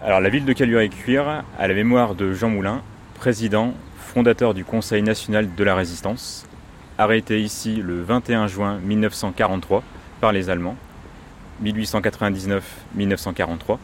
Alors 0.00 0.20
la 0.20 0.28
ville 0.28 0.44
de 0.44 0.52
Caluire-et-Cuire 0.52 1.42
a 1.58 1.66
la 1.66 1.74
mémoire 1.74 2.14
de 2.14 2.32
Jean 2.32 2.50
Moulin, 2.50 2.82
président, 3.16 3.74
fondateur 3.96 4.54
du 4.54 4.64
Conseil 4.64 5.02
national 5.02 5.52
de 5.56 5.64
la 5.64 5.74
résistance, 5.74 6.46
arrêté 6.98 7.42
ici 7.42 7.82
le 7.82 8.00
21 8.02 8.46
juin 8.46 8.78
1943 8.78 9.82
par 10.20 10.30
les 10.30 10.50
Allemands, 10.50 10.76
1899-1943. 11.64 13.78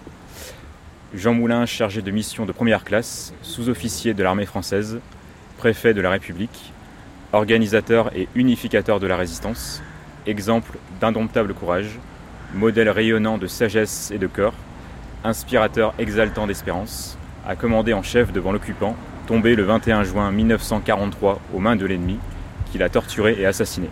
Jean 1.14 1.35
Moulin, 1.35 1.66
chargé 1.66 2.00
de 2.00 2.12
mission 2.12 2.46
de 2.46 2.53
première 2.53 2.85
classe, 2.85 3.35
sous-officier 3.43 4.15
de 4.15 4.23
l'armée 4.23 4.46
française, 4.46 5.01
préfet 5.59 5.95
de 5.95 6.01
la 6.01 6.11
République, 6.11 6.73
organisateur 7.33 8.17
et 8.17 8.29
unificateur 8.37 9.01
de 9.01 9.09
la 9.09 9.17
résistance, 9.17 9.83
exemple 10.29 10.79
d'indomptable 11.01 11.55
courage, 11.55 11.99
modèle 12.55 12.89
rayonnant 12.89 13.37
de 13.37 13.49
sagesse 13.49 14.12
et 14.15 14.19
de 14.19 14.29
cœur, 14.29 14.55
inspirateur 15.25 15.95
exaltant 15.98 16.46
d'espérance, 16.46 17.18
a 17.46 17.57
commandé 17.57 17.93
en 17.93 18.02
chef 18.02 18.32
devant 18.32 18.53
l'occupant, 18.53 18.94
tombé 19.26 19.57
le 19.57 19.64
21 19.64 20.04
juin 20.04 20.30
1943 20.30 21.40
aux 21.53 21.58
mains 21.58 21.76
de 21.76 21.86
l'ennemi, 21.86 22.18
qu'il 22.71 22.82
a 22.82 22.89
torturé 22.89 23.36
et 23.39 23.46
assassiné. 23.46 23.89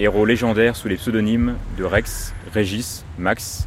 Héros 0.00 0.24
légendaire 0.24 0.74
sous 0.74 0.88
les 0.88 0.96
pseudonymes 0.96 1.56
de 1.76 1.84
Rex, 1.84 2.34
Régis, 2.52 3.04
Max, 3.18 3.66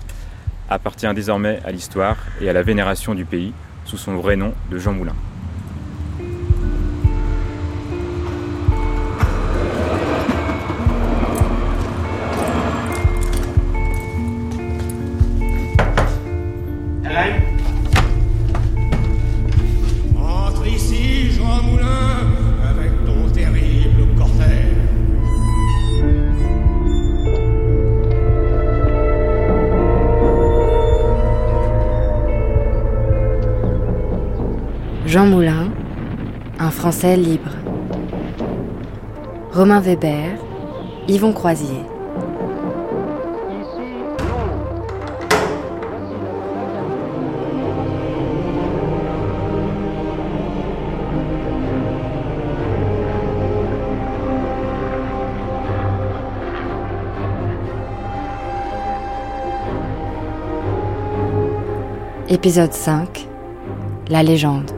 appartient 0.69 1.13
désormais 1.13 1.61
à 1.63 1.71
l'histoire 1.71 2.17
et 2.41 2.49
à 2.49 2.53
la 2.53 2.63
vénération 2.63 3.15
du 3.15 3.23
pays 3.23 3.53
sous 3.85 3.97
son 3.97 4.17
vrai 4.17 4.35
nom 4.35 4.53
de 4.69 4.77
Jean 4.77 4.91
Moulin. 4.91 5.15
Français 36.97 37.15
libre. 37.15 37.51
Romain 39.51 39.81
Weber, 39.81 40.31
Yvon 41.07 41.31
Croisier. 41.31 41.83
Épisode 62.27 62.73
5 62.73 63.27
La 64.09 64.23
légende. 64.23 64.76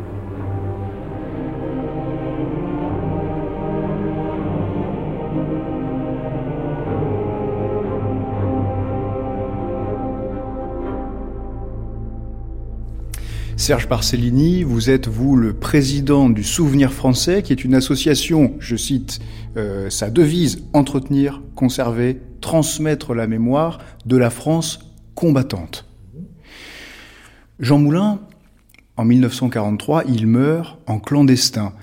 Serge 13.69 13.87
Barcellini, 13.87 14.63
vous 14.63 14.89
êtes, 14.89 15.07
vous, 15.07 15.35
le 15.35 15.53
président 15.53 16.27
du 16.27 16.43
Souvenir 16.43 16.91
français, 16.91 17.43
qui 17.43 17.53
est 17.53 17.63
une 17.63 17.75
association, 17.75 18.55
je 18.57 18.75
cite 18.75 19.19
euh, 19.57 19.91
sa 19.91 20.09
devise, 20.09 20.63
entretenir, 20.73 21.43
conserver, 21.53 22.19
transmettre 22.41 23.13
la 23.13 23.27
mémoire 23.27 23.77
de 24.07 24.17
la 24.17 24.31
France 24.31 24.79
combattante. 25.13 25.85
Jean 27.59 27.77
Moulin, 27.77 28.21
en 28.97 29.05
1943, 29.05 30.05
il 30.05 30.25
meurt 30.25 30.79
en 30.87 30.97
clandestin. 30.97 31.73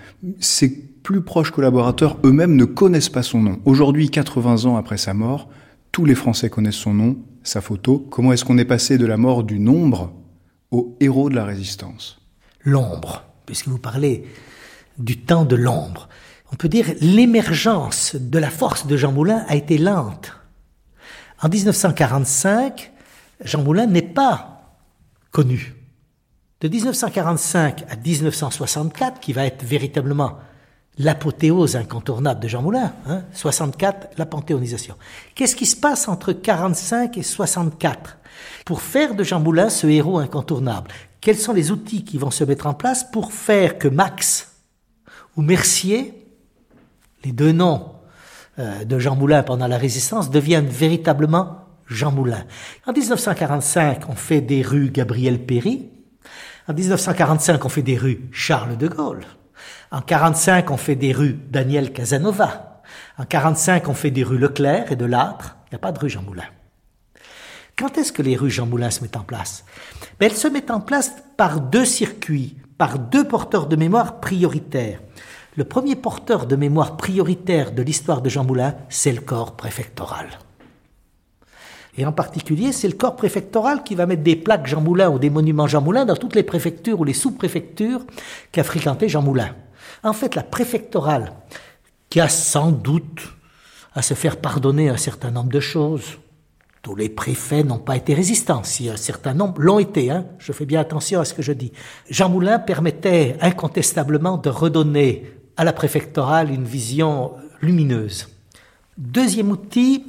Ses 0.41 0.71
plus 1.05 1.21
proches 1.21 1.53
collaborateurs 1.53 2.19
eux-mêmes 2.25 2.57
ne 2.57 2.65
connaissent 2.65 3.11
pas 3.11 3.23
son 3.23 3.41
nom. 3.43 3.61
Aujourd'hui, 3.65 4.11
80 4.11 4.65
ans 4.65 4.77
après 4.77 4.99
sa 4.99 5.15
mort, 5.15 5.49
tous 5.93 6.05
les 6.05 6.17
Français 6.17 6.51
connaissent 6.51 6.75
son 6.75 6.95
nom, 6.95 7.17
sa 7.45 7.61
photo. 7.61 8.05
Comment 8.11 8.33
est-ce 8.33 8.45
qu'on 8.45 8.59
est 8.59 8.65
passé 8.65 8.99
de 8.99 9.07
la 9.07 9.17
mort 9.17 9.45
du 9.45 9.61
nombre 9.61 10.13
héros 11.01 11.31
de 11.31 11.37
la 11.37 11.45
résistance 11.45 12.19
L'ombre, 12.65 13.25
puisque 13.45 13.69
vous 13.69 13.79
parlez 13.79 14.25
du 14.99 15.19
temps 15.19 15.45
de 15.45 15.57
l'ombre. 15.57 16.09
On 16.53 16.57
peut 16.57 16.69
dire 16.69 16.87
l'émergence 17.01 18.17
de 18.17 18.39
la 18.39 18.51
force 18.51 18.87
de 18.87 18.97
Jean 18.97 19.13
Moulin 19.13 19.45
a 19.49 19.57
été 19.57 19.79
lente. 19.79 20.33
En 21.43 21.49
1945, 21.49 22.93
Jean 23.45 23.63
Moulin 23.63 23.87
n'est 23.87 24.03
pas 24.03 24.77
connu. 25.31 25.75
De 26.61 26.69
1945 26.69 27.85
à 27.91 27.97
1964, 27.97 29.21
qui 29.21 29.33
va 29.33 29.45
être 29.45 29.63
véritablement 29.63 30.39
l'apothéose 30.99 31.77
incontournable 31.77 32.41
de 32.41 32.49
Jean 32.49 32.63
Moulin, 32.63 32.95
hein, 33.07 33.25
64, 33.33 34.09
la 34.17 34.25
panthéonisation. 34.25 34.97
Qu'est-ce 35.35 35.55
qui 35.55 35.67
se 35.67 35.77
passe 35.77 36.09
entre 36.09 36.33
45 36.33 37.19
et 37.19 37.23
64 37.23 38.17
pour 38.67 38.83
faire 38.83 39.15
de 39.15 39.23
Jean 39.23 39.41
Moulin 39.41 39.71
ce 39.71 39.87
héros 39.87 40.19
incontournable 40.19 40.91
Quels 41.23 41.39
sont 41.39 41.55
les 41.55 41.71
outils 41.71 42.05
qui 42.05 42.19
vont 42.19 42.33
se 42.33 42.45
mettre 42.45 42.67
en 42.67 42.75
place 42.75 43.05
pour 43.11 43.33
faire 43.33 43.79
que 43.79 43.89
Max 43.89 44.57
ou 45.37 45.43
Mercier, 45.43 46.27
les 47.25 47.31
deux 47.31 47.53
noms 47.53 47.93
euh, 48.59 48.85
de 48.85 48.99
Jean 48.99 49.15
Moulin 49.15 49.45
pendant 49.45 49.69
la 49.69 49.79
résistance, 49.79 50.31
deviennent 50.31 50.67
véritablement 50.67 51.61
Jean 51.87 52.11
Moulin? 52.11 52.45
En 52.87 52.93
1945, 52.93 54.09
on 54.09 54.17
fait 54.17 54.41
des 54.41 54.63
rues 54.63 54.91
Gabriel 54.91 55.47
Péry. 55.47 55.89
En 56.67 56.75
1945, 56.75 57.65
on 57.65 57.69
fait 57.69 57.83
des 57.83 57.97
rues 57.97 58.29
Charles 58.33 58.77
de 58.77 58.89
Gaulle. 58.89 59.25
En 59.93 60.01
45, 60.01 60.73
on 60.73 60.77
fait 60.77 60.97
des 60.97 61.13
rues 61.13 61.39
Daniel 61.51 61.93
Casanova. 61.93 62.83
En 63.17 63.27
45, 63.27 63.87
on 63.89 63.95
fait 63.95 64.11
des 64.11 64.25
rues 64.25 64.39
Leclerc 64.39 64.91
et 64.91 64.97
de 64.97 65.05
Lattre. 65.05 65.57
Il 65.67 65.75
n'y 65.75 65.77
a 65.77 65.79
pas 65.79 65.93
de 65.93 66.01
rue 66.01 66.11
Jean 66.11 66.23
Moulin. 66.23 66.43
Quand 67.79 67.99
est-ce 67.99 68.13
que 68.13 68.23
les 68.23 68.37
rues 68.37 68.51
Jean 68.51 68.65
Moulin 68.65 68.91
se 68.91 69.03
mettent 69.03 69.19
en 69.19 69.23
place? 69.23 69.65
Ben, 70.19 70.31
Elles 70.31 70.37
se 70.37 70.49
mettent 70.49 70.71
en 70.71 70.81
place 70.81 71.13
par 71.37 71.61
deux 71.61 71.85
circuits, 71.85 72.57
par 72.79 72.99
deux 72.99 73.29
porteurs 73.29 73.67
de 73.67 73.77
mémoire 73.77 74.19
prioritaires. 74.21 75.01
Le 75.57 75.65
premier 75.65 75.95
porteur 75.95 76.47
de 76.47 76.57
mémoire 76.57 76.97
prioritaire 76.97 77.73
de 77.73 77.83
l'histoire 77.83 78.23
de 78.23 78.31
Jean 78.31 78.45
Moulin, 78.45 78.75
c'est 78.89 79.13
le 79.13 79.21
corps 79.21 79.57
préfectoral. 79.57 80.27
Et 81.99 82.07
en 82.07 82.13
particulier, 82.13 82.73
c'est 82.73 82.89
le 82.89 82.95
corps 82.95 83.17
préfectoral 83.17 83.83
qui 83.83 83.95
va 83.95 84.07
mettre 84.07 84.23
des 84.23 84.37
plaques 84.37 84.67
Jean 84.67 84.81
Moulin 84.81 85.11
ou 85.11 85.19
des 85.19 85.31
monuments 85.31 85.67
Jean 85.67 85.83
Moulin 85.83 86.07
dans 86.07 86.17
toutes 86.17 86.35
les 86.35 86.43
préfectures 86.43 87.01
ou 87.01 87.05
les 87.05 87.13
sous-préfectures 87.15 88.07
qu'a 88.53 88.65
fréquenté 88.65 89.11
Jean 89.11 89.23
Moulin. 89.23 89.55
En 90.03 90.15
fait, 90.15 90.35
la 90.35 90.43
préfectorale, 90.43 91.33
qui 92.09 92.21
a 92.21 92.29
sans 92.31 92.71
doute 92.71 93.21
à 93.95 94.01
se 94.01 94.15
faire 94.15 94.39
pardonner 94.39 94.89
un 94.89 94.97
certain 94.97 95.31
nombre 95.31 95.51
de 95.51 95.61
choses, 95.61 96.19
tous 96.87 96.95
les 96.95 97.09
préfets 97.09 97.65
n'ont 97.65 97.81
pas 97.81 97.97
été 97.97 98.15
résistants, 98.15 98.63
si 98.63 98.89
un 98.89 98.97
certain 98.97 99.35
nombre 99.35 99.61
l'ont 99.61 99.81
été, 99.81 100.09
hein, 100.13 100.25
je 100.39 100.53
fais 100.53 100.67
bien 100.67 100.79
attention 100.79 101.19
à 101.19 101.25
ce 101.25 101.35
que 101.35 101.43
je 101.43 101.51
dis. 101.51 101.73
Jean 102.09 102.29
Moulin 102.29 102.61
permettait 102.61 103.37
incontestablement 103.41 104.37
de 104.37 104.51
redonner 104.51 105.33
à 105.57 105.65
la 105.65 105.73
préfectorale 105.73 106.49
une 106.49 106.63
vision 106.63 107.33
lumineuse. 107.61 108.29
Deuxième 108.97 109.51
outil, 109.51 110.07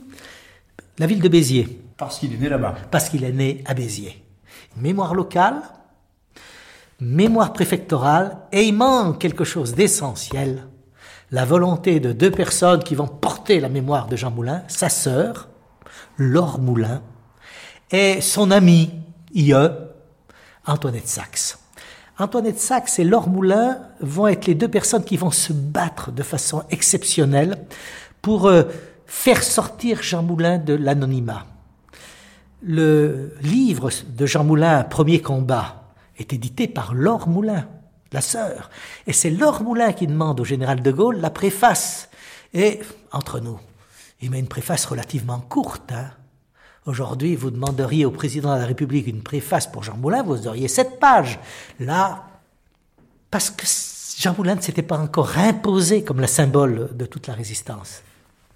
la 0.99 1.07
ville 1.07 1.19
de 1.19 1.27
Béziers. 1.27 1.81
Parce 1.97 2.19
qu'il 2.19 2.31
est 2.35 2.37
né 2.37 2.47
là-bas. 2.47 2.75
Parce 2.91 3.09
qu'il 3.09 3.23
est 3.23 3.31
né 3.31 3.63
à 3.65 3.73
Béziers. 3.73 4.23
Mémoire 4.79 5.15
locale, 5.15 5.63
mémoire 6.99 7.53
préfectorale, 7.53 8.37
et 8.51 8.65
il 8.65 8.75
manque 8.75 9.19
quelque 9.19 9.45
chose 9.45 9.73
d'essentiel. 9.73 10.67
La 11.31 11.43
volonté 11.43 11.99
de 11.99 12.11
deux 12.11 12.29
personnes 12.29 12.83
qui 12.83 12.93
vont 12.93 13.07
porter 13.07 13.59
la 13.59 13.67
mémoire 13.67 14.05
de 14.05 14.15
Jean 14.15 14.29
Moulin, 14.29 14.61
sa 14.67 14.89
sœur, 14.89 15.49
Laure 16.17 16.59
Moulin, 16.59 17.01
et 17.91 18.21
son 18.21 18.51
ami, 18.51 18.91
IE, 19.33 19.53
Antoinette 20.65 21.07
Sachs. 21.07 21.57
Antoinette 22.19 22.59
Sachs 22.59 22.99
et 22.99 23.03
Laure 23.03 23.29
Moulin 23.29 23.77
vont 24.01 24.27
être 24.27 24.47
les 24.47 24.55
deux 24.55 24.67
personnes 24.67 25.05
qui 25.05 25.17
vont 25.17 25.31
se 25.31 25.53
battre 25.53 26.11
de 26.11 26.23
façon 26.23 26.63
exceptionnelle 26.71 27.57
pour 28.21 28.47
euh, 28.47 28.63
faire 29.05 29.43
sortir 29.43 30.01
Jean 30.01 30.23
Moulin 30.23 30.57
de 30.57 30.73
l'anonymat. 30.73 31.45
Le 32.63 33.35
livre 33.41 33.91
de 34.07 34.25
Jean 34.25 34.43
Moulin, 34.43 34.83
Premier 34.83 35.21
combat, 35.21 35.83
est 36.17 36.33
édité 36.33 36.67
par 36.67 36.95
Laure 36.95 37.27
Moulin, 37.27 37.67
la 38.11 38.21
sœur. 38.21 38.71
Et 39.05 39.13
c'est 39.13 39.29
Laure 39.29 39.61
Moulin 39.61 39.93
qui 39.93 40.07
demande 40.07 40.39
au 40.39 40.43
général 40.43 40.81
de 40.81 40.91
Gaulle 40.91 41.19
la 41.21 41.29
préface. 41.29 42.09
Et, 42.53 42.79
entre 43.11 43.39
nous, 43.39 43.59
il 44.21 44.31
met 44.31 44.39
une 44.39 44.47
préface 44.47 44.85
relativement 44.85 45.39
courte. 45.39 45.91
Hein. 45.91 46.11
Aujourd'hui, 46.85 47.35
vous 47.35 47.51
demanderiez 47.51 48.05
au 48.05 48.11
président 48.11 48.55
de 48.55 48.61
la 48.61 48.65
République 48.65 49.07
une 49.07 49.21
préface 49.21 49.67
pour 49.67 49.83
Jean 49.83 49.97
Moulin, 49.97 50.23
vous 50.23 50.47
auriez 50.47 50.67
sept 50.67 50.99
pages. 50.99 51.39
Là, 51.79 52.25
parce 53.29 53.49
que 53.49 53.65
Jean 54.17 54.33
Moulin 54.37 54.55
ne 54.55 54.61
s'était 54.61 54.81
pas 54.81 54.97
encore 54.97 55.37
imposé 55.37 56.03
comme 56.03 56.21
le 56.21 56.27
symbole 56.27 56.89
de 56.95 57.05
toute 57.05 57.27
la 57.27 57.33
résistance. 57.33 58.01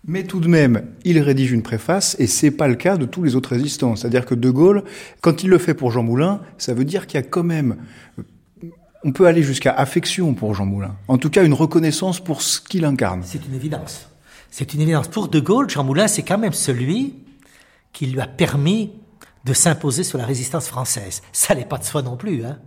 Mais 0.08 0.24
tout 0.24 0.40
de 0.40 0.48
même, 0.48 0.88
il 1.04 1.20
rédige 1.20 1.52
une 1.52 1.62
préface 1.62 2.16
et 2.18 2.26
c'est 2.26 2.50
pas 2.50 2.68
le 2.68 2.76
cas 2.76 2.98
de 2.98 3.06
tous 3.06 3.22
les 3.22 3.36
autres 3.36 3.50
résistants. 3.50 3.96
C'est-à-dire 3.96 4.26
que 4.26 4.34
De 4.34 4.50
Gaulle, 4.50 4.84
quand 5.22 5.44
il 5.44 5.50
le 5.50 5.60
fait 5.60 5.76
pour 5.76 5.92
Jean 5.92 6.02
Moulin, 6.02 6.42
ça 6.58 6.74
veut 6.74 6.86
dire 6.86 7.06
qu'il 7.06 7.20
y 7.20 7.24
a 7.24 7.28
quand 7.28 7.44
même, 7.44 7.78
on 9.04 9.12
peut 9.12 9.28
aller 9.28 9.44
jusqu'à 9.44 9.72
affection 9.74 10.34
pour 10.34 10.56
Jean 10.56 10.66
Moulin. 10.66 10.96
En 11.08 11.20
tout 11.20 11.30
cas, 11.30 11.44
une 11.44 11.54
reconnaissance 11.54 12.20
pour 12.20 12.42
ce 12.42 12.60
qu'il 12.60 12.86
incarne. 12.86 13.22
C'est 13.24 13.46
une 13.46 13.54
évidence. 13.54 14.08
C'est 14.52 14.74
une 14.74 14.82
évidence. 14.82 15.08
Pour 15.08 15.30
De 15.30 15.40
Gaulle, 15.40 15.70
Jean 15.70 15.86
Moulin, 15.86 16.08
c'est 16.08 16.24
quand 16.24 16.38
même 16.38 16.54
celui 16.54 17.16
qui 17.94 18.06
lui 18.06 18.20
a 18.20 18.28
permis 18.28 18.92
de 19.46 19.54
s'imposer 19.54 20.04
sur 20.04 20.18
la 20.18 20.26
résistance 20.26 20.68
française. 20.68 21.22
Ça 21.32 21.56
n'est 21.56 21.66
pas 21.66 21.78
de 21.78 21.86
soi 21.86 22.02
non 22.02 22.18
plus. 22.18 22.44
Hein. 22.44 22.60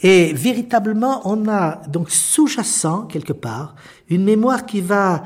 Et 0.00 0.32
véritablement, 0.34 1.22
on 1.24 1.48
a 1.48 1.80
donc 1.88 2.10
sous-jacent, 2.10 3.06
quelque 3.06 3.32
part, 3.32 3.74
une 4.08 4.22
mémoire 4.22 4.66
qui 4.66 4.82
va 4.82 5.24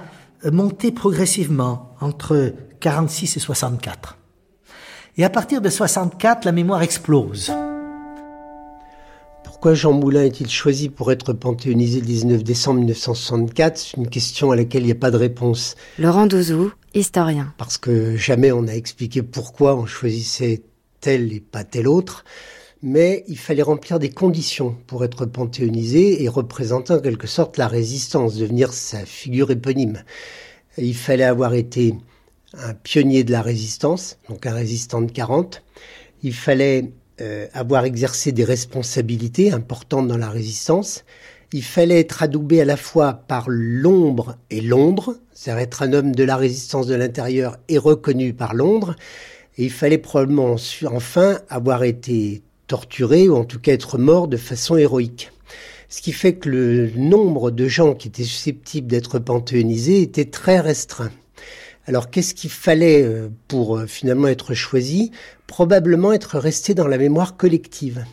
monter 0.51 0.93
progressivement 0.93 1.95
entre 2.01 2.55
46 2.81 3.37
et 3.37 3.41
64. 3.41 4.17
Et 5.17 5.25
à 5.25 5.31
partir 5.31 5.61
de 5.61 5.69
64, 5.69 6.45
la 6.45 6.53
mémoire 6.53 6.83
explose. 6.83 7.53
Pourquoi 9.63 9.75
Jean 9.75 9.93
Moulin 9.93 10.25
est-il 10.25 10.51
choisi 10.51 10.89
pour 10.89 11.13
être 11.13 11.33
panthéonisé 11.33 12.01
le 12.01 12.07
19 12.07 12.43
décembre 12.43 12.81
1964 12.81 13.79
C'est 13.79 13.97
une 13.97 14.09
question 14.09 14.51
à 14.51 14.57
laquelle 14.57 14.83
il 14.83 14.87
n'y 14.87 14.91
a 14.91 14.97
pas 14.97 15.13
de 15.13 15.17
réponse. 15.17 15.77
Laurent 16.01 16.27
Douzou, 16.27 16.73
historien. 16.95 17.55
Parce 17.59 17.79
que 17.79 18.17
jamais 18.17 18.51
on 18.51 18.67
a 18.67 18.73
expliqué 18.73 19.23
pourquoi 19.23 19.77
on 19.77 19.87
choisissait 19.87 20.65
tel 21.01 21.33
et 21.33 21.39
pas 21.39 21.63
tel 21.63 21.87
autre 21.87 22.25
mais 22.83 23.23
il 23.29 23.39
fallait 23.39 23.63
remplir 23.63 24.01
des 24.01 24.11
conditions 24.11 24.77
pour 24.89 25.05
être 25.05 25.27
panthéonisé 25.27 26.25
et 26.25 26.29
représenter 26.29 26.95
en 26.95 26.99
quelque 26.99 27.29
sorte 27.29 27.57
la 27.57 27.69
résistance, 27.69 28.35
devenir 28.35 28.73
sa 28.73 29.07
figure 29.07 29.53
éponyme. 29.53 30.03
Il 30.77 30.97
fallait 30.97 31.23
avoir 31.23 31.55
été 31.55 31.95
un 32.55 32.75
pionnier 32.75 33.23
de 33.23 33.31
la 33.31 33.43
résistance, 33.43 34.19
donc 34.29 34.45
un 34.45 34.55
résistant 34.55 35.03
de 35.03 35.13
40. 35.13 35.63
Il 36.25 36.35
fallait 36.35 36.91
euh, 37.23 37.47
avoir 37.53 37.85
exercé 37.85 38.33
des 38.33 38.43
responsabilités 38.43 39.53
importantes 39.53 40.09
dans 40.09 40.17
la 40.17 40.29
résistance. 40.29 41.05
Il 41.53 41.63
fallait 41.63 42.01
être 42.01 42.25
adoubé 42.25 42.61
à 42.61 42.65
la 42.65 42.77
fois 42.77 43.13
par 43.13 43.45
l'ombre 43.49 44.37
et 44.51 44.61
l'ombre, 44.61 45.17
c'est-à-dire 45.33 45.63
être 45.63 45.83
un 45.83 45.93
homme 45.93 46.15
de 46.17 46.25
la 46.25 46.37
résistance 46.37 46.89
de 46.89 46.97
l'intérieur 46.97 47.59
et 47.69 47.79
reconnu 47.79 48.33
par 48.33 48.55
l'ombre. 48.55 48.97
Et 49.57 49.65
il 49.65 49.71
fallait 49.71 49.99
probablement 49.99 50.57
enfin 50.87 51.39
avoir 51.49 51.85
été 51.85 52.43
torturé 52.67 53.29
ou 53.29 53.37
en 53.37 53.45
tout 53.45 53.61
cas 53.61 53.73
être 53.73 53.99
mort 53.99 54.27
de 54.27 54.37
façon 54.37 54.77
héroïque. 54.77 55.31
Ce 55.89 56.03
qui 56.03 56.13
fait 56.13 56.35
que 56.35 56.49
le 56.49 56.91
nombre 56.97 57.53
de 57.53 57.69
gens 57.69 57.95
qui 57.95 58.09
étaient 58.09 58.25
susceptibles 58.25 58.89
d'être 58.89 59.21
panthéonisés 59.21 60.03
était 60.03 60.25
très 60.25 60.59
restreint. 60.59 61.13
Alors 61.87 62.11
qu'est-ce 62.11 62.35
qu'il 62.35 62.51
fallait 62.51 63.03
euh, 63.03 63.29
pour 63.49 63.77
euh, 63.77 63.87
finalement 63.87 64.29
être 64.29 64.55
choisi? 64.55 65.11
Probablement 65.47 66.13
être 66.13 66.39
resté 66.39 66.75
dans 66.75 66.87
la 66.87 66.99
mémoire 66.99 67.37
collective. 67.37 68.05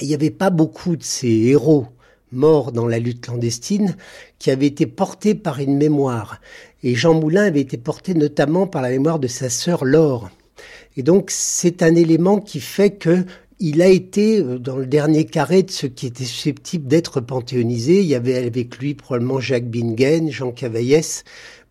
Il 0.00 0.08
n'y 0.08 0.14
avait 0.14 0.30
pas 0.30 0.50
beaucoup 0.50 0.96
de 0.96 1.02
ces 1.02 1.28
héros 1.28 1.88
morts 2.30 2.72
dans 2.72 2.86
la 2.86 2.98
lutte 2.98 3.22
clandestine 3.22 3.96
qui 4.38 4.50
avaient 4.50 4.66
été 4.66 4.86
portés 4.86 5.34
par 5.34 5.58
une 5.58 5.76
mémoire. 5.76 6.40
Et 6.82 6.94
Jean 6.94 7.14
Moulin 7.14 7.44
avait 7.44 7.60
été 7.60 7.78
porté 7.78 8.14
notamment 8.14 8.66
par 8.66 8.82
la 8.82 8.90
mémoire 8.90 9.18
de 9.18 9.26
sa 9.26 9.50
sœur 9.50 9.84
Laure. 9.84 10.30
Et 10.96 11.02
donc 11.02 11.30
c'est 11.30 11.82
un 11.82 11.94
élément 11.96 12.40
qui 12.40 12.60
fait 12.60 12.90
que 12.90 13.24
il 13.60 13.82
a 13.82 13.88
été 13.88 14.38
euh, 14.40 14.58
dans 14.58 14.76
le 14.76 14.86
dernier 14.86 15.24
carré 15.24 15.64
de 15.64 15.70
ceux 15.70 15.88
qui 15.88 16.06
étaient 16.06 16.24
susceptibles 16.24 16.86
d'être 16.86 17.20
panthéonisés. 17.20 18.00
Il 18.00 18.06
y 18.06 18.14
avait 18.14 18.36
avec 18.36 18.78
lui 18.78 18.94
probablement 18.94 19.40
Jacques 19.40 19.68
Bingen, 19.68 20.30
Jean 20.30 20.52
Cavaillès, 20.52 21.24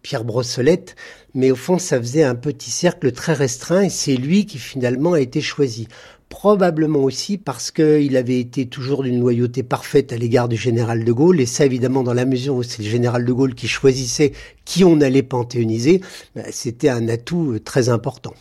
Pierre 0.07 0.23
Brossolette, 0.23 0.95
mais 1.33 1.51
au 1.51 1.57
fond 1.57 1.77
ça 1.79 1.99
faisait 1.99 2.23
un 2.23 2.33
petit 2.33 2.71
cercle 2.71 3.11
très 3.11 3.33
restreint 3.33 3.81
et 3.81 3.89
c'est 3.89 4.15
lui 4.15 4.45
qui 4.45 4.57
finalement 4.57 5.11
a 5.11 5.19
été 5.19 5.41
choisi. 5.41 5.89
Probablement 6.29 6.99
aussi 6.99 7.37
parce 7.37 7.71
qu'il 7.71 8.15
avait 8.15 8.39
été 8.39 8.67
toujours 8.67 9.03
d'une 9.03 9.19
loyauté 9.19 9.63
parfaite 9.63 10.13
à 10.13 10.15
l'égard 10.15 10.47
du 10.47 10.55
général 10.55 11.03
de 11.03 11.11
Gaulle, 11.11 11.41
et 11.41 11.45
ça 11.45 11.65
évidemment 11.65 12.03
dans 12.03 12.13
la 12.13 12.23
mesure 12.23 12.55
où 12.55 12.63
c'est 12.63 12.83
le 12.83 12.87
général 12.87 13.25
de 13.25 13.33
Gaulle 13.33 13.53
qui 13.53 13.67
choisissait 13.67 14.31
qui 14.63 14.85
on 14.85 15.01
allait 15.01 15.23
panthéoniser, 15.23 15.99
bah, 16.37 16.43
c'était 16.51 16.87
un 16.87 17.09
atout 17.09 17.51
euh, 17.51 17.59
très 17.59 17.89
important. 17.89 18.33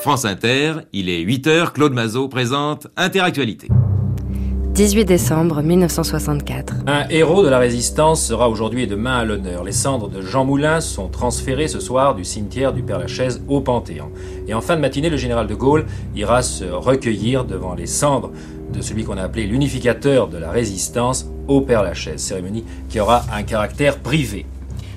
France 0.00 0.26
Inter, 0.26 0.80
il 0.92 1.08
est 1.08 1.24
8h, 1.24 1.72
Claude 1.72 1.94
Mazot 1.94 2.28
présente 2.28 2.88
Interactualité. 2.98 3.68
18 4.80 5.04
décembre 5.04 5.60
1964. 5.60 6.72
Un 6.86 7.06
héros 7.10 7.44
de 7.44 7.50
la 7.50 7.58
résistance 7.58 8.24
sera 8.24 8.48
aujourd'hui 8.48 8.84
et 8.84 8.86
demain 8.86 9.18
à 9.18 9.24
l'honneur. 9.26 9.62
Les 9.62 9.72
cendres 9.72 10.08
de 10.08 10.22
Jean 10.22 10.46
Moulin 10.46 10.80
sont 10.80 11.08
transférées 11.08 11.68
ce 11.68 11.80
soir 11.80 12.14
du 12.14 12.24
cimetière 12.24 12.72
du 12.72 12.82
Père-Lachaise 12.82 13.42
au 13.46 13.60
Panthéon. 13.60 14.10
Et 14.48 14.54
en 14.54 14.62
fin 14.62 14.76
de 14.76 14.80
matinée, 14.80 15.10
le 15.10 15.18
général 15.18 15.46
de 15.46 15.54
Gaulle 15.54 15.84
ira 16.16 16.40
se 16.40 16.64
recueillir 16.64 17.44
devant 17.44 17.74
les 17.74 17.84
cendres 17.84 18.32
de 18.72 18.80
celui 18.80 19.04
qu'on 19.04 19.18
a 19.18 19.22
appelé 19.22 19.46
l'unificateur 19.46 20.28
de 20.28 20.38
la 20.38 20.50
résistance 20.50 21.26
au 21.46 21.60
Père-Lachaise, 21.60 22.22
cérémonie 22.22 22.64
qui 22.88 23.00
aura 23.00 23.24
un 23.34 23.42
caractère 23.42 23.98
privé. 23.98 24.46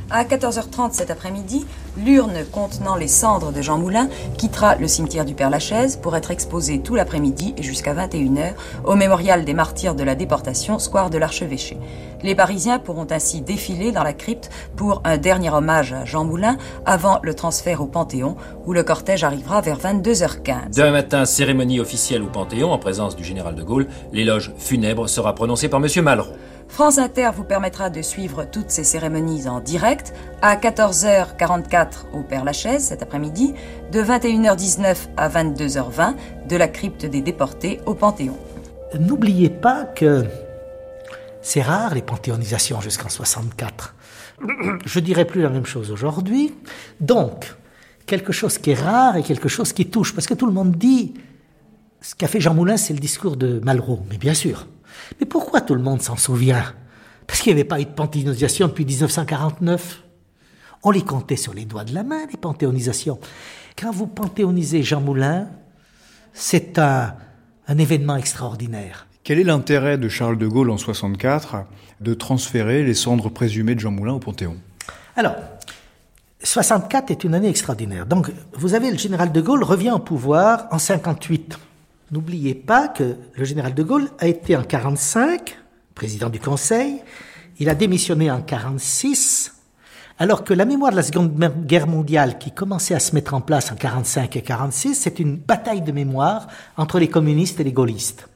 À 0.10 0.24
14h30 0.24 0.94
cet 0.94 1.12
après-midi, 1.12 1.66
l'urne 1.98 2.46
contenant 2.52 2.96
les 2.96 3.08
cendres 3.08 3.52
de 3.52 3.62
Jean 3.62 3.78
Moulin 3.78 4.10
quittera 4.38 4.76
le 4.76 4.88
cimetière 4.88 5.26
du 5.26 5.34
Père-Lachaise 5.34 5.98
pour 5.98 6.16
être 6.16 6.32
exposée 6.32 6.80
tout 6.80 6.96
l'après-midi 6.96 7.54
et 7.58 7.64
jusqu'à 7.64 7.94
21h 7.94 8.54
au 8.84 8.96
mémorial 8.96 9.46
des 9.46 9.54
martyrs 9.54 9.96
de 9.96 10.04
la 10.04 10.16
déportation, 10.16 10.80
square 10.80 11.10
de 11.10 11.18
l'Archevêché. 11.18 11.78
Les 12.24 12.36
Parisiens 12.36 12.80
pourront 12.80 13.08
ainsi 13.10 13.42
défiler 13.42 13.92
dans 13.92 14.04
la 14.04 14.14
crypte 14.14 14.50
pour 14.76 15.02
un 15.04 15.18
dernier 15.18 15.50
hommage 15.50 15.94
à 15.94 16.06
Jean 16.06 16.24
Moulin 16.24 16.58
avant 16.86 17.20
le 17.22 17.34
transfert 17.34 17.82
au 17.82 17.86
Panthéon 17.86 18.36
où 18.66 18.74
le 18.74 18.84
cortège 18.84 19.24
arrivera 19.24 19.62
vers 19.62 19.78
22h15. 19.78 20.76
Demain 20.76 20.92
matin, 20.92 21.26
cérémonie 21.26 21.80
officielle 21.80 22.24
au 22.24 22.28
Panthéon 22.28 22.72
en 22.72 22.78
présence 22.78 23.16
du 23.16 23.24
général 23.24 23.56
de 23.56 23.64
Gaulle. 23.64 23.88
L'éloge 24.14 24.54
funèbre 24.58 25.10
sera 25.10 25.36
prononcé 25.36 25.68
par 25.68 25.82
M. 25.84 26.04
Malraux. 26.04 26.32
France 26.68 26.98
Inter 26.98 27.30
vous 27.36 27.44
permettra 27.44 27.90
de 27.90 28.02
suivre 28.02 28.46
toutes 28.46 28.72
ces 28.72 28.84
cérémonies 28.84 29.48
en 29.48 29.60
direct 29.60 30.14
à 30.42 30.56
14h44 30.56 32.12
au 32.14 32.22
Père 32.22 32.44
Lachaise 32.44 32.84
cet 32.84 33.04
après-midi, 33.04 33.54
de 33.92 34.02
21h19 34.02 34.96
à 35.18 35.30
22h20 35.30 36.16
de 36.50 36.56
la 36.56 36.68
crypte 36.68 37.06
des 37.06 37.22
déportés 37.22 37.80
au 37.86 37.94
Panthéon. 37.94 38.38
N'oubliez 39.00 39.50
pas 39.50 39.86
que 39.86 40.26
c'est 41.42 41.62
rare 41.62 41.94
les 41.94 42.02
panthéonisations 42.02 42.82
jusqu'en 42.82 43.10
64. 43.10 43.96
Je 44.86 45.00
dirais 45.00 45.26
plus 45.26 45.42
la 45.42 45.50
même 45.50 45.66
chose 45.66 45.92
aujourd'hui. 45.92 46.54
Donc, 47.00 47.54
quelque 48.06 48.32
chose 48.32 48.58
qui 48.58 48.72
est 48.72 48.82
rare 48.82 49.18
et 49.18 49.24
quelque 49.24 49.50
chose 49.50 49.74
qui 49.74 49.88
touche. 49.88 50.14
Parce 50.14 50.28
que 50.28 50.34
tout 50.34 50.46
le 50.46 50.54
monde 50.54 50.76
dit, 50.76 51.14
ce 52.02 52.16
qu'a 52.16 52.28
fait 52.28 52.40
Jean 52.40 52.54
Moulin, 52.54 52.78
c'est 52.78 52.94
le 52.94 53.00
discours 53.00 53.38
de 53.38 53.60
Malraux. 53.60 54.02
Mais 54.10 54.18
bien 54.18 54.34
sûr, 54.34 54.68
mais 55.20 55.26
pourquoi 55.26 55.62
tout 55.62 55.76
le 55.76 55.82
monde 55.82 56.02
s'en 56.02 56.18
souvient? 56.18 56.64
Parce 57.28 57.42
qu'il 57.42 57.54
n'y 57.54 57.60
avait 57.60 57.68
pas 57.68 57.80
eu 57.80 57.86
de 57.86 57.92
panthéonisation 57.92 58.68
depuis 58.68 58.86
1949. 58.86 60.04
On 60.84 60.92
les 60.92 61.04
comptait 61.04 61.38
sur 61.38 61.54
les 61.54 61.66
doigts 61.66 61.86
de 61.86 61.94
la 61.94 62.04
main, 62.04 62.26
les 62.30 62.38
panthéonisations. 62.38 63.20
Quand 63.78 63.92
vous 63.92 64.08
panthéonisez 64.08 64.84
Jean 64.84 65.02
Moulin, 65.02 65.48
c'est 66.34 66.78
un, 66.78 67.16
un 67.68 67.78
événement 67.78 68.18
extraordinaire. 68.18 69.08
Quel 69.24 69.40
est 69.40 69.44
l'intérêt 69.44 69.98
de 69.98 70.10
Charles 70.10 70.38
de 70.38 70.48
Gaulle 70.48 70.70
en 70.70 70.78
64 70.78 71.64
de 72.02 72.14
transférer 72.14 72.84
les 72.84 72.94
cendres 72.94 73.30
présumées 73.30 73.76
de 73.76 73.80
Jean 73.80 73.92
Moulin 73.92 74.14
au 74.14 74.20
Panthéon? 74.20 74.58
Alors, 75.16 75.36
64 76.44 77.12
est 77.12 77.24
une 77.24 77.34
année 77.34 77.48
extraordinaire. 77.48 78.06
Donc, 78.06 78.32
vous 78.54 78.74
avez 78.74 78.92
le 78.92 78.98
général 78.98 79.32
de 79.32 79.40
Gaulle 79.40 79.64
revient 79.64 79.92
au 79.92 80.00
pouvoir 80.00 80.68
en 80.72 80.78
58. 80.78 81.58
N'oubliez 82.12 82.56
pas 82.56 82.88
que 82.88 83.16
le 83.36 83.46
général 83.46 83.74
de 83.74 83.84
Gaulle 83.84 84.10
a 84.20 84.28
été 84.28 84.56
en 84.56 84.64
45 84.64 85.58
président 85.96 86.30
du 86.30 86.40
Conseil, 86.40 87.02
il 87.60 87.70
a 87.70 87.76
démissionné 87.76 88.32
en 88.32 88.42
46, 88.42 89.54
alors 90.20 90.44
que 90.44 90.54
la 90.54 90.66
mémoire 90.66 90.92
de 90.92 90.98
la 90.98 91.04
Seconde 91.04 91.34
Guerre 91.66 91.88
mondiale 91.88 92.38
qui 92.38 92.52
commençait 92.52 92.96
à 92.96 93.00
se 93.00 93.16
mettre 93.16 93.34
en 93.34 93.42
place 93.42 93.72
en 93.72 93.76
45 93.76 94.36
et 94.36 94.42
46, 94.42 94.96
c'est 94.96 95.20
une 95.20 95.38
bataille 95.38 95.82
de 95.82 95.92
mémoire 95.92 96.48
entre 96.78 97.00
les 97.00 97.08
communistes 97.08 97.60
et 97.60 97.64
les 97.64 97.74
gaullistes. 97.74 98.28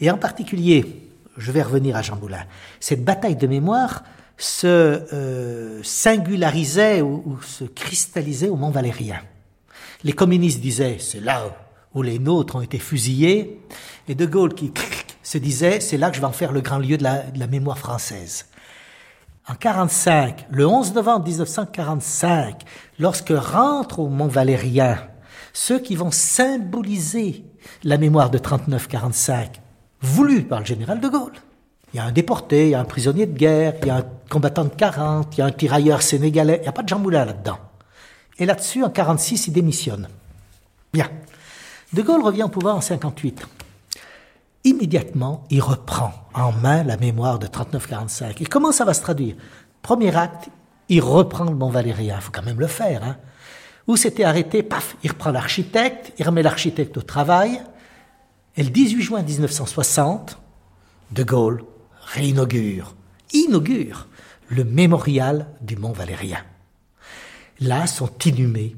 Et 0.00 0.10
en 0.10 0.18
particulier, 0.18 1.10
je 1.36 1.52
vais 1.52 1.62
revenir 1.62 1.96
à 1.96 2.02
Jean 2.02 2.16
Moulin, 2.16 2.44
cette 2.78 3.04
bataille 3.04 3.36
de 3.36 3.46
mémoire 3.46 4.04
se 4.36 4.66
euh, 4.66 5.82
singularisait 5.82 7.02
ou, 7.02 7.22
ou, 7.26 7.42
se 7.42 7.64
cristallisait 7.64 8.48
au 8.48 8.56
Mont 8.56 8.70
Valérien. 8.70 9.20
Les 10.02 10.14
communistes 10.14 10.60
disaient, 10.60 10.96
c'est 10.98 11.20
là 11.20 11.44
où 11.94 12.02
les 12.02 12.18
nôtres 12.18 12.56
ont 12.56 12.60
été 12.60 12.78
fusillés, 12.78 13.60
et 14.08 14.14
De 14.14 14.26
Gaulle 14.26 14.54
qui 14.54 14.72
se 15.22 15.38
disait, 15.38 15.80
c'est 15.80 15.96
là 15.96 16.10
que 16.10 16.16
je 16.16 16.20
vais 16.20 16.26
en 16.26 16.32
faire 16.32 16.52
le 16.52 16.60
grand 16.60 16.78
lieu 16.78 16.96
de 16.96 17.04
la, 17.04 17.46
mémoire 17.46 17.78
française. 17.78 18.46
En 19.48 19.54
45, 19.54 20.46
le 20.50 20.66
11 20.66 20.94
novembre 20.94 21.26
1945, 21.26 22.62
lorsque 22.98 23.32
rentrent 23.32 23.98
au 23.98 24.08
Mont 24.08 24.28
Valérien 24.28 24.98
ceux 25.52 25.80
qui 25.80 25.96
vont 25.96 26.12
symboliser 26.12 27.44
la 27.82 27.98
mémoire 27.98 28.30
de 28.30 28.38
39-45, 28.38 29.48
voulue 30.00 30.42
par 30.42 30.60
le 30.60 30.66
général 30.66 31.00
de 31.00 31.08
Gaulle. 31.08 31.32
Il 31.92 31.96
y 31.96 32.00
a 32.00 32.04
un 32.04 32.12
déporté, 32.12 32.66
il 32.66 32.70
y 32.70 32.74
a 32.74 32.80
un 32.80 32.84
prisonnier 32.84 33.26
de 33.26 33.36
guerre, 33.36 33.74
il 33.82 33.88
y 33.88 33.90
a 33.90 33.96
un 33.96 34.04
combattant 34.28 34.64
de 34.64 34.68
40, 34.68 35.36
il 35.36 35.40
y 35.40 35.42
a 35.42 35.46
un 35.46 35.50
tirailleur 35.50 36.02
sénégalais, 36.02 36.58
il 36.58 36.62
n'y 36.62 36.68
a 36.68 36.72
pas 36.72 36.82
de 36.82 36.88
Jean 36.88 37.00
Moulin 37.00 37.24
là-dedans. 37.24 37.58
Et 38.38 38.46
là-dessus, 38.46 38.84
en 38.84 38.90
46, 38.90 39.48
il 39.48 39.52
démissionne. 39.52 40.08
Bien. 40.92 41.08
De 41.92 42.02
Gaulle 42.02 42.22
revient 42.22 42.44
au 42.44 42.48
pouvoir 42.48 42.76
en 42.76 42.80
58. 42.80 43.46
Immédiatement, 44.64 45.44
il 45.50 45.60
reprend 45.60 46.12
en 46.34 46.52
main 46.52 46.84
la 46.84 46.96
mémoire 46.96 47.38
de 47.38 47.46
39-45. 47.46 48.42
Et 48.42 48.46
comment 48.46 48.72
ça 48.72 48.84
va 48.84 48.94
se 48.94 49.02
traduire? 49.02 49.34
Premier 49.82 50.14
acte, 50.14 50.50
il 50.88 51.00
reprend 51.00 51.44
le 51.44 51.54
Mont 51.54 51.70
Valérien. 51.70 52.16
Il 52.16 52.22
faut 52.22 52.30
quand 52.30 52.44
même 52.44 52.60
le 52.60 52.68
faire. 52.68 53.02
Hein. 53.02 53.16
Où 53.88 53.96
s'était 53.96 54.24
arrêté, 54.24 54.62
paf, 54.62 54.96
il 55.02 55.10
reprend 55.10 55.32
l'architecte, 55.32 56.12
il 56.18 56.26
remet 56.26 56.42
l'architecte 56.42 56.96
au 56.96 57.02
travail. 57.02 57.60
Et 58.56 58.62
le 58.62 58.70
18 58.70 59.02
juin 59.02 59.22
1960, 59.22 60.38
De 61.10 61.22
Gaulle 61.24 61.64
réinaugure, 62.12 62.94
inaugure 63.32 64.06
le 64.48 64.64
mémorial 64.64 65.46
du 65.60 65.76
Mont 65.76 65.92
Valérien. 65.92 66.44
Là 67.60 67.86
sont 67.86 68.10
inhumés 68.24 68.76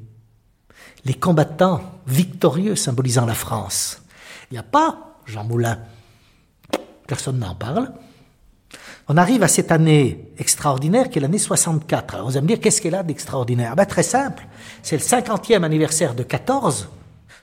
les 1.05 1.15
combattants 1.15 1.81
victorieux 2.07 2.77
symbolisant 2.77 3.27
la 3.27 3.35
France. 3.35 4.03
Il 4.51 4.55
n'y 4.55 4.59
a 4.59 4.63
pas 4.63 5.17
Jean 5.27 5.45
Moulin. 5.45 5.79
Personne 7.07 7.39
n'en 7.39 7.55
parle. 7.55 7.93
On 9.09 9.17
arrive 9.17 9.43
à 9.43 9.49
cette 9.49 9.73
année 9.73 10.33
extraordinaire 10.39 11.11
qui 11.11 11.19
est 11.19 11.23
l'année 11.23 11.39
64. 11.39 12.15
Alors 12.15 12.27
vous 12.29 12.37
allez 12.37 12.43
me 12.43 12.49
dire, 12.49 12.61
qu'est-ce 12.61 12.81
qu'elle 12.81 12.95
a 12.95 13.03
d'extraordinaire? 13.03 13.75
Ben, 13.75 13.85
Très 13.85 14.03
simple. 14.03 14.47
C'est 14.83 14.97
le 14.97 15.03
50e 15.03 15.65
anniversaire 15.65 16.15
de 16.15 16.23
14. 16.23 16.89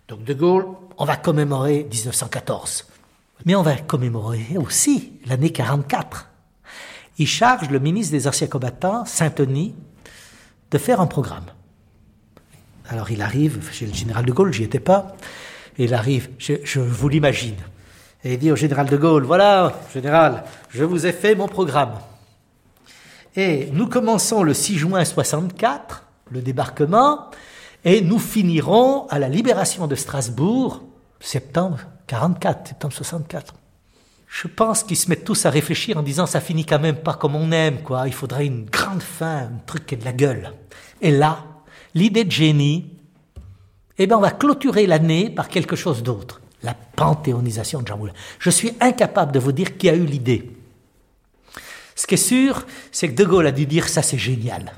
Donc 0.07 0.23
De 0.23 0.33
Gaulle, 0.33 0.67
on 0.97 1.05
va 1.05 1.17
commémorer 1.17 1.85
1914. 1.89 2.87
Mais 3.45 3.55
on 3.55 3.61
va 3.61 3.75
commémorer 3.77 4.57
aussi 4.57 5.13
l'année 5.25 5.51
44. 5.51 6.27
Il 7.17 7.27
charge 7.27 7.69
le 7.69 7.79
ministre 7.79 8.13
des 8.13 8.27
Anciens 8.27 8.47
combattants, 8.47 9.05
Saint-Denis, 9.05 9.75
de 10.71 10.77
faire 10.77 11.01
un 11.01 11.07
programme. 11.07 11.45
Alors 12.89 13.11
il 13.11 13.21
arrive 13.21 13.59
chez 13.71 13.85
le 13.85 13.93
général 13.93 14.25
de 14.25 14.31
Gaulle, 14.31 14.51
j'y 14.51 14.63
étais 14.63 14.79
pas, 14.79 15.15
il 15.77 15.93
arrive, 15.93 16.29
je, 16.39 16.79
vous 16.79 17.07
l'imagine, 17.07 17.55
et 18.23 18.33
il 18.33 18.39
dit 18.39 18.51
au 18.51 18.55
général 18.55 18.87
de 18.87 18.97
Gaulle, 18.97 19.23
voilà, 19.23 19.79
général, 19.93 20.43
je 20.69 20.83
vous 20.83 21.05
ai 21.05 21.11
fait 21.11 21.35
mon 21.35 21.47
programme. 21.47 21.93
Et 23.35 23.69
nous 23.73 23.87
commençons 23.87 24.41
le 24.41 24.55
6 24.55 24.79
juin 24.79 25.05
64, 25.05 26.03
le 26.31 26.41
débarquement, 26.41 27.29
et 27.85 28.01
nous 28.01 28.17
finirons 28.17 29.07
à 29.09 29.19
la 29.19 29.29
libération 29.29 29.85
de 29.85 29.93
Strasbourg, 29.93 30.81
septembre 31.19 31.77
44, 32.07 32.69
septembre 32.69 32.93
64. 32.95 33.53
Je 34.27 34.47
pense 34.47 34.83
qu'ils 34.83 34.97
se 34.97 35.09
mettent 35.09 35.25
tous 35.25 35.45
à 35.45 35.51
réfléchir 35.51 35.97
en 35.97 36.03
disant 36.03 36.25
ça 36.25 36.41
finit 36.41 36.65
quand 36.65 36.79
même 36.79 36.97
pas 36.97 37.13
comme 37.13 37.35
on 37.35 37.51
aime, 37.51 37.83
quoi. 37.83 38.07
Il 38.07 38.13
faudrait 38.13 38.47
une 38.47 38.65
grande 38.65 39.01
fin, 39.01 39.37
un 39.37 39.61
truc 39.65 39.85
qui 39.85 39.95
ait 39.95 39.97
de 39.97 40.05
la 40.05 40.11
gueule. 40.11 40.53
Et 41.01 41.11
là, 41.11 41.45
l'idée 41.95 42.23
de 42.23 42.31
génie, 42.31 42.85
eh 43.97 44.07
bien, 44.07 44.17
on 44.17 44.21
va 44.21 44.31
clôturer 44.31 44.87
l'année 44.87 45.29
par 45.29 45.49
quelque 45.49 45.75
chose 45.75 46.03
d'autre. 46.03 46.41
La 46.63 46.73
panthéonisation 46.73 47.81
de 47.81 47.87
Jean 47.87 47.97
Moulin. 47.97 48.13
Je 48.39 48.49
suis 48.49 48.73
incapable 48.81 49.31
de 49.31 49.39
vous 49.39 49.51
dire 49.51 49.77
qui 49.77 49.89
a 49.89 49.95
eu 49.95 50.05
l'idée. 50.05 50.51
Ce 51.95 52.07
qui 52.07 52.15
est 52.15 52.17
sûr, 52.17 52.65
c'est 52.91 53.09
que 53.09 53.15
De 53.15 53.25
Gaulle 53.25 53.47
a 53.47 53.51
dû 53.51 53.65
dire 53.65 53.89
ça, 53.89 54.01
c'est 54.01 54.17
génial. 54.17 54.71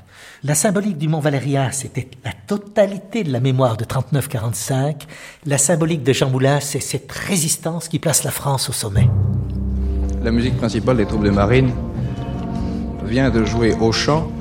La 0.44 0.56
symbolique 0.56 0.98
du 0.98 1.06
Mont 1.06 1.20
Valérien, 1.20 1.70
c'était 1.70 2.08
la 2.24 2.32
totalité 2.32 3.22
de 3.22 3.32
la 3.32 3.38
mémoire 3.38 3.76
de 3.76 3.84
39-45. 3.84 5.02
La 5.46 5.56
symbolique 5.56 6.02
de 6.02 6.12
Jean 6.12 6.30
Moulin, 6.30 6.58
c'est 6.58 6.80
cette 6.80 7.12
résistance 7.12 7.86
qui 7.86 8.00
place 8.00 8.24
la 8.24 8.32
France 8.32 8.68
au 8.68 8.72
sommet. 8.72 9.08
La 10.24 10.32
musique 10.32 10.56
principale 10.56 10.96
des 10.96 11.06
troupes 11.06 11.22
de 11.22 11.30
marine 11.30 11.70
vient 13.04 13.30
de 13.30 13.44
jouer 13.44 13.74
au 13.80 13.92
chant. 13.92 14.32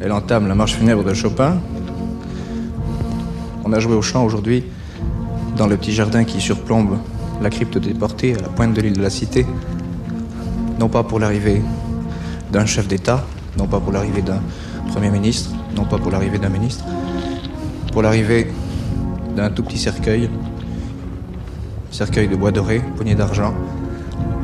Elle 0.00 0.12
entame 0.12 0.48
la 0.48 0.54
marche 0.54 0.74
funèbre 0.74 1.04
de 1.04 1.12
Chopin. 1.12 1.60
On 3.64 3.72
a 3.72 3.78
joué 3.78 3.94
au 3.94 4.02
chant 4.02 4.24
aujourd'hui 4.24 4.64
dans 5.56 5.66
le 5.66 5.76
petit 5.76 5.92
jardin 5.92 6.24
qui 6.24 6.40
surplombe 6.40 6.98
la 7.40 7.50
crypte 7.50 7.78
déportée 7.78 8.34
à 8.34 8.40
la 8.40 8.48
pointe 8.48 8.74
de 8.74 8.80
l'île 8.80 8.96
de 8.96 9.02
la 9.02 9.10
Cité. 9.10 9.46
Non 10.80 10.88
pas 10.88 11.02
pour 11.04 11.20
l'arrivée 11.20 11.62
d'un 12.50 12.66
chef 12.66 12.88
d'État, 12.88 13.24
non 13.56 13.66
pas 13.66 13.78
pour 13.80 13.92
l'arrivée 13.92 14.22
d'un 14.22 14.40
Premier 14.88 15.10
ministre, 15.10 15.50
non 15.76 15.84
pas 15.84 15.98
pour 15.98 16.10
l'arrivée 16.10 16.38
d'un 16.38 16.48
ministre, 16.48 16.84
pour 17.92 18.02
l'arrivée 18.02 18.48
d'un 19.36 19.50
tout 19.50 19.62
petit 19.62 19.78
cercueil, 19.78 20.28
cercueil 21.90 22.28
de 22.28 22.36
bois 22.36 22.50
doré, 22.50 22.82
poignée 22.96 23.14
d'argent, 23.14 23.54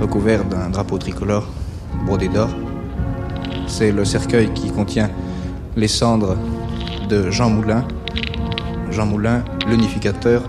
recouvert 0.01 0.45
d'un 0.45 0.71
drapeau 0.71 0.97
tricolore 0.97 1.47
brodé 2.07 2.29
d'or. 2.29 2.51
C'est 3.67 3.93
le 3.93 4.05
cercueil 4.05 4.51
qui 4.55 4.71
contient 4.71 5.11
les 5.77 5.89
cendres 5.89 6.37
de 7.09 7.31
Jean 7.31 7.51
Moulin, 7.51 7.85
Jean 8.91 9.07
Moulin, 9.07 9.45
l'unificateur 9.67 10.43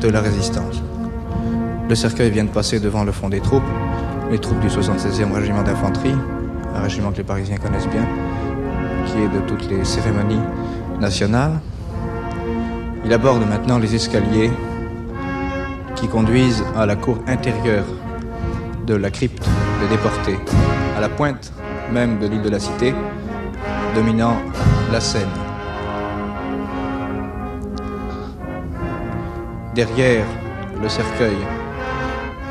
de 0.00 0.08
la 0.08 0.20
résistance. 0.20 0.82
Le 1.88 1.94
cercueil 1.94 2.30
vient 2.30 2.44
de 2.44 2.50
passer 2.50 2.80
devant 2.80 3.04
le 3.04 3.12
fond 3.12 3.28
des 3.28 3.40
troupes, 3.40 3.62
les 4.30 4.38
troupes 4.38 4.60
du 4.60 4.68
76e 4.68 5.32
régiment 5.32 5.62
d'infanterie, 5.62 6.14
un 6.74 6.80
régiment 6.80 7.10
que 7.10 7.18
les 7.18 7.24
Parisiens 7.24 7.56
connaissent 7.56 7.88
bien, 7.88 8.06
qui 9.06 9.18
est 9.18 9.28
de 9.28 9.40
toutes 9.46 9.68
les 9.70 9.84
cérémonies 9.84 10.40
nationales. 11.00 11.58
Il 13.04 13.12
aborde 13.12 13.46
maintenant 13.48 13.78
les 13.78 13.94
escaliers 13.94 14.50
qui 15.96 16.08
conduisent 16.08 16.64
à 16.76 16.86
la 16.86 16.96
cour 16.96 17.18
intérieure 17.26 17.86
de 18.86 18.94
la 18.94 19.10
crypte 19.10 19.48
des 19.80 19.88
déportés, 19.88 20.38
à 20.96 21.00
la 21.00 21.08
pointe 21.08 21.52
même 21.92 22.18
de 22.18 22.26
l'île 22.26 22.42
de 22.42 22.50
la 22.50 22.60
Cité, 22.60 22.94
dominant 23.94 24.36
la 24.92 25.00
Seine. 25.00 25.47
Derrière 29.78 30.26
le 30.82 30.88
cercueil 30.88 31.36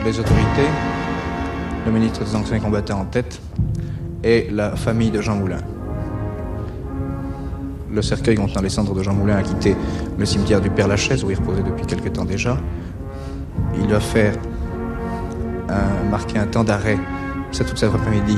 les 0.05 0.17
autorités, 0.17 0.69
le 1.85 1.91
ministre 1.91 2.23
des 2.23 2.33
Anciens 2.33 2.61
combattants 2.61 3.01
en 3.01 3.03
tête 3.03 3.41
et 4.23 4.47
la 4.49 4.77
famille 4.77 5.11
de 5.11 5.19
Jean 5.19 5.35
Moulin. 5.35 5.57
Le 7.91 8.01
cercueil 8.01 8.35
contenant 8.35 8.61
les 8.61 8.69
cendres 8.69 8.93
de 8.93 9.03
Jean 9.03 9.13
Moulin 9.13 9.35
a 9.35 9.41
quitté 9.41 9.75
le 10.17 10.25
cimetière 10.25 10.61
du 10.61 10.69
Père 10.69 10.87
Lachaise 10.87 11.25
où 11.25 11.29
il 11.29 11.35
reposait 11.35 11.63
depuis 11.63 11.85
quelque 11.85 12.07
temps 12.07 12.23
déjà. 12.23 12.57
Il 13.77 13.89
va 13.89 13.99
faire 13.99 14.33
marquer 16.09 16.39
un 16.39 16.47
temps 16.47 16.63
d'arrêt, 16.63 16.97
c'est 17.51 17.65
toute 17.65 17.77
cet 17.77 17.93
après-midi, 17.93 18.37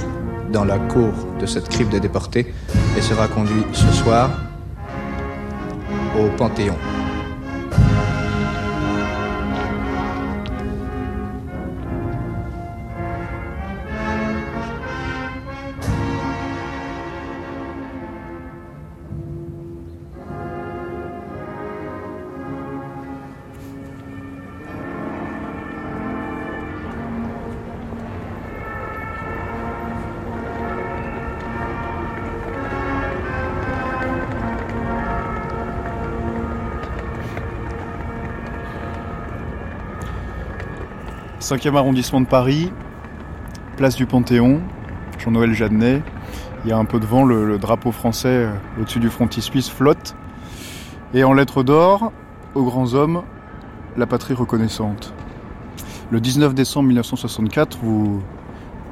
dans 0.51 0.65
la 0.65 0.79
cour 0.79 1.13
de 1.39 1.45
cette 1.45 1.69
crypte 1.69 1.91
des 1.91 1.99
déportés 1.99 2.51
et 2.97 3.01
sera 3.01 3.27
conduit 3.27 3.65
ce 3.71 3.91
soir 3.91 4.31
au 6.19 6.27
Panthéon. 6.37 6.73
Cinquième 41.49 41.77
arrondissement 41.77 42.21
de 42.21 42.27
Paris, 42.27 42.71
place 43.75 43.95
du 43.95 44.05
Panthéon, 44.05 44.61
Jean-Noël 45.17 45.51
Jeannet. 45.51 46.03
Il 46.63 46.69
y 46.69 46.71
a 46.71 46.77
un 46.77 46.85
peu 46.85 46.99
de 46.99 47.07
vent, 47.07 47.25
le, 47.25 47.57
drapeau 47.57 47.91
français 47.91 48.27
euh, 48.45 48.51
au-dessus 48.79 48.99
du 48.99 49.09
frontispice 49.09 49.67
flotte. 49.67 50.15
Et 51.15 51.23
en 51.23 51.33
lettres 51.33 51.63
d'or, 51.63 52.11
aux 52.53 52.63
grands 52.65 52.93
hommes, 52.93 53.23
la 53.97 54.05
patrie 54.05 54.35
reconnaissante. 54.35 55.11
Le 56.11 56.21
19 56.21 56.53
décembre 56.53 56.89
1964, 56.89 57.79
vous, 57.81 58.21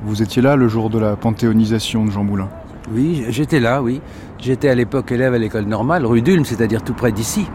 vous 0.01 0.23
étiez 0.23 0.41
là 0.41 0.55
le 0.55 0.67
jour 0.67 0.89
de 0.89 0.97
la 0.97 1.15
panthéonisation 1.15 2.05
de 2.05 2.09
Jean 2.09 2.23
Moulin. 2.23 2.49
Oui, 2.89 3.25
j'étais 3.29 3.60
là, 3.60 3.84
oui. 3.84 4.00
J'étais 4.39 4.70
à 4.70 4.75
l'époque 4.75 5.12
élève 5.12 5.34
à 5.34 5.38
l'école 5.38 5.65
normale, 5.65 6.06
rue 6.06 6.22
d'Ulm, 6.22 6.46
c'est-à-dire 6.46 6.84
tout 6.84 6.94
près 6.94 7.12
d'ici. 7.12 7.46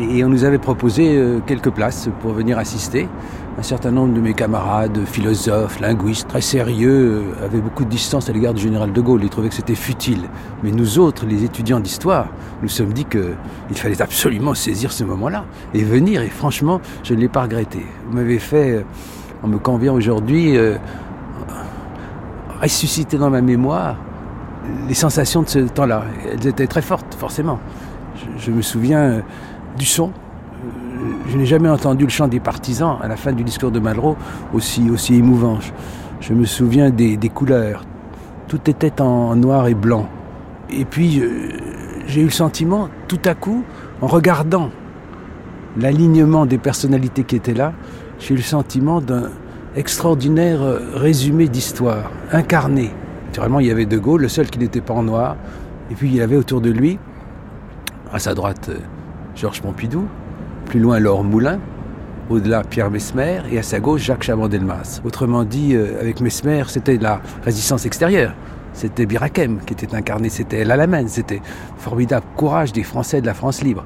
Et 0.00 0.24
on 0.24 0.28
nous 0.28 0.42
avait 0.42 0.58
proposé 0.58 1.16
euh, 1.16 1.38
quelques 1.46 1.70
places 1.70 2.08
pour 2.20 2.32
venir 2.32 2.58
assister. 2.58 3.08
Un 3.56 3.62
certain 3.62 3.92
nombre 3.92 4.14
de 4.14 4.20
mes 4.20 4.34
camarades, 4.34 5.04
philosophes, 5.04 5.78
linguistes, 5.78 6.26
très 6.26 6.40
sérieux, 6.40 7.22
euh, 7.40 7.44
avaient 7.44 7.60
beaucoup 7.60 7.84
de 7.84 7.88
distance 7.88 8.28
à 8.28 8.32
l'égard 8.32 8.52
du 8.52 8.62
général 8.62 8.92
de 8.92 9.00
Gaulle. 9.00 9.22
Ils 9.22 9.30
trouvaient 9.30 9.50
que 9.50 9.54
c'était 9.54 9.76
futile. 9.76 10.22
Mais 10.64 10.72
nous 10.72 10.98
autres, 10.98 11.24
les 11.24 11.44
étudiants 11.44 11.78
d'histoire, 11.78 12.26
nous 12.60 12.68
sommes 12.68 12.92
dit 12.92 13.04
qu'il 13.04 13.76
fallait 13.76 14.02
absolument 14.02 14.54
saisir 14.54 14.90
ce 14.90 15.04
moment-là 15.04 15.44
et 15.72 15.84
venir. 15.84 16.20
Et 16.22 16.30
franchement, 16.30 16.80
je 17.04 17.14
ne 17.14 17.20
l'ai 17.20 17.28
pas 17.28 17.42
regretté. 17.42 17.86
Vous 18.08 18.16
m'avez 18.16 18.40
fait, 18.40 18.72
euh, 18.72 18.82
en 19.44 19.46
me 19.46 19.58
convient 19.58 19.92
aujourd'hui, 19.92 20.58
ressusciter 22.60 23.16
dans 23.16 23.30
ma 23.30 23.40
mémoire 23.40 23.96
les 24.88 24.94
sensations 24.94 25.42
de 25.42 25.48
ce 25.48 25.58
temps-là. 25.60 26.04
Elles 26.32 26.46
étaient 26.46 26.66
très 26.66 26.82
fortes, 26.82 27.14
forcément. 27.14 27.58
Je, 28.38 28.50
me 28.50 28.62
souviens 28.62 29.22
du 29.78 29.84
son. 29.84 30.10
Je 31.28 31.36
n'ai 31.36 31.46
jamais 31.46 31.68
entendu 31.68 32.04
le 32.04 32.10
chant 32.10 32.28
des 32.28 32.40
partisans 32.40 32.96
à 33.02 33.08
la 33.08 33.16
fin 33.16 33.32
du 33.32 33.44
discours 33.44 33.70
de 33.70 33.80
Malraux 33.80 34.16
aussi, 34.52 34.90
aussi 34.90 35.14
émouvant. 35.14 35.58
Je, 36.20 36.34
me 36.34 36.44
souviens 36.44 36.90
des, 36.90 37.16
couleurs. 37.32 37.84
Tout 38.48 38.68
était 38.68 39.00
en 39.00 39.36
noir 39.36 39.68
et 39.68 39.74
blanc. 39.74 40.08
Et 40.70 40.84
puis, 40.84 41.22
j'ai 42.06 42.20
eu 42.20 42.24
le 42.24 42.30
sentiment, 42.30 42.88
tout 43.08 43.20
à 43.24 43.34
coup, 43.34 43.64
en 44.00 44.06
regardant 44.06 44.70
l'alignement 45.78 46.46
des 46.46 46.58
personnalités 46.58 47.24
qui 47.24 47.36
étaient 47.36 47.54
là, 47.54 47.72
j'ai 48.18 48.34
eu 48.34 48.38
le 48.38 48.42
sentiment 48.42 49.00
d'un 49.00 49.30
extraordinaire 49.76 50.60
résumé 50.94 51.48
d'histoire, 51.48 52.10
incarné. 52.32 52.90
Naturellement, 53.30 53.60
il 53.60 53.68
y 53.68 53.70
avait 53.70 53.86
De 53.86 53.96
Gaulle, 53.96 54.22
le 54.22 54.28
seul 54.28 54.50
qui 54.50 54.58
n'était 54.58 54.80
pas 54.80 54.92
en 54.92 55.04
noir. 55.04 55.36
Et 55.88 55.94
puis, 55.94 56.08
il 56.08 56.16
y 56.16 56.20
avait 56.20 56.34
autour 56.34 56.60
de 56.60 56.68
lui, 56.68 56.98
à 58.12 58.18
sa 58.18 58.34
droite, 58.34 58.70
Georges 59.36 59.62
Pompidou, 59.62 60.08
plus 60.66 60.80
loin 60.80 60.98
Laure 60.98 61.22
Moulin, 61.22 61.60
au-delà 62.28 62.64
Pierre 62.64 62.90
Mesmer, 62.90 63.42
et 63.52 63.60
à 63.60 63.62
sa 63.62 63.78
gauche 63.78 64.02
Jacques 64.02 64.24
Chaban-Delmas. 64.24 65.00
Autrement 65.04 65.44
dit, 65.44 65.76
euh, 65.76 66.00
avec 66.00 66.20
Mesmer, 66.20 66.64
c'était 66.66 66.96
la 66.96 67.20
résistance 67.44 67.86
extérieure. 67.86 68.34
C'était 68.72 69.06
Birakem 69.06 69.60
qui 69.64 69.74
était 69.74 69.94
incarné, 69.94 70.28
c'était 70.28 70.58
El 70.58 71.06
c'était 71.06 71.40
formidable 71.76 72.26
courage 72.36 72.72
des 72.72 72.82
Français 72.82 73.20
de 73.20 73.26
la 73.26 73.34
France 73.34 73.62
libre. 73.62 73.84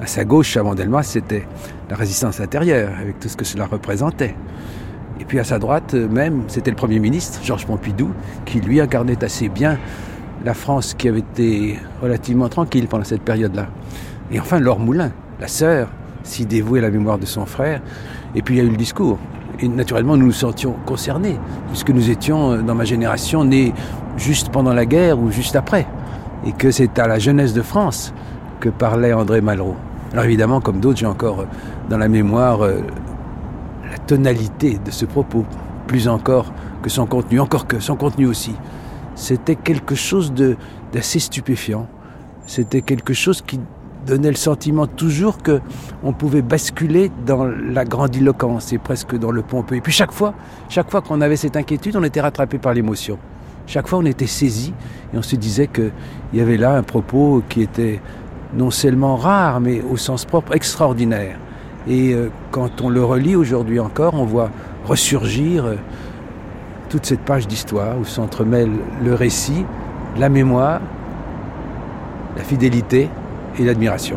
À 0.00 0.06
sa 0.06 0.24
gauche, 0.24 0.48
Chaban-Delmas, 0.48 1.02
c'était 1.02 1.46
la 1.90 1.96
résistance 1.96 2.40
intérieure, 2.40 2.94
avec 2.98 3.20
tout 3.20 3.28
ce 3.28 3.36
que 3.36 3.44
cela 3.44 3.66
représentait. 3.66 4.34
Et 5.22 5.24
puis 5.24 5.38
à 5.38 5.44
sa 5.44 5.60
droite 5.60 5.94
euh, 5.94 6.08
même, 6.08 6.42
c'était 6.48 6.70
le 6.70 6.76
Premier 6.76 6.98
ministre, 6.98 7.38
Georges 7.44 7.64
Pompidou, 7.64 8.10
qui 8.44 8.60
lui 8.60 8.80
incarnait 8.80 9.22
assez 9.22 9.48
bien 9.48 9.78
la 10.44 10.52
France 10.52 10.94
qui 10.94 11.08
avait 11.08 11.20
été 11.20 11.78
relativement 12.02 12.48
tranquille 12.48 12.88
pendant 12.88 13.04
cette 13.04 13.22
période-là. 13.22 13.68
Et 14.32 14.40
enfin, 14.40 14.58
Laure 14.58 14.80
Moulin, 14.80 15.12
la 15.38 15.46
sœur, 15.46 15.90
si 16.24 16.44
dévouée 16.44 16.80
à 16.80 16.82
la 16.82 16.90
mémoire 16.90 17.20
de 17.20 17.26
son 17.26 17.46
frère. 17.46 17.80
Et 18.34 18.42
puis 18.42 18.56
il 18.56 18.58
y 18.58 18.60
a 18.60 18.64
eu 18.64 18.70
le 18.70 18.76
discours. 18.76 19.16
Et 19.60 19.68
naturellement, 19.68 20.16
nous 20.16 20.26
nous 20.26 20.32
sentions 20.32 20.74
concernés, 20.86 21.38
puisque 21.68 21.90
nous 21.90 22.10
étions, 22.10 22.54
euh, 22.54 22.62
dans 22.62 22.74
ma 22.74 22.84
génération, 22.84 23.44
nés 23.44 23.72
juste 24.16 24.48
pendant 24.48 24.74
la 24.74 24.86
guerre 24.86 25.20
ou 25.20 25.30
juste 25.30 25.54
après. 25.54 25.86
Et 26.44 26.50
que 26.50 26.72
c'est 26.72 26.98
à 26.98 27.06
la 27.06 27.20
jeunesse 27.20 27.52
de 27.52 27.62
France 27.62 28.12
que 28.58 28.70
parlait 28.70 29.12
André 29.12 29.40
Malraux. 29.40 29.76
Alors 30.12 30.24
évidemment, 30.24 30.60
comme 30.60 30.80
d'autres, 30.80 30.98
j'ai 30.98 31.06
encore 31.06 31.42
euh, 31.42 31.46
dans 31.88 31.98
la 31.98 32.08
mémoire 32.08 32.62
tonalité 34.06 34.78
de 34.84 34.90
ce 34.90 35.04
propos, 35.04 35.44
plus 35.86 36.08
encore 36.08 36.52
que 36.82 36.90
son 36.90 37.06
contenu, 37.06 37.40
encore 37.40 37.66
que 37.66 37.80
son 37.80 37.96
contenu 37.96 38.26
aussi. 38.26 38.54
C'était 39.14 39.56
quelque 39.56 39.94
chose 39.94 40.32
d'assez 40.92 41.18
stupéfiant. 41.18 41.86
C'était 42.46 42.82
quelque 42.82 43.12
chose 43.12 43.42
qui 43.42 43.60
donnait 44.06 44.30
le 44.30 44.36
sentiment 44.36 44.86
toujours 44.86 45.38
que 45.38 45.60
on 46.02 46.12
pouvait 46.12 46.42
basculer 46.42 47.10
dans 47.24 47.44
la 47.44 47.84
grandiloquence 47.84 48.72
et 48.72 48.78
presque 48.78 49.16
dans 49.16 49.30
le 49.30 49.42
pompeux. 49.42 49.76
Et 49.76 49.80
puis 49.80 49.92
chaque 49.92 50.12
fois, 50.12 50.34
chaque 50.68 50.90
fois 50.90 51.02
qu'on 51.02 51.20
avait 51.20 51.36
cette 51.36 51.56
inquiétude, 51.56 51.96
on 51.96 52.02
était 52.02 52.20
rattrapé 52.20 52.58
par 52.58 52.74
l'émotion. 52.74 53.18
Chaque 53.66 53.86
fois, 53.86 54.00
on 54.00 54.04
était 54.06 54.26
saisi 54.26 54.74
et 55.14 55.18
on 55.18 55.22
se 55.22 55.36
disait 55.36 55.68
qu'il 55.68 55.92
y 56.34 56.40
avait 56.40 56.56
là 56.56 56.76
un 56.76 56.82
propos 56.82 57.42
qui 57.48 57.62
était 57.62 58.00
non 58.54 58.70
seulement 58.70 59.16
rare, 59.16 59.60
mais 59.60 59.80
au 59.80 59.96
sens 59.96 60.24
propre 60.24 60.54
extraordinaire. 60.54 61.38
Et 61.88 62.14
euh, 62.14 62.30
quand 62.50 62.80
on 62.80 62.88
le 62.88 63.02
relit 63.02 63.36
aujourd'hui 63.36 63.80
encore, 63.80 64.14
on 64.14 64.24
voit 64.24 64.50
ressurgir 64.84 65.64
euh, 65.64 65.74
toute 66.88 67.06
cette 67.06 67.20
page 67.20 67.48
d'histoire 67.48 67.98
où 67.98 68.04
s'entremêle 68.04 68.70
le 69.02 69.14
récit, 69.14 69.64
la 70.18 70.28
mémoire, 70.28 70.80
la 72.36 72.44
fidélité 72.44 73.08
et 73.58 73.64
l'admiration. 73.64 74.16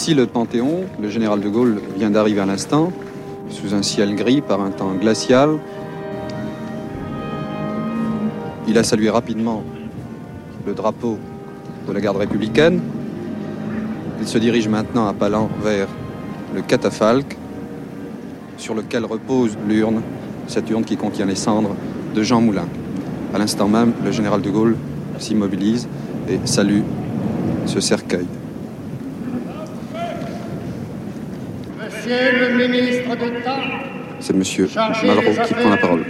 Ici, 0.00 0.14
le 0.14 0.24
Panthéon, 0.24 0.86
le 0.98 1.10
général 1.10 1.40
de 1.40 1.48
Gaulle 1.50 1.78
vient 1.94 2.08
d'arriver 2.08 2.40
à 2.40 2.46
l'instant, 2.46 2.90
sous 3.50 3.74
un 3.74 3.82
ciel 3.82 4.14
gris 4.14 4.40
par 4.40 4.62
un 4.62 4.70
temps 4.70 4.94
glacial, 4.94 5.58
il 8.66 8.78
a 8.78 8.82
salué 8.82 9.10
rapidement 9.10 9.62
le 10.66 10.72
drapeau 10.72 11.18
de 11.86 11.92
la 11.92 12.00
garde 12.00 12.16
républicaine. 12.16 12.80
Il 14.22 14.26
se 14.26 14.38
dirige 14.38 14.68
maintenant 14.68 15.06
à 15.06 15.12
pas 15.12 15.28
vers 15.62 15.88
le 16.54 16.62
catafalque 16.62 17.36
sur 18.56 18.74
lequel 18.74 19.04
repose 19.04 19.58
l'urne, 19.68 20.00
cette 20.46 20.70
urne 20.70 20.84
qui 20.84 20.96
contient 20.96 21.26
les 21.26 21.34
cendres 21.34 21.76
de 22.14 22.22
Jean 22.22 22.40
Moulin. 22.40 22.68
À 23.34 23.38
l'instant 23.38 23.68
même, 23.68 23.92
le 24.02 24.12
général 24.12 24.40
de 24.40 24.48
Gaulle 24.48 24.76
s'immobilise 25.18 25.86
et 26.26 26.40
salue 26.46 26.80
ce 27.66 27.80
cercueil. 27.80 28.39
Monsieur 32.10 32.58
le 32.58 32.66
ministre 32.66 33.14
d'État, 33.14 33.56
c'est 34.18 34.34
monsieur 34.34 34.68
Malraux 34.74 35.30
qui 35.46 35.54
prend 35.54 35.70
la 35.70 35.76
parole. 35.76 36.04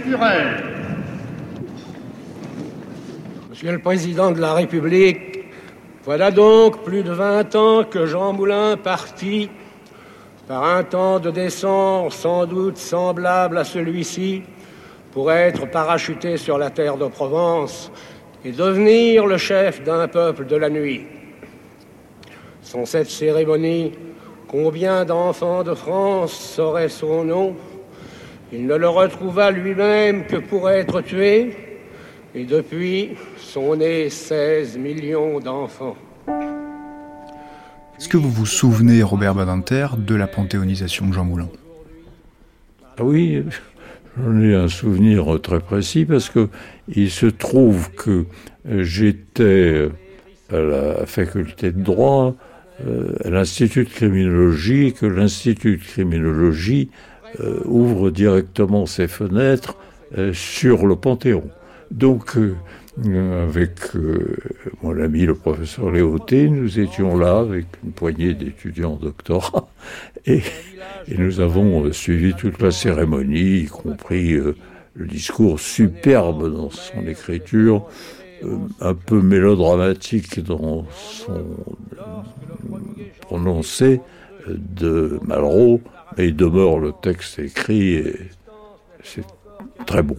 Monsieur 3.51 3.71
le 3.71 3.77
Président 3.77 4.31
de 4.31 4.41
la 4.41 4.55
République, 4.55 5.43
voilà 6.03 6.31
donc 6.31 6.83
plus 6.83 7.03
de 7.03 7.11
vingt 7.11 7.55
ans 7.55 7.83
que 7.83 8.07
Jean 8.07 8.33
Moulin 8.33 8.77
partit 8.77 9.51
par 10.47 10.63
un 10.63 10.83
temps 10.83 11.19
de 11.19 11.29
descente 11.29 12.13
sans 12.13 12.47
doute 12.47 12.77
semblable 12.77 13.59
à 13.59 13.63
celui-ci 13.63 14.41
pour 15.11 15.31
être 15.31 15.69
parachuté 15.69 16.37
sur 16.37 16.57
la 16.57 16.71
terre 16.71 16.97
de 16.97 17.05
Provence 17.05 17.91
et 18.43 18.51
devenir 18.51 19.27
le 19.27 19.37
chef 19.37 19.83
d'un 19.83 20.07
peuple 20.07 20.47
de 20.47 20.55
la 20.55 20.71
nuit. 20.71 21.05
Sans 22.63 22.87
cette 22.87 23.11
cérémonie, 23.11 23.91
combien 24.51 25.05
d'enfants 25.05 25.63
de 25.63 25.73
France 25.73 26.33
sauraient 26.33 26.89
son 26.89 27.23
nom 27.23 27.55
Il 28.51 28.67
ne 28.67 28.75
le 28.75 28.89
retrouva 28.89 29.49
lui-même 29.49 30.25
que 30.25 30.35
pour 30.35 30.69
être 30.69 30.99
tué, 30.99 31.55
et 32.35 32.43
depuis 32.43 33.11
sont 33.37 33.77
nés 33.77 34.09
16 34.09 34.77
millions 34.77 35.39
d'enfants. 35.39 35.95
Est-ce 37.97 38.09
que 38.09 38.17
vous 38.17 38.29
vous 38.29 38.45
souvenez, 38.45 39.03
Robert 39.03 39.35
Badinter, 39.35 39.87
de 39.97 40.15
la 40.15 40.27
panthéonisation 40.27 41.07
de 41.07 41.13
Jean 41.13 41.23
Moulin? 41.23 41.49
Ah 42.97 43.03
Oui, 43.03 43.45
j'en 44.17 44.41
ai 44.41 44.53
un 44.53 44.67
souvenir 44.67 45.39
très 45.41 45.61
précis 45.61 46.03
parce 46.03 46.29
que 46.29 46.49
il 46.89 47.09
se 47.09 47.27
trouve 47.27 47.91
que 47.91 48.25
j'étais 48.65 49.87
à 50.51 50.57
la 50.57 51.05
faculté 51.05 51.71
de 51.71 51.81
droit, 51.81 52.35
euh, 52.35 52.50
l'Institut 53.25 53.85
de 53.85 53.89
criminologie, 53.89 54.93
que 54.93 55.05
l'Institut 55.05 55.77
de 55.77 55.83
criminologie 55.83 56.89
euh, 57.39 57.59
ouvre 57.65 58.09
directement 58.09 58.85
ses 58.85 59.07
fenêtres 59.07 59.77
euh, 60.17 60.33
sur 60.33 60.85
le 60.85 60.95
Panthéon. 60.95 61.43
Donc, 61.91 62.35
euh, 63.05 63.43
avec 63.43 63.95
euh, 63.95 64.35
mon 64.83 64.97
ami 65.01 65.25
le 65.25 65.33
professeur 65.33 65.91
Léoté, 65.91 66.49
nous 66.49 66.77
étions 66.77 67.17
là 67.17 67.39
avec 67.39 67.65
une 67.83 67.91
poignée 67.91 68.33
d'étudiants 68.33 68.97
doctorats 68.97 69.69
et, 70.25 70.41
et, 71.07 71.17
nous 71.17 71.39
avons 71.39 71.85
euh, 71.85 71.93
suivi 71.93 72.33
toute 72.33 72.61
la 72.61 72.71
cérémonie, 72.71 73.59
y 73.59 73.65
compris 73.65 74.33
le 74.33 75.07
discours 75.07 75.59
superbe 75.59 76.53
dans 76.53 76.69
son 76.69 77.07
écriture, 77.07 77.87
un 78.79 78.93
peu 78.93 79.21
mélodramatique 79.21 80.39
dans 80.39 80.85
son 80.91 81.45
prononcé 83.21 84.01
de 84.47 85.19
Malraux, 85.23 85.81
mais 86.17 86.27
il 86.27 86.35
demeure 86.35 86.79
le 86.79 86.91
texte 87.01 87.39
écrit 87.39 87.93
et 87.95 88.15
c'est 89.03 89.25
très 89.85 90.01
beau. 90.01 90.17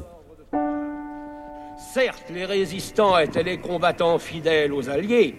Certes, 1.93 2.25
les 2.33 2.47
résistants 2.47 3.19
étaient 3.19 3.43
les 3.43 3.59
combattants 3.59 4.19
fidèles 4.19 4.73
aux 4.73 4.89
Alliés, 4.89 5.35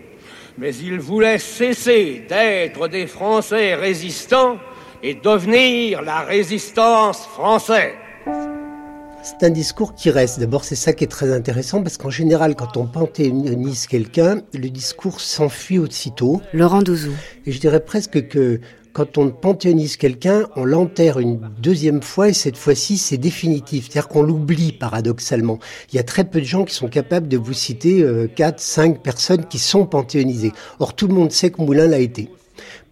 mais 0.58 0.76
ils 0.76 1.00
voulaient 1.00 1.40
cesser 1.40 2.26
d'être 2.30 2.88
des 2.88 3.08
Français 3.08 3.74
résistants 3.74 4.58
et 5.02 5.16
devenir 5.16 6.02
la 6.02 6.22
résistance 6.22 7.26
française. 7.26 7.94
C'est 9.26 9.46
un 9.46 9.52
discours 9.52 9.96
qui 9.96 10.10
reste. 10.10 10.42
D'abord, 10.42 10.66
c'est 10.66 10.76
ça 10.76 10.92
qui 10.92 11.06
est 11.06 11.08
très 11.08 11.32
intéressant 11.32 11.82
parce 11.82 11.96
qu'en 11.96 12.10
général, 12.10 12.56
quand 12.58 12.76
on 12.76 12.86
panthéonise 12.86 13.88
quelqu'un, 13.88 14.42
le 14.54 14.70
discours 14.70 15.22
s'enfuit 15.22 15.80
aussitôt. 15.80 16.42
Laurent 16.52 16.82
Douzou. 16.82 17.14
Et 17.46 17.54
je 17.54 17.60
dirais 17.62 17.80
presque 17.80 18.28
que 18.28 18.60
quand 18.92 19.18
on 19.18 19.30
panthéonise 19.30 19.96
quelqu'un, 19.96 20.48
on 20.58 20.66
l'enterre 20.66 21.20
une 21.20 21.40
deuxième 21.58 22.04
fois 22.04 22.28
et 22.28 22.34
cette 22.34 22.58
fois-ci, 22.58 22.98
c'est 22.98 23.18
définitif. 23.18 23.86
C'est-à-dire 23.86 24.10
qu'on 24.10 24.24
l'oublie 24.24 24.74
paradoxalement. 24.74 25.58
Il 25.94 25.96
y 25.96 26.00
a 26.00 26.04
très 26.04 26.26
peu 26.26 26.42
de 26.42 26.46
gens 26.46 26.66
qui 26.66 26.76
sont 26.76 26.90
capables 26.90 27.30
de 27.30 27.38
vous 27.38 27.54
citer 27.54 28.02
euh, 28.02 28.28
quatre, 28.28 28.60
cinq 28.60 29.02
personnes 29.04 29.46
qui 29.46 29.58
sont 29.58 29.86
panthéonisées. 29.86 30.52
Or, 30.80 30.98
tout 30.98 31.08
le 31.08 31.14
monde 31.14 31.32
sait 31.32 31.50
que 31.50 31.62
Moulin 31.62 31.88
l'a 31.88 32.00
été. 32.00 32.30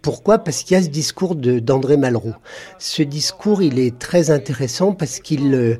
Pourquoi? 0.00 0.38
Parce 0.38 0.64
qu'il 0.64 0.76
y 0.76 0.80
a 0.80 0.82
ce 0.82 0.88
discours 0.88 1.36
d'André 1.36 1.96
Malraux. 1.96 2.34
Ce 2.78 3.02
discours, 3.02 3.62
il 3.62 3.78
est 3.78 3.96
très 3.98 4.30
intéressant 4.30 4.92
parce 4.94 5.20
qu'il 5.20 5.54
euh, 5.54 5.76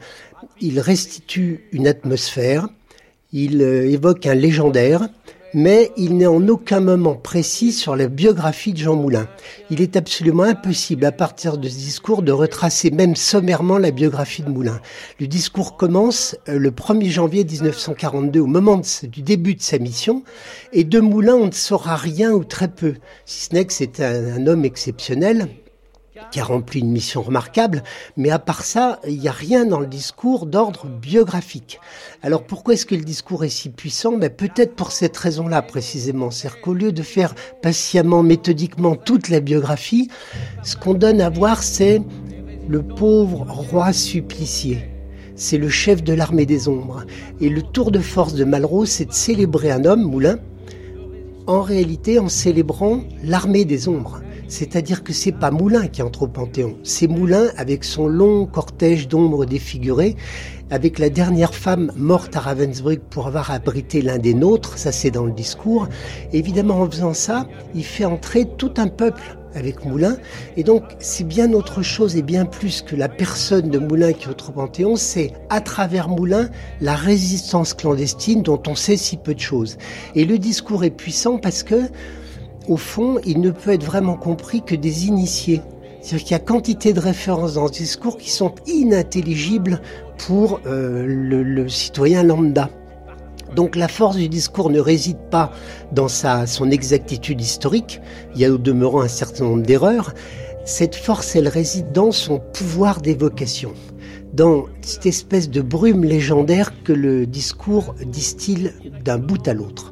il 0.62 0.79
restitue 0.81 1.64
une 1.72 1.88
atmosphère, 1.88 2.68
il 3.33 3.61
euh, 3.62 3.90
évoque 3.90 4.27
un 4.27 4.35
légendaire, 4.35 5.09
mais 5.55 5.90
il 5.96 6.16
n'est 6.16 6.27
en 6.27 6.48
aucun 6.48 6.81
moment 6.81 7.14
précis 7.14 7.72
sur 7.72 7.96
la 7.96 8.07
biographie 8.07 8.72
de 8.72 8.79
Jean 8.79 8.96
Moulin. 8.96 9.29
Il 9.70 9.83
est 9.83 9.96
absolument 9.96 10.44
impossible 10.44 11.05
à 11.05 11.12
partir 11.12 11.59
de 11.59 11.68
ce 11.68 11.75
discours 11.75 12.22
de 12.22 12.33
retracer 12.33 12.90
même 12.90 13.16
sommairement 13.16 13.77
la 13.77 13.90
biographie 13.90 14.42
de 14.42 14.48
Moulin. 14.48 14.81
Le 15.20 15.27
discours 15.27 15.77
commence 15.77 16.37
euh, 16.48 16.59
le 16.59 16.70
1er 16.70 17.11
janvier 17.11 17.44
1942, 17.44 18.40
au 18.40 18.46
moment 18.46 18.81
du 19.03 19.22
début 19.22 19.57
de 19.57 19.62
sa 19.62 19.79
mission, 19.79 20.22
et 20.72 20.85
de 20.85 21.01
Moulin 21.01 21.35
on 21.35 21.46
ne 21.46 21.53
saura 21.53 21.96
rien 21.96 22.31
ou 22.31 22.44
très 22.44 22.68
peu, 22.68 22.94
si 23.27 23.48
ce 23.53 23.64
c'est 23.68 24.01
un 24.01 24.46
homme 24.46 24.64
exceptionnel, 24.64 25.48
qui 26.30 26.40
a 26.40 26.44
rempli 26.44 26.80
une 26.80 26.90
mission 26.90 27.22
remarquable, 27.22 27.82
mais 28.16 28.30
à 28.30 28.38
part 28.38 28.62
ça, 28.62 29.00
il 29.06 29.18
n'y 29.18 29.28
a 29.28 29.32
rien 29.32 29.64
dans 29.64 29.80
le 29.80 29.87
discours 29.87 30.46
d'ordre 30.46 30.87
biographique. 30.87 31.80
Alors 32.22 32.44
pourquoi 32.44 32.74
est-ce 32.74 32.87
que 32.87 32.94
le 32.94 33.04
discours 33.04 33.44
est 33.44 33.48
si 33.48 33.70
puissant? 33.70 34.12
Ben, 34.16 34.30
Peut-être 34.30 34.74
pour 34.74 34.92
cette 34.92 35.16
raison-là 35.16 35.62
précisément. 35.62 36.30
C'est-à-dire 36.30 36.61
qu'au 36.61 36.74
lieu 36.74 36.92
de 36.92 37.02
faire 37.02 37.35
patiemment, 37.62 38.22
méthodiquement 38.22 38.96
toute 38.96 39.28
la 39.28 39.40
biographie, 39.40 40.08
ce 40.62 40.76
qu'on 40.76 40.94
donne 40.94 41.20
à 41.20 41.30
voir, 41.30 41.62
c'est 41.62 42.02
le 42.68 42.82
pauvre 42.82 43.44
roi 43.48 43.92
supplicié. 43.92 44.88
C'est 45.35 45.58
le 45.58 45.68
chef 45.68 46.02
de 46.02 46.12
l'armée 46.12 46.46
des 46.46 46.68
ombres. 46.68 47.04
Et 47.40 47.48
le 47.48 47.62
tour 47.62 47.90
de 47.90 47.98
force 47.98 48.35
de 48.35 48.44
Malraux, 48.44 48.87
c'est 48.87 49.06
de 49.06 49.12
célébrer 49.12 49.70
un 49.70 49.85
homme, 49.85 50.02
Moulin, 50.02 50.38
en 51.46 51.62
réalité 51.62 52.18
en 52.18 52.28
célébrant 52.28 53.00
l'armée 53.24 53.64
des 53.64 53.88
ombres. 53.88 54.20
C'est-à-dire 54.53 55.03
que 55.03 55.15
c'est 55.15 55.33
pas 55.33 55.51
Moulin 55.51 55.87
qui 55.87 56.03
entre 56.03 56.25
au 56.25 56.27
Panthéon, 56.27 56.77
c'est 56.83 57.07
Moulin 57.07 57.47
avec 57.57 57.85
son 57.85 58.07
long 58.07 58.45
cortège 58.45 59.09
d'ombres 59.09 59.47
défigurées, 59.47 60.15
avec 60.69 60.99
la 60.99 61.09
dernière 61.09 61.55
femme 61.55 61.91
morte 61.97 62.37
à 62.37 62.41
Ravensbrück 62.41 63.01
pour 63.09 63.27
avoir 63.27 63.51
abrité 63.51 64.03
l'un 64.03 64.19
des 64.19 64.35
nôtres, 64.35 64.77
ça 64.77 64.93
c'est 64.93 65.11
dans 65.11 65.25
le 65.25 65.33
discours. 65.33 65.88
évidemment, 66.35 66.83
en 66.83 66.91
faisant 66.91 67.15
ça, 67.15 67.47
il 67.75 67.83
fait 67.83 68.05
entrer 68.05 68.47
tout 68.59 68.75
un 68.77 68.88
peuple 68.88 69.38
avec 69.55 69.87
Moulin. 69.87 70.19
Et 70.59 70.65
donc, 70.65 70.83
c'est 70.99 71.27
bien 71.27 71.55
autre 71.55 71.81
chose 71.81 72.17
et 72.17 72.23
bien 72.23 72.45
plus 72.45 72.83
que 72.83 72.95
la 72.95 73.09
personne 73.09 73.71
de 73.71 73.79
Moulin 73.79 74.12
qui 74.12 74.29
est 74.29 74.49
au 74.49 74.53
Panthéon, 74.53 74.97
c'est 74.97 75.33
à 75.49 75.62
travers 75.62 76.11
Moulin 76.11 76.51
la 76.83 76.95
résistance 76.95 77.73
clandestine 77.73 78.43
dont 78.43 78.62
on 78.67 78.75
sait 78.75 78.99
si 78.99 79.17
peu 79.17 79.35
de 79.35 79.41
choses. 79.41 79.79
Et 80.15 80.27
le 80.27 80.38
discours 80.38 80.85
est 80.85 80.91
puissant 80.91 81.38
parce 81.38 81.62
que 81.62 81.88
au 82.68 82.77
fond, 82.77 83.18
il 83.25 83.40
ne 83.40 83.51
peut 83.51 83.72
être 83.72 83.85
vraiment 83.85 84.16
compris 84.16 84.62
que 84.62 84.75
des 84.75 85.07
initiés. 85.07 85.62
C'est-à-dire 86.01 86.25
qu'il 86.25 86.33
y 86.33 86.40
a 86.40 86.40
quantité 86.40 86.92
de 86.92 87.01
références 87.01 87.55
dans 87.55 87.68
ce 87.68 87.72
discours 87.72 88.18
qui 88.18 88.31
sont 88.31 88.55
inintelligibles 88.66 89.81
pour 90.18 90.61
euh, 90.66 91.05
le, 91.07 91.68
citoyen 91.68 92.22
lambda. 92.25 92.70
Donc 93.55 93.77
la 93.77 93.88
force 93.88 94.16
du 94.16 94.29
discours 94.29 94.70
ne 94.70 94.81
réside 94.81 95.18
pas 95.31 95.53
dans 95.92 96.09
sa, 96.09 96.46
son 96.46 96.70
exactitude 96.70 97.40
historique, 97.40 98.01
il 98.35 98.40
y 98.40 98.44
a 98.44 98.51
au 98.51 98.59
demeurant 98.59 99.03
un 99.03 99.09
certain 99.09 99.44
nombre 99.44 99.62
d'erreurs, 99.62 100.14
cette 100.64 100.94
force 100.94 101.37
elle 101.37 101.48
réside 101.48 101.92
dans 101.92 102.12
son 102.12 102.38
pouvoir 102.38 103.03
d'évocation, 103.03 103.75
dans 104.33 104.66
cette 104.81 105.07
espèce 105.07 105.51
de 105.51 105.61
brume 105.61 106.05
légendaire 106.05 106.72
que 106.83 106.92
le 106.92 107.27
discours 107.27 107.94
distille 108.07 108.72
d'un 109.05 109.18
bout 109.18 109.46
à 109.46 109.53
l'autre. 109.53 109.91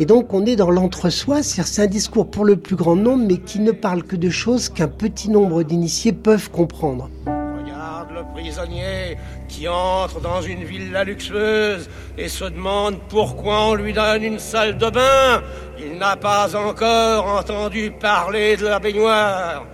Et 0.00 0.06
donc 0.06 0.32
on 0.32 0.46
est 0.46 0.56
dans 0.56 0.70
l'entre-soi, 0.70 1.42
c'est 1.42 1.82
un 1.82 1.86
discours 1.86 2.30
pour 2.30 2.44
le 2.44 2.56
plus 2.56 2.76
grand 2.76 2.96
nombre, 2.96 3.24
mais 3.28 3.36
qui 3.36 3.60
ne 3.60 3.72
parle 3.72 4.02
que 4.02 4.16
de 4.16 4.30
choses 4.30 4.68
qu'un 4.68 4.88
petit 4.88 5.28
nombre 5.28 5.62
d'initiés 5.62 6.12
peuvent 6.12 6.50
comprendre. 6.50 7.10
Regarde 7.26 8.08
le 8.10 8.22
prisonnier 8.34 9.18
qui 9.48 9.68
entre 9.68 10.20
dans 10.20 10.40
une 10.40 10.64
villa 10.64 11.04
luxueuse 11.04 11.90
et 12.16 12.28
se 12.28 12.44
demande 12.44 12.96
pourquoi 13.10 13.66
on 13.66 13.74
lui 13.74 13.92
donne 13.92 14.24
une 14.24 14.38
salle 14.38 14.78
de 14.78 14.88
bain. 14.88 15.42
Il 15.78 15.98
n'a 15.98 16.16
pas 16.16 16.56
encore 16.56 17.26
entendu 17.26 17.90
parler 17.90 18.56
de 18.56 18.66
la 18.66 18.78
baignoire. 18.78 19.66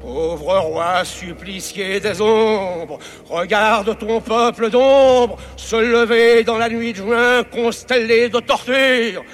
Pauvre 0.00 0.58
roi 0.58 1.02
supplicié 1.04 1.98
des 1.98 2.20
ombres, 2.20 2.98
regarde 3.30 3.96
ton 3.98 4.20
peuple 4.20 4.68
d'ombre 4.68 5.38
se 5.56 5.76
lever 5.76 6.44
dans 6.44 6.58
la 6.58 6.68
nuit 6.68 6.92
de 6.92 6.98
juin 6.98 7.42
constellé 7.44 8.28
de 8.28 8.38
tortures. 8.38 9.24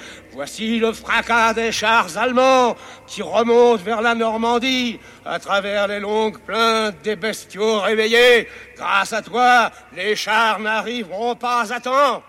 Voici 0.43 0.79
le 0.79 0.91
fracas 0.91 1.53
des 1.53 1.71
chars 1.71 2.17
allemands 2.17 2.75
qui 3.05 3.21
remontent 3.21 3.83
vers 3.83 4.01
la 4.01 4.15
Normandie 4.15 4.97
à 5.23 5.37
travers 5.37 5.87
les 5.87 5.99
longues 5.99 6.39
plaintes 6.39 6.95
des 7.03 7.15
bestiaux 7.15 7.79
réveillés. 7.79 8.47
Grâce 8.75 9.13
à 9.13 9.21
toi, 9.21 9.69
les 9.95 10.15
chars 10.15 10.59
n'arriveront 10.59 11.35
pas 11.35 11.71
à 11.71 11.79
temps. 11.79 12.23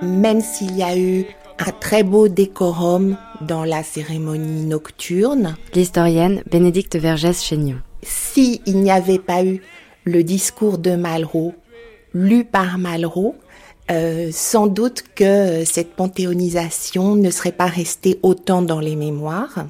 Même 0.00 0.40
s'il 0.40 0.78
y 0.78 0.82
a 0.82 0.96
eu 0.96 1.26
un 1.58 1.72
très 1.72 2.04
beau 2.04 2.28
décorum 2.28 3.18
dans 3.42 3.64
la 3.64 3.82
cérémonie 3.82 4.64
nocturne. 4.64 5.56
L'historienne 5.74 6.42
Bénédicte 6.50 6.96
Vergès-Chénion. 6.96 7.82
Si 8.02 8.62
il 8.64 8.78
n'y 8.78 8.90
avait 8.90 9.18
pas 9.18 9.44
eu 9.44 9.60
le 10.04 10.24
discours 10.24 10.78
de 10.78 10.96
Malraux, 10.96 11.54
lu 12.14 12.46
par 12.46 12.78
Malraux, 12.78 13.36
euh, 13.90 14.30
sans 14.32 14.66
doute 14.66 15.04
que 15.14 15.64
cette 15.64 15.94
panthéonisation 15.94 17.16
ne 17.16 17.30
serait 17.30 17.52
pas 17.52 17.66
restée 17.66 18.18
autant 18.22 18.62
dans 18.62 18.80
les 18.80 18.96
mémoires. 18.96 19.66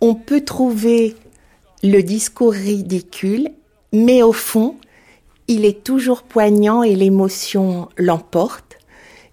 On 0.00 0.14
peut 0.14 0.44
trouver 0.44 1.16
le 1.82 2.02
discours 2.02 2.52
ridicule, 2.52 3.50
mais 3.92 4.22
au 4.22 4.32
fond, 4.32 4.76
il 5.48 5.64
est 5.64 5.82
toujours 5.82 6.22
poignant 6.22 6.82
et 6.82 6.94
l'émotion 6.94 7.88
l'emporte. 7.96 8.78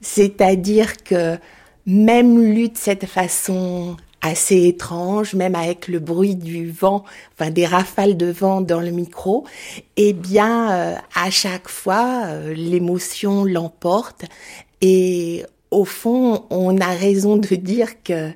C'est-à-dire 0.02 0.98
que 1.04 1.38
même 1.86 2.42
lu 2.42 2.70
de 2.70 2.78
cette 2.78 3.06
façon 3.06 3.98
assez 4.26 4.66
étrange, 4.68 5.36
même 5.36 5.56
avec 5.56 5.88
le 5.88 6.00
bruit 6.00 6.36
du 6.36 6.72
vent, 6.72 7.04
enfin 7.34 7.52
des 7.52 7.66
rafales 7.66 8.18
de 8.18 8.32
vent 8.32 8.62
dans 8.62 8.82
le 8.82 8.90
micro, 8.90 9.46
eh 9.98 10.14
bien, 10.14 10.72
euh, 10.72 10.96
à 11.16 11.30
chaque 11.30 11.70
fois, 11.70 12.24
euh, 12.26 12.54
l'émotion 12.54 13.46
l'emporte 13.46 14.26
et 14.82 15.44
au 15.72 15.86
fond, 15.86 16.46
on 16.50 16.80
a 16.80 16.88
raison 16.88 17.38
de 17.38 17.56
dire 17.56 18.02
que 18.04 18.32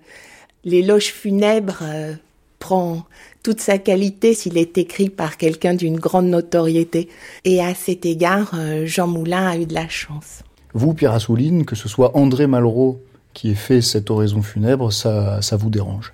l'éloge 0.64 1.08
funèbre 1.08 1.80
euh, 1.82 2.14
prend 2.60 3.06
toute 3.42 3.62
sa 3.62 3.78
qualité 3.78 4.34
s'il 4.34 4.58
est 4.58 4.78
écrit 4.78 5.10
par 5.10 5.38
quelqu'un 5.38 5.74
d'une 5.74 5.98
grande 5.98 6.28
notoriété. 6.28 7.08
Et 7.46 7.64
à 7.64 7.74
cet 7.74 8.06
égard, 8.06 8.54
Jean 8.84 9.08
Moulin 9.08 9.48
a 9.48 9.58
eu 9.58 9.66
de 9.66 9.74
la 9.74 9.88
chance. 9.88 10.44
Vous, 10.74 10.94
Pierre 10.94 11.14
Assouline, 11.14 11.66
que 11.66 11.76
ce 11.76 11.88
soit 11.88 12.18
André 12.18 12.48
Malraux 12.48 13.00
qui 13.34 13.52
ait 13.52 13.56
fait 13.56 13.82
cette 13.82 14.10
oraison 14.10 14.42
funèbre, 14.42 14.92
ça, 14.92 15.42
ça 15.42 15.56
vous 15.56 15.70
dérange? 15.70 16.14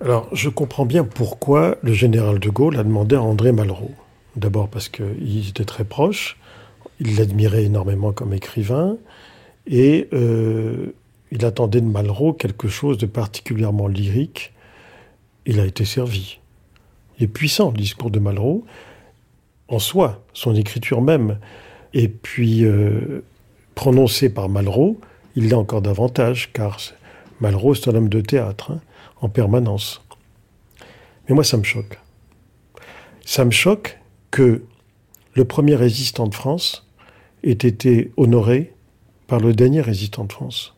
Alors, 0.00 0.28
je 0.32 0.48
comprends 0.48 0.84
bien 0.84 1.04
pourquoi 1.04 1.78
le 1.82 1.92
général 1.92 2.38
de 2.38 2.50
Gaulle 2.50 2.76
a 2.76 2.84
demandé 2.84 3.16
à 3.16 3.22
André 3.22 3.52
Malraux. 3.52 3.94
D'abord 4.36 4.68
parce 4.68 4.88
qu'ils 4.88 5.48
étaient 5.48 5.64
très 5.64 5.84
proches, 5.84 6.38
il 7.00 7.16
l'admirait 7.16 7.64
énormément 7.64 8.12
comme 8.12 8.34
écrivain, 8.34 8.96
et 9.66 10.08
euh, 10.12 10.94
il 11.30 11.44
attendait 11.44 11.80
de 11.80 11.86
Malraux 11.86 12.34
quelque 12.34 12.68
chose 12.68 12.98
de 12.98 13.06
particulièrement 13.06 13.88
lyrique. 13.88 14.52
Il 15.46 15.60
a 15.60 15.64
été 15.64 15.84
servi. 15.84 16.38
Il 17.18 17.24
est 17.24 17.28
puissant, 17.28 17.70
le 17.70 17.78
discours 17.78 18.10
de 18.10 18.18
Malraux, 18.18 18.64
en 19.68 19.78
soi, 19.78 20.22
son 20.34 20.54
écriture 20.54 21.00
même. 21.00 21.38
Et 21.94 22.08
puis, 22.08 22.64
euh, 22.64 23.24
prononcé 23.74 24.28
par 24.28 24.48
Malraux, 24.48 25.00
il 25.36 25.48
l'est 25.48 25.54
encore 25.54 25.82
davantage, 25.82 26.52
car 26.52 26.78
Malraux, 27.40 27.74
est 27.74 27.88
un 27.88 27.94
homme 27.94 28.08
de 28.08 28.20
théâtre, 28.20 28.72
hein, 28.72 28.80
en 29.20 29.28
permanence. 29.28 30.02
Mais 31.28 31.34
moi, 31.34 31.44
ça 31.44 31.56
me 31.56 31.62
choque. 31.62 31.98
Ça 33.24 33.44
me 33.44 33.50
choque 33.50 33.98
que 34.30 34.62
le 35.34 35.44
premier 35.44 35.74
résistant 35.74 36.26
de 36.26 36.34
France 36.34 36.88
ait 37.44 37.52
été 37.52 38.12
honoré 38.16 38.72
par 39.26 39.40
le 39.40 39.52
dernier 39.52 39.82
résistant 39.82 40.24
de 40.24 40.32
France. 40.32 40.74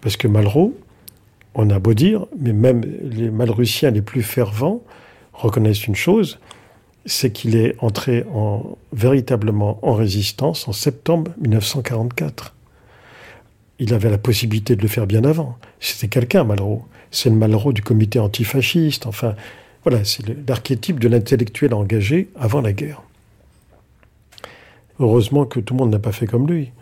Parce 0.00 0.16
que 0.16 0.28
Malraux, 0.28 0.76
on 1.54 1.70
a 1.70 1.78
beau 1.78 1.94
dire, 1.94 2.26
mais 2.38 2.52
même 2.52 2.82
les 2.82 3.30
Malrussiens 3.30 3.90
les 3.90 4.02
plus 4.02 4.22
fervents 4.22 4.82
reconnaissent 5.32 5.86
une 5.86 5.96
chose, 5.96 6.38
c'est 7.06 7.32
qu'il 7.32 7.56
est 7.56 7.74
entré 7.78 8.24
en, 8.32 8.76
véritablement 8.92 9.78
en 9.82 9.94
résistance 9.94 10.68
en 10.68 10.72
septembre 10.72 11.32
1944. 11.40 12.54
Il 13.78 13.94
avait 13.94 14.10
la 14.10 14.18
possibilité 14.18 14.76
de 14.76 14.82
le 14.82 14.88
faire 14.88 15.06
bien 15.06 15.24
avant. 15.24 15.56
C'était 15.80 16.08
quelqu'un, 16.08 16.44
Malraux. 16.44 16.84
C'est 17.10 17.30
le 17.30 17.36
Malraux 17.36 17.72
du 17.72 17.82
comité 17.82 18.18
antifasciste. 18.18 19.06
Enfin, 19.06 19.34
voilà, 19.84 20.04
c'est 20.04 20.24
l'archétype 20.48 20.98
de 20.98 21.08
l'intellectuel 21.08 21.74
engagé 21.74 22.28
avant 22.36 22.60
la 22.60 22.72
guerre. 22.72 23.02
Heureusement 25.00 25.44
que 25.44 25.60
tout 25.60 25.74
le 25.74 25.78
monde 25.78 25.90
n'a 25.90 26.00
pas 26.00 26.12
fait 26.12 26.26
comme 26.26 26.48
lui, 26.48 26.72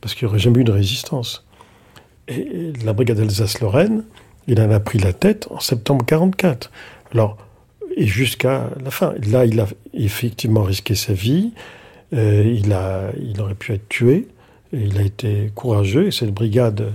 parce 0.00 0.14
qu'il 0.14 0.26
n'y 0.26 0.30
aurait 0.30 0.38
jamais 0.38 0.60
eu 0.60 0.64
de 0.64 0.72
résistance. 0.72 1.44
Et 2.28 2.72
la 2.84 2.94
brigade 2.94 3.20
Alsace-Lorraine, 3.20 4.04
il 4.46 4.60
en 4.60 4.70
a 4.70 4.80
pris 4.80 4.98
la 4.98 5.12
tête 5.12 5.48
en 5.50 5.60
septembre 5.60 6.04
1944. 6.04 6.70
Alors, 7.12 7.36
et 7.98 8.06
jusqu'à 8.06 8.70
la 8.82 8.90
fin. 8.90 9.14
Là, 9.30 9.44
il 9.44 9.58
a 9.60 9.66
effectivement 9.92 10.62
risqué 10.62 10.94
sa 10.94 11.12
vie. 11.12 11.52
Euh, 12.14 12.44
il, 12.46 13.40
aurait 13.40 13.54
pu 13.54 13.72
être 13.72 13.88
tué. 13.88 14.28
Il 14.72 14.98
a 14.98 15.02
été 15.02 15.50
courageux. 15.54 16.08
Et 16.08 16.10
cette 16.10 16.32
brigade 16.32 16.92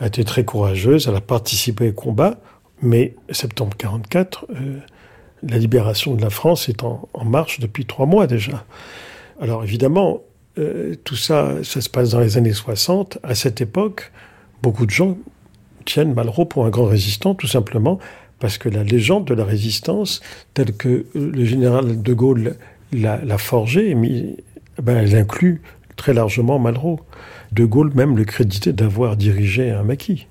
a 0.00 0.06
été 0.06 0.24
très 0.24 0.44
courageuse. 0.44 1.06
Elle 1.08 1.16
a 1.16 1.20
participé 1.20 1.90
au 1.90 1.92
combat. 1.92 2.38
Mais 2.82 3.14
septembre 3.30 3.76
44, 3.76 4.46
euh, 4.50 4.78
la 5.42 5.58
libération 5.58 6.14
de 6.14 6.22
la 6.22 6.30
France 6.30 6.68
est 6.68 6.82
en, 6.82 7.08
marche 7.24 7.60
depuis 7.60 7.86
trois 7.86 8.06
mois 8.06 8.26
déjà. 8.26 8.64
Alors 9.40 9.64
évidemment, 9.64 10.20
euh, 10.58 10.94
tout 11.04 11.16
ça, 11.16 11.54
ça 11.62 11.80
se 11.80 11.88
passe 11.88 12.10
dans 12.10 12.20
les 12.20 12.36
années 12.36 12.52
60. 12.52 13.18
À 13.22 13.34
cette 13.34 13.62
époque, 13.62 14.12
beaucoup 14.62 14.84
de 14.84 14.90
gens 14.90 15.16
tiennent 15.86 16.12
Malraux 16.12 16.44
pour 16.44 16.66
un 16.66 16.70
grand 16.70 16.84
résistant, 16.84 17.34
tout 17.34 17.46
simplement 17.46 17.98
parce 18.38 18.58
que 18.58 18.68
la 18.68 18.82
légende 18.82 19.24
de 19.24 19.34
la 19.34 19.44
résistance, 19.44 20.20
telle 20.52 20.74
que 20.74 21.06
le 21.14 21.44
général 21.44 22.02
de 22.02 22.14
Gaulle 22.14 22.56
l'a 22.92 23.38
forgée, 23.38 23.94
ben, 23.94 24.98
elle 24.98 25.16
inclut 25.16 25.62
très 25.96 26.14
largement 26.14 26.58
Malraux. 26.58 27.00
De 27.52 27.64
Gaulle 27.64 27.92
même 27.94 28.16
le 28.16 28.24
créditait 28.24 28.72
d'avoir 28.72 29.16
dirigé 29.16 29.70
un 29.70 29.82
maquis. 29.82 30.26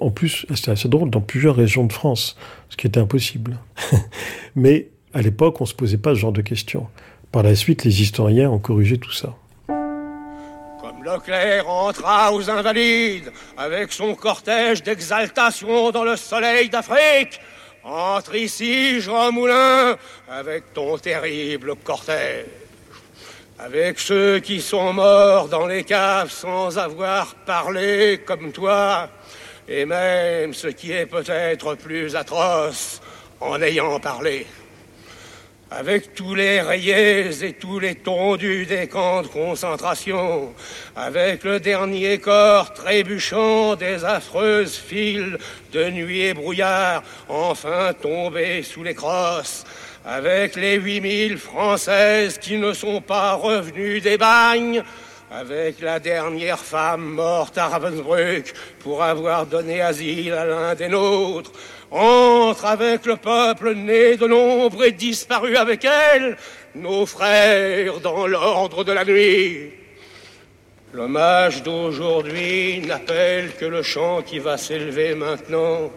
En 0.00 0.10
plus, 0.10 0.46
c'est 0.54 0.70
assez 0.70 0.88
drôle, 0.88 1.10
dans 1.10 1.20
plusieurs 1.20 1.54
régions 1.54 1.84
de 1.84 1.92
France, 1.92 2.36
ce 2.68 2.76
qui 2.76 2.86
était 2.86 3.00
impossible. 3.00 3.58
Mais 4.56 4.88
à 5.12 5.22
l'époque, 5.22 5.60
on 5.60 5.64
ne 5.64 5.68
se 5.68 5.74
posait 5.74 5.98
pas 5.98 6.14
ce 6.14 6.20
genre 6.20 6.32
de 6.32 6.42
questions. 6.42 6.88
Par 7.30 7.42
la 7.42 7.54
suite, 7.54 7.84
les 7.84 8.02
historiens 8.02 8.50
ont 8.50 8.58
corrigé 8.58 8.98
tout 8.98 9.12
ça. 9.12 9.34
Comme 9.66 11.04
Leclerc 11.04 11.68
entra 11.68 12.32
aux 12.32 12.50
Invalides 12.50 13.30
avec 13.56 13.92
son 13.92 14.14
cortège 14.14 14.82
d'exaltation 14.82 15.90
dans 15.90 16.04
le 16.04 16.16
soleil 16.16 16.68
d'Afrique, 16.68 17.40
entre 17.84 18.34
ici, 18.34 19.00
Jean 19.00 19.30
Moulin, 19.30 19.96
avec 20.28 20.72
ton 20.72 20.96
terrible 20.98 21.74
cortège. 21.84 22.63
Avec 23.64 23.98
ceux 23.98 24.40
qui 24.40 24.60
sont 24.60 24.92
morts 24.92 25.48
dans 25.48 25.66
les 25.66 25.84
caves 25.84 26.30
sans 26.30 26.76
avoir 26.76 27.34
parlé 27.34 28.20
comme 28.26 28.52
toi, 28.52 29.08
et 29.66 29.86
même 29.86 30.52
ce 30.52 30.66
qui 30.66 30.92
est 30.92 31.06
peut-être 31.06 31.74
plus 31.74 32.14
atroce 32.14 33.00
en 33.40 33.62
ayant 33.62 33.98
parlé. 34.00 34.46
Avec 35.70 36.14
tous 36.14 36.34
les 36.34 36.60
rayés 36.60 37.30
et 37.42 37.54
tous 37.54 37.80
les 37.80 37.94
tondus 37.94 38.66
des 38.66 38.86
camps 38.86 39.22
de 39.22 39.28
concentration, 39.28 40.52
avec 40.94 41.42
le 41.42 41.58
dernier 41.58 42.18
corps 42.18 42.74
trébuchant 42.74 43.76
des 43.76 44.04
affreuses 44.04 44.76
files 44.76 45.38
de 45.72 45.88
nuit 45.88 46.20
et 46.20 46.34
brouillard, 46.34 47.02
enfin 47.30 47.94
tombés 47.94 48.62
sous 48.62 48.82
les 48.82 48.94
crosses, 48.94 49.64
avec 50.04 50.56
les 50.56 50.74
8000 50.74 51.38
Françaises 51.38 52.38
qui 52.38 52.58
ne 52.58 52.72
sont 52.72 53.00
pas 53.00 53.34
revenues 53.34 54.00
des 54.00 54.18
bagnes, 54.18 54.82
avec 55.30 55.80
la 55.80 55.98
dernière 55.98 56.58
femme 56.58 57.02
morte 57.02 57.56
à 57.58 57.68
Ravensbrück 57.68 58.52
pour 58.80 59.02
avoir 59.02 59.46
donné 59.46 59.80
asile 59.80 60.32
à 60.32 60.44
l'un 60.44 60.74
des 60.74 60.88
nôtres, 60.88 61.52
entre 61.90 62.66
avec 62.66 63.06
le 63.06 63.16
peuple 63.16 63.74
né 63.74 64.16
de 64.16 64.26
l'ombre 64.26 64.84
et 64.84 64.92
disparu 64.92 65.56
avec 65.56 65.84
elle, 65.84 66.36
nos 66.74 67.06
frères 67.06 68.00
dans 68.00 68.26
l'ordre 68.26 68.84
de 68.84 68.92
la 68.92 69.04
nuit. 69.04 69.70
L'hommage 70.92 71.62
d'aujourd'hui 71.62 72.80
n'appelle 72.80 73.52
que 73.58 73.64
le 73.64 73.82
chant 73.82 74.22
qui 74.22 74.38
va 74.38 74.56
s'élever 74.56 75.14
maintenant, 75.14 75.90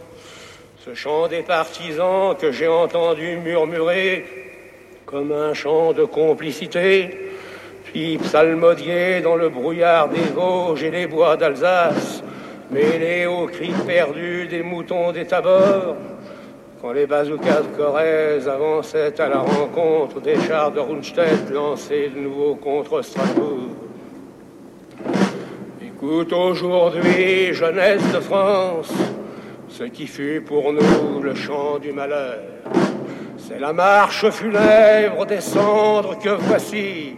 ce 0.87 0.93
chant 0.93 1.27
des 1.27 1.41
partisans 1.41 2.33
que 2.39 2.53
j'ai 2.53 2.67
entendu 2.67 3.35
murmurer 3.43 4.25
comme 5.05 5.33
un 5.33 5.53
chant 5.53 5.91
de 5.91 6.05
complicité 6.05 7.33
puis 7.83 8.17
psalmodier 8.17 9.19
dans 9.19 9.35
le 9.35 9.49
brouillard 9.49 10.07
des 10.07 10.31
Vosges 10.33 10.83
et 10.83 10.89
des 10.89 11.07
bois 11.07 11.35
d'Alsace, 11.35 12.23
mêlé 12.71 13.25
aux 13.25 13.47
cris 13.47 13.73
perdus 13.85 14.47
des 14.47 14.63
moutons 14.63 15.11
des 15.11 15.25
tabords, 15.25 15.97
quand 16.81 16.93
les 16.93 17.05
bazookas 17.05 17.63
de 17.63 17.77
Corrèze 17.77 18.47
avançaient 18.47 19.19
à 19.19 19.27
la 19.27 19.39
rencontre 19.39 20.21
des 20.21 20.39
chars 20.47 20.71
de 20.71 20.79
Rundstedt 20.79 21.49
lancés 21.51 22.11
de 22.15 22.21
nouveau 22.21 22.55
contre 22.55 23.01
Strasbourg. 23.01 23.75
Écoute 25.81 26.31
aujourd'hui, 26.31 27.53
jeunesse 27.53 28.13
de 28.13 28.19
France, 28.21 28.93
ce 29.77 29.83
qui 29.83 30.07
fut 30.07 30.41
pour 30.41 30.73
nous 30.73 31.21
le 31.21 31.35
chant 31.35 31.77
du 31.77 31.91
malheur. 31.91 32.39
C'est 33.37 33.59
la 33.59 33.73
marche 33.73 34.27
funèbre 34.31 35.27
des 35.27 35.39
cendres 35.39 36.17
que 36.17 36.29
voici, 36.29 37.13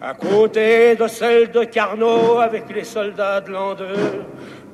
à 0.00 0.14
côté 0.14 0.94
de 0.94 1.08
celle 1.08 1.50
de 1.50 1.64
Carnot 1.64 2.38
avec 2.38 2.72
les 2.72 2.84
soldats 2.84 3.40
de 3.40 3.50
l'an 3.50 3.74
2, 3.74 3.84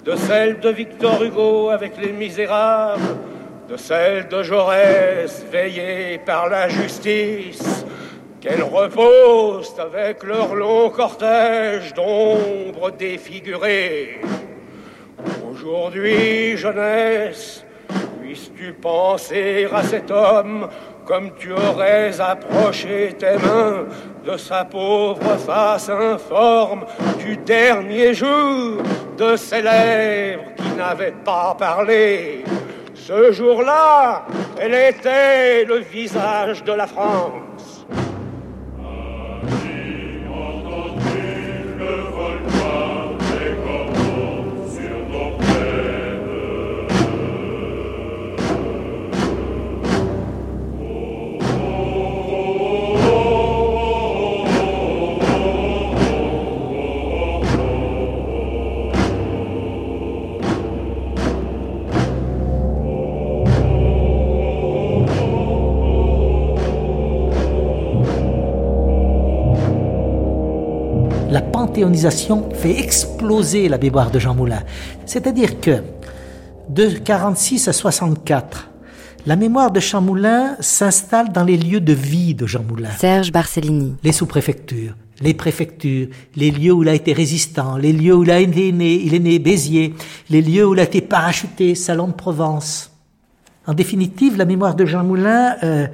de 0.05 0.17
celle 0.17 0.61
de 0.61 0.69
Victor 0.69 1.23
Hugo 1.23 1.71
avec 1.71 1.97
les 1.97 2.13
misérables, 2.13 3.01
de 3.71 3.79
celle 3.79 4.29
de 4.29 4.43
Jaurès 4.43 5.47
veillée 5.51 6.21
par 6.27 6.51
la 6.51 6.69
justice, 6.69 7.87
qu'elles 8.39 8.65
reposent 8.65 9.75
avec 9.79 10.23
leur 10.25 10.55
long 10.55 10.91
cortège 10.91 11.95
d'ombres 11.95 12.91
défigurées. 12.91 14.21
Aujourd'hui, 15.65 16.57
jeunesse, 16.57 17.65
puisses-tu 18.21 18.73
penser 18.73 19.69
à 19.73 19.81
cet 19.85 20.11
homme 20.11 20.69
comme 21.05 21.31
tu 21.39 21.53
aurais 21.53 22.21
approché 22.21 23.15
tes 23.17 23.37
mains 23.37 23.87
de 24.25 24.37
sa 24.37 24.65
pauvre 24.65 25.37
face 25.37 25.89
informe 25.89 26.85
du 27.21 27.37
dernier 27.37 28.13
jour, 28.13 28.83
de 29.17 29.37
ses 29.37 29.63
lèvres 29.63 30.43
qui 30.57 30.69
n'avaient 30.77 31.15
pas 31.25 31.55
parlé? 31.57 32.43
Ce 32.95 33.31
jour-là, 33.31 34.27
elle 34.61 34.75
était 34.75 35.65
le 35.65 35.79
visage 35.79 36.65
de 36.65 36.73
la 36.73 36.89
France. 36.89 37.52
Fait 72.55 72.79
exploser 72.79 73.69
la 73.69 73.79
mémoire 73.79 74.11
de 74.11 74.19
Jean 74.19 74.35
Moulin. 74.35 74.63
C'est-à-dire 75.07 75.61
que 75.61 75.83
de 76.69 76.89
46 76.89 77.69
à 77.69 77.73
64, 77.73 78.71
la 79.27 79.37
mémoire 79.37 79.71
de 79.71 79.81
Jean 79.81 80.01
Moulin 80.01 80.57
s'installe 80.61 81.33
dans 81.33 81.45
les 81.45 81.57
lieux 81.57 81.81
de 81.81 81.93
vie 81.93 82.35
de 82.35 82.47
Jean 82.47 82.63
Moulin. 82.63 82.91
Serge 82.99 83.31
Barcellini. 83.31 83.95
Les 84.03 84.13
sous-préfectures, 84.13 84.95
les 85.21 85.35
préfectures, 85.35 86.09
les 86.35 86.51
lieux 86.51 86.73
où 86.73 86.83
il 86.83 86.89
a 86.89 86.95
été 86.95 87.13
résistant, 87.13 87.77
les 87.77 87.93
lieux 87.93 88.15
où 88.15 88.25
il 88.25 88.31
a 88.31 88.41
été 88.41 88.73
né, 88.73 88.95
il 88.95 89.15
est 89.15 89.21
né 89.21 89.39
Béziers, 89.39 89.95
les 90.31 90.43
lieux 90.43 90.67
où 90.67 90.75
il 90.75 90.81
a 90.81 90.85
été 90.85 91.01
parachuté, 91.01 91.75
Salon 91.75 92.09
de 92.09 92.13
Provence. 92.13 92.91
En 93.67 93.75
définitive, 93.75 94.37
la 94.37 94.45
mémoire 94.45 94.75
de 94.75 94.87
Jean 94.87 95.05
Moulin 95.05 95.57
euh, 95.63 95.87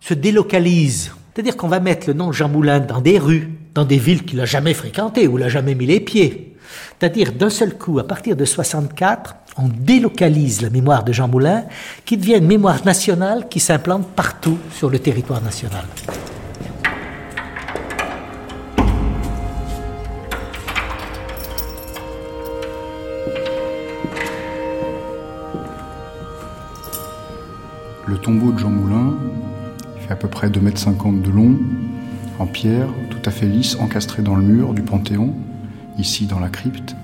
se 0.00 0.14
délocalise. 0.14 1.12
C'est-à-dire 1.32 1.56
qu'on 1.56 1.68
va 1.68 1.80
mettre 1.80 2.08
le 2.08 2.14
nom 2.14 2.28
de 2.28 2.32
Jean 2.32 2.48
Moulin 2.48 2.80
dans 2.80 3.00
des 3.00 3.18
rues, 3.18 3.50
dans 3.74 3.84
des 3.84 3.98
villes 3.98 4.24
qu'il 4.24 4.38
n'a 4.38 4.44
jamais 4.44 4.74
fréquentées, 4.74 5.26
où 5.26 5.36
il 5.36 5.42
n'a 5.42 5.48
jamais 5.48 5.74
mis 5.74 5.86
les 5.86 6.00
pieds. 6.00 6.56
C'est-à-dire, 6.98 7.32
d'un 7.32 7.50
seul 7.50 7.76
coup, 7.76 7.98
à 7.98 8.06
partir 8.06 8.36
de 8.36 8.44
64, 8.44 9.36
on 9.58 9.68
délocalise 9.68 10.62
la 10.62 10.70
mémoire 10.70 11.04
de 11.04 11.12
Jean 11.12 11.28
Moulin, 11.28 11.64
qui 12.04 12.16
devient 12.16 12.36
une 12.36 12.46
mémoire 12.46 12.84
nationale 12.84 13.48
qui 13.48 13.60
s'implante 13.60 14.06
partout 14.08 14.58
sur 14.72 14.90
le 14.90 14.98
territoire 14.98 15.42
national. 15.42 15.84
Le 28.06 28.18
tombeau 28.18 28.52
de 28.52 28.58
Jean 28.58 28.70
Moulin 28.70 29.14
fait 30.06 30.12
à 30.12 30.16
peu 30.16 30.28
près 30.28 30.48
2,50 30.48 31.08
m 31.08 31.22
de 31.22 31.30
long, 31.30 31.58
en 32.38 32.46
pierre, 32.46 32.88
tout 33.24 33.80
encastré 33.80 34.22
dans 34.22 34.34
le 34.34 34.42
mur 34.42 34.74
du 34.74 34.82
Panthéon, 34.82 35.32
ici 35.98 36.26
dans 36.26 36.40
la 36.40 36.50
crypte, 36.50 36.94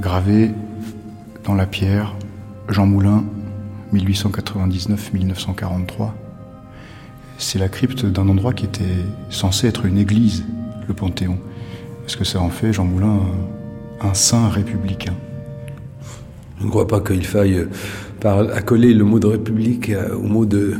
gravé 0.00 0.52
dans 1.44 1.54
la 1.54 1.66
pierre, 1.66 2.14
Jean 2.68 2.86
Moulin, 2.86 3.24
1899-1943. 3.92 6.12
C'est 7.36 7.58
la 7.58 7.68
crypte 7.68 8.06
d'un 8.06 8.28
endroit 8.28 8.54
qui 8.54 8.64
était 8.64 9.04
censé 9.28 9.66
être 9.66 9.84
une 9.84 9.98
église, 9.98 10.44
le 10.88 10.94
Panthéon. 10.94 11.38
Parce 12.00 12.16
que 12.16 12.24
ça 12.24 12.40
en 12.40 12.50
fait, 12.50 12.72
Jean 12.72 12.84
Moulin, 12.84 13.20
un 14.00 14.14
saint 14.14 14.48
républicain? 14.48 15.14
Je 16.58 16.64
ne 16.64 16.70
crois 16.70 16.86
pas 16.86 17.00
qu'il 17.00 17.26
faille 17.26 17.66
accoler 18.24 18.94
le 18.94 19.04
mot 19.04 19.18
de 19.18 19.26
république 19.26 19.92
au 20.14 20.22
mot 20.22 20.46
de 20.46 20.78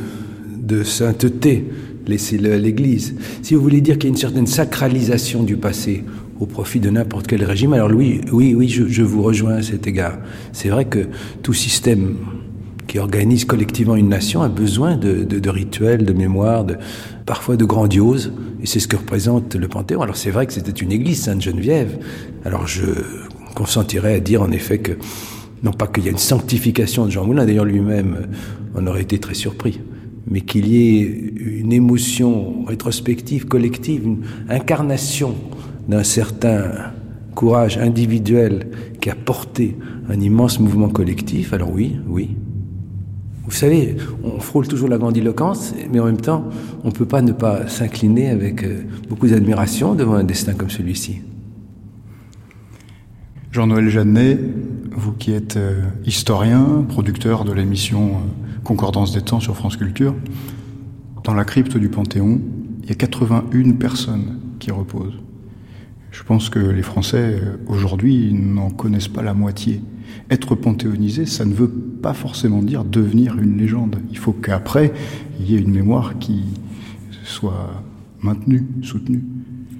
sainteté, 0.83 1.71
laisser 2.07 2.37
l'Église. 2.37 3.15
Si 3.41 3.55
vous 3.55 3.61
voulez 3.61 3.81
dire 3.81 3.95
qu'il 3.97 4.05
y 4.05 4.07
a 4.07 4.13
une 4.13 4.17
certaine 4.17 4.47
sacralisation 4.47 5.43
du 5.43 5.57
passé 5.57 6.03
au 6.39 6.45
profit 6.45 6.79
de 6.79 6.89
n'importe 6.89 7.27
quel 7.27 7.43
régime, 7.43 7.73
alors 7.73 7.91
oui, 7.91 8.21
oui, 8.31 8.55
oui, 8.55 8.67
je, 8.67 9.03
vous 9.03 9.21
rejoins 9.21 9.55
à 9.55 9.61
cet 9.61 9.85
égard. 9.87 10.17
C'est 10.53 10.69
vrai 10.69 10.85
que 10.85 11.07
tout 11.43 11.53
système 11.53 12.15
qui 12.87 12.99
organise 12.99 13.45
collectivement 13.45 13.95
une 13.95 14.09
nation 14.09 14.41
a 14.41 14.49
besoin 14.49 14.97
de, 14.97 15.49
rituels, 15.49 16.03
de 16.03 16.13
mémoire, 16.13 16.65
de, 16.65 16.77
parfois 17.25 17.55
de 17.55 17.63
grandiose, 17.63 18.33
et 18.61 18.65
c'est 18.65 18.79
ce 18.79 18.87
que 18.87 18.97
représente 18.97 19.55
le 19.55 19.67
Panthéon. 19.67 20.01
Alors 20.01 20.17
c'est 20.17 20.31
vrai 20.31 20.47
que 20.47 20.53
c'était 20.53 20.71
une 20.71 20.91
église, 20.91 21.21
Sainte-Geneviève. 21.21 21.99
Alors 22.43 22.67
je 22.67 22.85
consentirais 23.55 24.15
à 24.15 24.19
dire 24.19 24.41
en 24.41 24.51
effet 24.51 24.79
que 24.79 24.93
non 25.63 25.71
pas 25.71 25.87
qu'il 25.87 26.05
y 26.05 26.07
ait 26.07 26.11
une 26.11 26.17
sanctification 26.17 27.05
de 27.05 27.11
Jean 27.11 27.25
Moulin, 27.25 27.45
d'ailleurs 27.45 27.65
lui-même 27.65 28.27
on 28.75 28.87
aurait 28.87 29.03
été 29.03 29.19
très 29.19 29.35
surpris, 29.35 29.79
mais 30.29 30.41
qu'il 30.41 30.67
y 30.67 30.99
ait 30.99 31.33
une 31.61 31.73
émotion 31.73 32.65
rétrospective, 32.65 33.45
collective, 33.45 34.05
une 34.05 34.21
incarnation 34.49 35.35
d'un 35.87 36.03
certain 36.03 36.93
courage 37.35 37.77
individuel 37.77 38.67
qui 38.99 39.09
a 39.09 39.15
porté 39.15 39.77
un 40.09 40.19
immense 40.19 40.59
mouvement 40.59 40.89
collectif, 40.89 41.53
alors 41.53 41.71
oui, 41.71 41.95
oui. 42.07 42.35
Vous 43.45 43.51
savez, 43.51 43.97
on 44.23 44.39
frôle 44.39 44.67
toujours 44.67 44.87
la 44.87 44.97
grandiloquence, 44.97 45.73
mais 45.91 45.99
en 45.99 46.05
même 46.05 46.21
temps, 46.21 46.45
on 46.83 46.87
ne 46.87 46.93
peut 46.93 47.05
pas 47.05 47.21
ne 47.21 47.31
pas 47.33 47.67
s'incliner 47.67 48.29
avec 48.29 48.63
euh, 48.63 48.83
beaucoup 49.09 49.27
d'admiration 49.27 49.95
devant 49.95 50.13
un 50.13 50.23
destin 50.23 50.53
comme 50.53 50.69
celui-ci. 50.69 51.21
Jean-Noël 53.51 53.89
Jeannet, 53.89 54.39
vous 54.91 55.13
qui 55.13 55.31
êtes 55.31 55.57
euh, 55.57 55.81
historien, 56.05 56.85
producteur 56.87 57.45
de 57.45 57.53
l'émission 57.53 58.09
euh, 58.09 58.61
Concordance 58.63 59.11
des 59.11 59.21
temps 59.21 59.39
sur 59.39 59.55
France 59.55 59.75
Culture, 59.75 60.13
dans 61.23 61.33
la 61.33 61.45
crypte 61.45 61.77
du 61.77 61.89
Panthéon, 61.89 62.39
il 62.83 62.89
y 62.89 62.91
a 62.91 62.95
81 62.95 63.71
personnes 63.71 64.39
qui 64.59 64.69
reposent. 64.69 65.17
Je 66.11 66.23
pense 66.23 66.49
que 66.49 66.59
les 66.59 66.83
Français, 66.83 67.39
euh, 67.41 67.57
aujourd'hui, 67.67 68.33
n'en 68.33 68.69
connaissent 68.69 69.07
pas 69.07 69.23
la 69.23 69.33
moitié. 69.33 69.81
Être 70.29 70.55
panthéonisé, 70.55 71.25
ça 71.25 71.45
ne 71.45 71.53
veut 71.53 71.69
pas 71.69 72.13
forcément 72.13 72.61
dire 72.61 72.83
devenir 72.83 73.37
une 73.39 73.57
légende. 73.57 73.97
Il 74.11 74.17
faut 74.17 74.33
qu'après, 74.33 74.93
il 75.39 75.49
y 75.49 75.55
ait 75.55 75.59
une 75.59 75.71
mémoire 75.71 76.19
qui 76.19 76.43
soit 77.23 77.83
maintenue, 78.21 78.67
soutenue. 78.83 79.23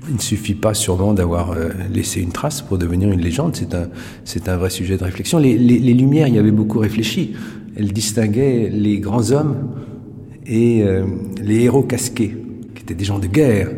Il 0.10 0.16
ne 0.16 0.20
suffit 0.20 0.56
pas 0.56 0.74
sûrement 0.74 1.14
d'avoir 1.14 1.52
euh, 1.52 1.70
laissé 1.94 2.22
une 2.22 2.32
trace 2.32 2.62
pour 2.62 2.78
devenir 2.80 3.12
une 3.12 3.22
légende, 3.22 3.56
c'est 3.56 3.76
un, 3.76 3.88
c'est 4.26 4.50
un 4.50 4.58
vrai 4.58 4.72
sujet 4.72 4.98
de 4.98 5.04
réflexion. 5.04 5.38
Les, 5.38 5.58
les, 5.58 5.94
Lumières 5.94 6.28
y 6.28 6.40
avaient 6.40 6.52
beaucoup 6.52 6.80
réfléchi. 6.80 7.34
Elles 7.76 7.94
distinguaient 7.94 8.70
les 8.74 9.00
grands 9.00 9.32
hommes 9.32 9.70
et 10.48 10.82
euh, 10.84 11.06
les 11.42 11.64
héros 11.64 11.84
casqués, 11.84 12.36
qui 12.74 12.82
étaient 12.82 12.96
des 12.96 13.06
gens 13.06 13.20
de 13.20 13.28
guerre, 13.28 13.70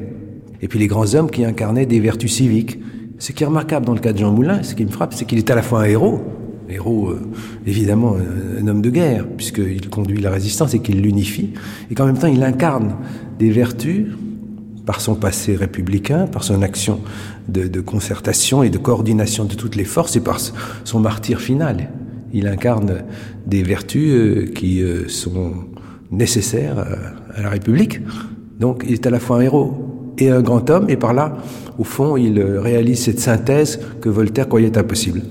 et 0.62 0.68
puis 0.70 0.80
les 0.80 0.88
grands 0.88 1.14
hommes 1.14 1.30
qui 1.30 1.44
incarnaient 1.44 1.86
des 1.86 2.00
vertus 2.00 2.34
civiques. 2.34 2.80
Ce 3.20 3.34
qui 3.34 3.44
est 3.44 3.48
remarquable 3.48 3.86
dans 3.86 3.94
le 3.94 4.00
cas 4.00 4.14
de 4.14 4.18
Jean 4.18 4.32
Moulin, 4.32 4.64
ce 4.64 4.76
qui 4.76 4.86
me 4.86 4.92
frappe, 4.92 5.14
c'est 5.14 5.26
qu'il 5.26 5.38
est 5.38 5.52
à 5.52 5.56
la 5.56 5.62
fois 5.62 5.82
un 5.82 5.86
héros, 5.86 6.22
héros 6.70 7.10
euh, 7.10 7.22
évidemment 7.68 8.16
un, 8.16 8.64
un 8.64 8.68
homme 8.70 8.82
de 8.82 8.90
guerre, 8.90 9.28
puisqu'il 9.28 9.90
conduit 9.90 10.22
la 10.22 10.32
résistance 10.32 10.74
et 10.74 10.80
qu'il 10.80 11.02
l'unifie, 11.02 11.52
et 11.92 11.96
qu'en 11.96 12.06
même 12.06 12.18
temps 12.18 12.28
il 12.28 12.44
incarne 12.44 12.96
des 13.38 13.50
vertus 13.50 14.08
par 14.86 15.02
son 15.02 15.16
passé 15.16 15.56
républicain, 15.56 16.28
par 16.28 16.44
son 16.44 16.62
action 16.62 17.00
de, 17.48 17.82
concertation 17.82 18.64
et 18.64 18.70
de 18.70 18.78
coordination 18.78 19.46
de 19.46 19.56
toutes 19.56 19.76
les 19.76 19.86
forces 19.86 20.16
et 20.16 20.22
par 20.22 20.40
son 20.84 21.00
martyr 21.00 21.40
final. 21.40 21.90
Il 22.34 22.48
incarne 22.48 23.04
des 23.46 23.64
vertus 23.64 24.12
euh, 24.12 24.52
qui 24.54 24.82
euh, 24.82 25.08
sont 25.08 25.54
nécessaires 26.12 26.80
à, 26.80 27.40
à 27.40 27.42
la 27.42 27.50
République. 27.50 28.02
Donc 28.60 28.84
il 28.86 28.94
est 28.94 29.06
à 29.06 29.10
la 29.10 29.20
fois 29.20 29.38
un 29.38 29.42
héros 29.42 30.14
et 30.18 30.30
un 30.30 30.42
grand 30.42 30.70
homme, 30.70 30.90
et 30.90 30.98
par 30.98 31.14
là, 31.14 31.38
au 31.78 31.84
fond, 31.84 32.18
il 32.18 32.40
réalise 32.40 33.00
cette 33.00 33.20
synthèse 33.20 33.80
que 34.00 34.10
Voltaire 34.10 34.48
croyait 34.48 34.78
impossible. 34.78 35.24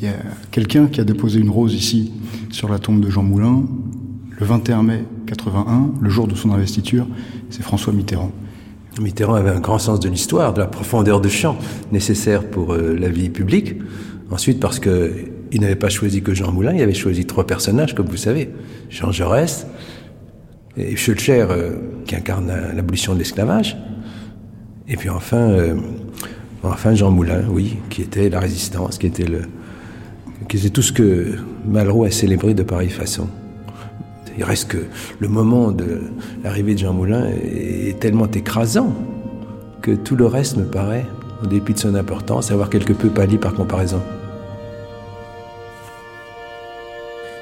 Il 0.00 0.06
y 0.06 0.10
a 0.10 0.16
quelqu'un 0.50 0.86
qui 0.86 1.00
a 1.00 1.04
déposé 1.04 1.40
une 1.40 1.50
rose 1.50 1.74
ici, 1.74 2.12
sur 2.50 2.68
la 2.68 2.78
tombe 2.78 3.00
de 3.00 3.10
Jean 3.10 3.22
Moulin, 3.22 3.64
le 4.38 4.46
21 4.46 4.82
mai 4.82 5.04
81, 5.26 5.92
le 6.00 6.10
jour 6.10 6.26
de 6.26 6.34
son 6.34 6.52
investiture, 6.52 7.06
c'est 7.50 7.62
François 7.62 7.92
Mitterrand. 7.92 8.32
Mitterrand 9.00 9.34
avait 9.34 9.50
un 9.50 9.60
grand 9.60 9.78
sens 9.78 10.00
de 10.00 10.08
l'histoire, 10.08 10.54
de 10.54 10.60
la 10.60 10.66
profondeur 10.66 11.20
de 11.20 11.28
champ 11.28 11.56
nécessaire 11.90 12.44
pour 12.48 12.72
euh, 12.74 12.96
la 12.98 13.08
vie 13.08 13.28
publique. 13.28 13.74
Ensuite, 14.30 14.60
parce 14.60 14.78
que 14.78 15.12
il 15.52 15.60
n'avait 15.60 15.76
pas 15.76 15.88
choisi 15.88 16.22
que 16.22 16.34
Jean 16.34 16.50
Moulin, 16.52 16.72
il 16.74 16.82
avait 16.82 16.94
choisi 16.94 17.26
trois 17.26 17.46
personnages, 17.46 17.94
comme 17.94 18.06
vous 18.06 18.16
savez. 18.16 18.50
Jean 18.90 19.12
Jaurès, 19.12 19.66
et 20.76 20.96
Schulcher, 20.96 21.46
euh, 21.48 21.76
qui 22.06 22.16
incarne 22.16 22.52
l'abolition 22.74 23.14
de 23.14 23.18
l'esclavage. 23.18 23.76
Et 24.88 24.96
puis 24.96 25.08
enfin, 25.08 25.50
euh, 25.50 25.76
enfin 26.62 26.94
Jean 26.94 27.10
Moulin, 27.10 27.42
oui, 27.48 27.76
qui 27.90 28.02
était 28.02 28.28
la 28.28 28.40
résistance, 28.40 28.98
qui 28.98 29.06
était 29.06 29.26
le, 29.26 29.42
qui 30.48 30.56
était 30.56 30.70
tout 30.70 30.82
ce 30.82 30.92
que 30.92 31.34
Malraux 31.66 32.04
a 32.04 32.10
célébré 32.10 32.54
de 32.54 32.62
pareille 32.62 32.90
façon. 32.90 33.28
Il 34.36 34.44
reste 34.44 34.68
que 34.68 34.86
le 35.20 35.28
moment 35.28 35.70
de 35.70 36.02
l'arrivée 36.42 36.74
de 36.74 36.80
Jean 36.80 36.92
Moulin 36.92 37.26
est 37.30 37.98
tellement 38.00 38.26
écrasant 38.26 38.92
que 39.80 39.92
tout 39.92 40.16
le 40.16 40.26
reste 40.26 40.56
me 40.56 40.64
paraît, 40.64 41.06
en 41.42 41.46
dépit 41.46 41.74
de 41.74 41.78
son 41.78 41.94
importance, 41.94 42.50
avoir 42.50 42.70
quelque 42.70 42.92
peu 42.92 43.08
pâli 43.10 43.38
par 43.38 43.54
comparaison. 43.54 44.02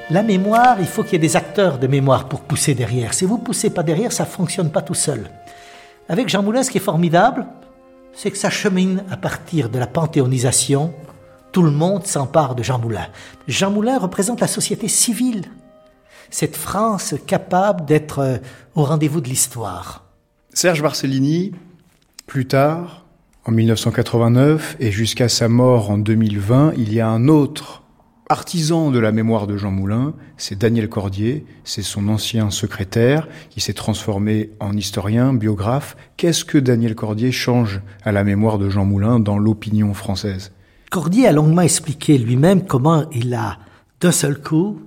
La 0.09 0.21
mémoire, 0.21 0.75
il 0.79 0.85
faut 0.85 1.01
qu'il 1.03 1.13
y 1.13 1.15
ait 1.15 1.19
des 1.19 1.37
acteurs 1.37 1.79
de 1.79 1.87
mémoire 1.87 2.27
pour 2.27 2.41
pousser 2.41 2.75
derrière. 2.75 3.13
Si 3.13 3.25
vous 3.25 3.37
ne 3.37 3.43
poussez 3.43 3.69
pas 3.69 3.81
derrière, 3.81 4.11
ça 4.11 4.25
ne 4.25 4.29
fonctionne 4.29 4.69
pas 4.69 4.81
tout 4.81 4.93
seul. 4.93 5.29
Avec 6.09 6.27
Jean 6.27 6.43
Moulin, 6.43 6.61
ce 6.61 6.69
qui 6.69 6.77
est 6.77 6.81
formidable, 6.81 7.47
c'est 8.13 8.29
que 8.29 8.37
ça 8.37 8.49
chemine 8.49 9.03
à 9.09 9.17
partir 9.17 9.69
de 9.69 9.79
la 9.79 9.87
panthéonisation. 9.87 10.93
Tout 11.51 11.63
le 11.63 11.71
monde 11.71 12.05
s'empare 12.05 12.53
de 12.53 12.61
Jean 12.61 12.77
Moulin. 12.77 13.07
Jean 13.47 13.71
Moulin 13.71 13.97
représente 13.97 14.41
la 14.41 14.47
société 14.47 14.87
civile 14.87 15.45
cette 16.29 16.55
France 16.55 17.15
capable 17.27 17.85
d'être 17.85 18.19
euh, 18.19 18.37
au 18.75 18.83
rendez-vous 18.83 19.21
de 19.21 19.29
l'histoire. 19.29 20.05
Serge 20.53 20.81
Barcellini, 20.81 21.51
plus 22.27 22.47
tard, 22.47 23.05
en 23.45 23.51
1989 23.51 24.77
et 24.79 24.91
jusqu'à 24.91 25.29
sa 25.29 25.49
mort 25.49 25.89
en 25.89 25.97
2020, 25.97 26.73
il 26.77 26.93
y 26.93 27.01
a 27.01 27.07
un 27.07 27.27
autre 27.27 27.83
artisan 28.29 28.89
de 28.89 28.99
la 28.99 29.11
mémoire 29.11 29.47
de 29.47 29.57
Jean 29.57 29.71
Moulin, 29.71 30.13
c'est 30.37 30.57
Daniel 30.57 30.89
Cordier, 30.89 31.45
c'est 31.63 31.81
son 31.81 32.07
ancien 32.07 32.49
secrétaire 32.49 33.27
qui 33.49 33.61
s'est 33.61 33.73
transformé 33.73 34.51
en 34.59 34.75
historien, 34.75 35.33
biographe. 35.33 35.95
Qu'est-ce 36.17 36.45
que 36.45 36.57
Daniel 36.57 36.95
Cordier 36.95 37.31
change 37.31 37.81
à 38.03 38.11
la 38.11 38.23
mémoire 38.23 38.57
de 38.57 38.69
Jean 38.69 38.85
Moulin 38.85 39.19
dans 39.19 39.37
l'opinion 39.37 39.93
française? 39.93 40.51
Cordier 40.89 41.27
a 41.27 41.31
longuement 41.31 41.61
expliqué 41.61 42.17
lui-même 42.17 42.65
comment 42.65 43.09
il 43.11 43.33
a, 43.33 43.57
d'un 43.99 44.11
seul 44.11 44.39
coup, 44.39 44.79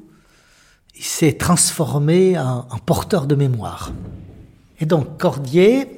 il 0.97 1.05
s'est 1.05 1.33
transformé 1.33 2.39
en, 2.39 2.65
porteur 2.85 3.27
de 3.27 3.35
mémoire. 3.35 3.93
Et 4.81 4.87
donc 4.87 5.19
Cordier 5.19 5.89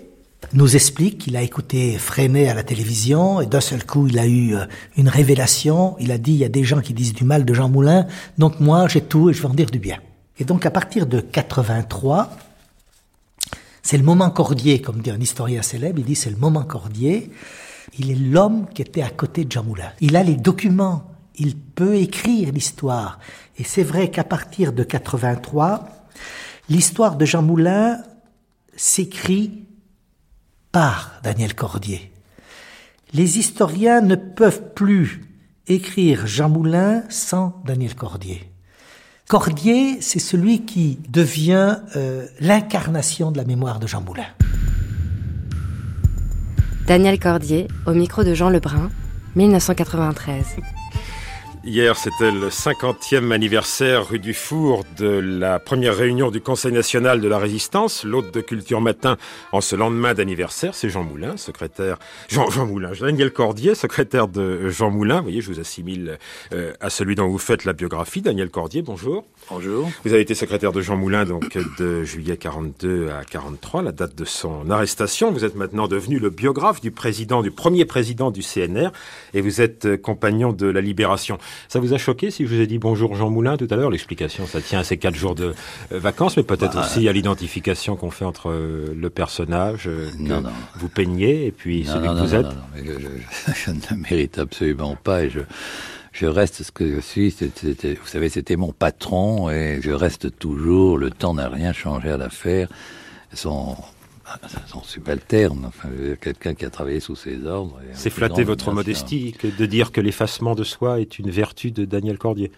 nous 0.53 0.76
explique 0.76 1.18
qu'il 1.18 1.36
a 1.36 1.42
écouté 1.42 1.99
Freinet 1.99 2.49
à 2.49 2.55
la 2.55 2.62
télévision 2.62 3.40
et 3.40 3.46
d'un 3.46 3.61
seul 3.61 3.84
coup 3.84 4.07
il 4.07 4.18
a 4.18 4.26
eu 4.26 4.55
une 4.96 5.09
révélation. 5.09 5.96
Il 6.01 6.12
a 6.12 6.18
dit 6.18 6.32
il 6.32 6.38
y 6.38 6.44
a 6.44 6.49
des 6.49 6.64
gens 6.64 6.80
qui 6.80 6.94
disent 6.94 7.12
du 7.12 7.24
mal 7.24 7.44
de 7.44 7.55
Jean 7.55 7.68
Moulin, 7.68 8.07
donc 8.38 8.61
moi 8.61 8.88
j'ai 8.88 9.01
tout 9.01 9.30
et 9.30 9.32
je 9.32 9.42
vais 9.42 9.49
en 9.49 9.55
dire 9.55 9.70
du 9.70 9.78
bien. 9.78 9.99
Et 10.38 10.44
donc 10.44 10.66
à 10.66 10.70
partir 10.70 11.07
de 11.07 11.20
83, 11.20 12.30
C'est 13.82 13.96
le 13.96 14.05
moment 14.05 14.30
Cordier, 14.30 14.82
comme 14.82 15.01
dit 15.01 15.11
un 15.11 15.20
historien 15.20 15.62
célèbre, 15.62 15.99
il 15.99 16.05
dit 16.05 16.14
c'est 16.14 16.30
le 16.30 16.36
moment 16.36 16.62
Cordier. 16.62 17.30
Il 17.99 18.11
est 18.11 18.14
l'homme 18.14 18.66
qui 18.74 18.82
était 18.82 19.03
à 19.03 19.09
côté 19.09 19.44
de 19.44 19.53
Jean 19.53 19.64
Moulin. 19.64 19.90
Il 20.01 20.14
a 20.16 20.22
les 20.22 20.36
documents, 20.36 21.05
il 21.39 21.57
peut 21.57 21.97
écrire 21.97 22.53
l'histoire. 22.53 23.18
Et 23.57 23.64
c'est 23.64 23.82
vrai 23.82 24.11
qu'à 24.11 24.24
partir 24.24 24.72
de 24.72 24.82
83, 24.82 25.89
l'histoire 26.68 27.16
de 27.16 27.24
Jean 27.24 27.43
Moulin 27.43 27.99
s'écrit 28.76 29.66
par 30.72 31.20
Daniel 31.22 31.55
Cordier. 31.55 32.12
Les 33.12 33.39
historiens 33.39 34.01
ne 34.01 34.16
peuvent 34.16 34.74
plus 34.74 35.22
écrire 35.66 36.26
Jean 36.26 36.49
Moulin 36.49 37.03
sans 37.09 37.62
Daniel 37.64 37.95
Cordier. 37.95 38.51
Cordier, 39.28 40.01
c'est 40.01 40.18
celui 40.18 40.64
qui 40.64 40.99
devient 41.09 41.78
euh, 41.97 42.26
l'incarnation 42.41 43.30
de 43.30 43.36
la 43.36 43.45
mémoire 43.45 43.78
de 43.78 43.86
Jean 43.86 44.01
Moulin. 44.01 44.26
Daniel 46.86 47.18
Cordier, 47.18 47.68
au 47.86 47.93
micro 47.93 48.24
de 48.24 48.32
Jean 48.32 48.49
Lebrun, 48.49 48.91
1993. 49.36 50.57
Hier, 51.68 51.98
c'était 51.98 52.30
le 52.30 52.48
50e 52.48 53.30
anniversaire 53.30 54.08
rue 54.08 54.18
du 54.18 54.32
Four 54.32 54.86
de 54.96 55.06
la 55.06 55.58
première 55.58 55.94
réunion 55.94 56.30
du 56.30 56.40
Conseil 56.40 56.72
national 56.72 57.20
de 57.20 57.28
la 57.28 57.36
résistance. 57.36 58.04
L'hôte 58.04 58.32
de 58.32 58.40
culture 58.40 58.80
matin 58.80 59.18
en 59.52 59.60
ce 59.60 59.76
lendemain 59.76 60.14
d'anniversaire, 60.14 60.74
c'est 60.74 60.88
Jean 60.88 61.04
Moulin, 61.04 61.36
secrétaire... 61.36 61.98
Jean, 62.30 62.48
Jean 62.48 62.64
Moulin, 62.64 62.92
Daniel 62.98 63.34
Cordier, 63.34 63.74
secrétaire 63.74 64.28
de 64.28 64.70
Jean 64.70 64.90
Moulin. 64.90 65.18
Vous 65.18 65.24
voyez, 65.24 65.42
je 65.42 65.52
vous 65.52 65.60
assimile 65.60 66.18
euh, 66.54 66.72
à 66.80 66.88
celui 66.88 67.16
dont 67.16 67.28
vous 67.28 67.36
faites 67.36 67.66
la 67.66 67.74
biographie. 67.74 68.22
Daniel 68.22 68.48
Cordier, 68.48 68.80
bonjour. 68.80 69.26
Bonjour. 69.50 69.90
Vous 70.06 70.12
avez 70.14 70.22
été 70.22 70.34
secrétaire 70.34 70.72
de 70.72 70.80
Jean 70.80 70.96
Moulin 70.96 71.26
donc 71.26 71.58
de 71.78 72.02
juillet 72.02 72.38
42 72.38 73.10
à 73.10 73.24
43, 73.24 73.82
la 73.82 73.92
date 73.92 74.14
de 74.14 74.24
son 74.24 74.70
arrestation. 74.70 75.32
Vous 75.32 75.44
êtes 75.44 75.54
maintenant 75.54 75.86
devenu 75.86 76.18
le 76.18 76.30
biographe 76.30 76.80
du 76.80 76.92
président, 76.92 77.42
du 77.42 77.50
premier 77.50 77.84
président 77.84 78.30
du 78.30 78.40
CNR, 78.40 78.88
et 79.34 79.42
vous 79.42 79.60
êtes 79.60 79.84
euh, 79.84 79.98
compagnon 79.98 80.54
de 80.54 80.66
la 80.66 80.80
Libération. 80.80 81.36
Ça 81.68 81.80
vous 81.80 81.94
a 81.94 81.98
choqué 81.98 82.30
si 82.30 82.46
je 82.46 82.54
vous 82.54 82.61
ai 82.61 82.66
dit 82.66 82.78
bonjour 82.78 83.14
Jean 83.16 83.30
Moulin 83.30 83.56
tout 83.56 83.66
à 83.70 83.76
l'heure? 83.76 83.90
L'explication, 83.90 84.46
ça 84.46 84.61
tient 84.61 84.80
à 84.80 84.84
ces 84.84 84.96
quatre 84.96 85.14
jours 85.16 85.34
de 85.34 85.54
euh, 85.92 85.98
vacances, 85.98 86.36
mais 86.36 86.42
peut-être 86.42 86.74
Bah, 86.74 86.84
aussi 86.84 87.09
à 87.09 87.12
l'identification 87.12 87.96
qu'on 87.96 88.11
fait 88.11 88.24
entre 88.24 88.50
euh, 88.50 88.94
le 88.96 89.11
personnage 89.11 89.84
euh, 89.86 90.09
que 90.11 90.22
Non, 90.22 90.40
non. 90.40 90.50
vous 90.76 90.88
peignez 90.88 91.46
et 91.46 91.50
puis 91.52 91.84
Non, 91.84 91.92
celui 91.94 92.06
non, 92.09 92.14
que 92.14 92.18
non, 92.20 92.24
vous 92.26 92.32
non, 92.34 92.40
êtes. 92.40 92.46
non, 92.46 92.52
non, 92.52 92.62
mais 92.74 92.82
je, 92.84 92.92
je- 93.00 93.52
je 93.64 93.70
ne 93.70 93.80
le 93.90 93.96
mérite 93.96 94.38
absolument 94.38 94.96
pas 95.02 95.24
et 95.24 95.30
je, 95.30 95.40
je 96.12 96.26
reste 96.26 96.62
ce 96.62 96.70
que 96.72 96.94
je 96.96 97.00
suis. 97.00 97.30
C'était- 97.30 97.94
vous 97.94 98.06
savez, 98.06 98.28
c'était 98.28 98.56
mon 98.56 98.72
patron 98.72 99.50
et 99.50 99.80
je 99.82 99.90
reste 99.90 100.38
toujours. 100.38 100.96
Le 100.98 101.11
temps 101.11 101.34
n'a 101.34 101.48
rien 101.48 101.72
changé 101.72 102.11
à 102.11 102.16
l'affaire. 102.16 102.68
Son, 103.34 103.76
son 104.66 104.82
subalterne, 104.82 105.64
enfin, 105.66 105.88
quelqu'un 106.20 106.54
qui 106.54 106.64
a 106.64 106.70
travaillé 106.70 107.00
sous 107.00 107.16
ses 107.16 107.46
ordres. 107.46 107.80
C'est 107.94 108.10
flatter 108.10 108.44
votre 108.44 108.72
modestie 108.72 109.32
que 109.32 109.48
de 109.48 109.66
dire 109.66 109.92
que 109.92 110.00
l'effacement 110.00 110.54
de 110.54 110.64
soi 110.64 111.00
est 111.00 111.18
une 111.18 111.30
vertu 111.30 111.70
de 111.70 111.84
Daniel 111.84 112.18
Cordier. 112.18 112.52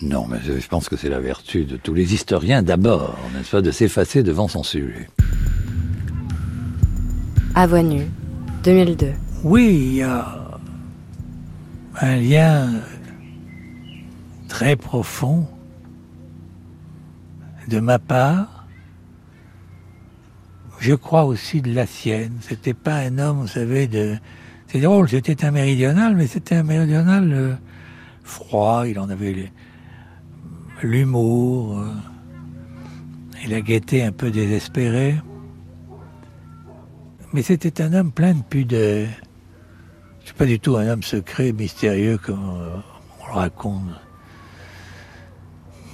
Non, 0.00 0.26
mais 0.26 0.38
je, 0.44 0.58
je 0.58 0.68
pense 0.68 0.88
que 0.88 0.96
c'est 0.96 1.08
la 1.08 1.20
vertu 1.20 1.64
de 1.64 1.76
tous 1.76 1.94
les 1.94 2.14
historiens 2.14 2.62
d'abord, 2.62 3.18
n'est-ce 3.34 3.50
pas, 3.50 3.62
de 3.62 3.70
s'effacer 3.70 4.22
devant 4.22 4.48
son 4.48 4.62
sujet. 4.62 5.08
À 7.54 7.66
voix 7.66 7.82
nue, 7.82 8.06
2002. 8.64 9.12
Oui, 9.44 9.76
il 9.82 9.94
y 9.96 10.02
a 10.02 10.42
un 12.00 12.16
lien 12.16 12.70
très 14.48 14.76
profond 14.76 15.46
de 17.68 17.80
ma 17.80 17.98
part. 17.98 18.61
Je 20.82 20.94
crois 20.94 21.26
aussi 21.26 21.62
de 21.62 21.72
la 21.72 21.86
sienne. 21.86 22.38
C'était 22.40 22.74
pas 22.74 22.96
un 22.96 23.18
homme, 23.18 23.42
vous 23.42 23.46
savez, 23.46 23.86
de. 23.86 24.16
C'est 24.66 24.80
drôle, 24.80 25.08
c'était 25.08 25.44
un 25.44 25.52
méridional, 25.52 26.16
mais 26.16 26.26
c'était 26.26 26.56
un 26.56 26.64
méridional 26.64 27.32
euh, 27.32 27.54
froid. 28.24 28.88
Il 28.88 28.98
en 28.98 29.08
avait 29.08 29.52
l'humour 30.82 31.78
euh, 31.78 31.92
et 33.44 33.46
la 33.46 33.60
gaieté 33.60 34.02
un 34.02 34.10
peu 34.10 34.32
désespérée. 34.32 35.14
Mais 37.32 37.42
c'était 37.42 37.80
un 37.80 37.92
homme 37.92 38.10
plein 38.10 38.34
de 38.34 38.42
pudeur. 38.42 39.06
C'est 40.24 40.34
pas 40.34 40.46
du 40.46 40.58
tout 40.58 40.76
un 40.76 40.88
homme 40.88 41.04
secret, 41.04 41.52
mystérieux 41.52 42.18
comme 42.18 42.56
euh, 42.56 42.76
on 43.20 43.26
le 43.28 43.32
raconte. 43.34 44.00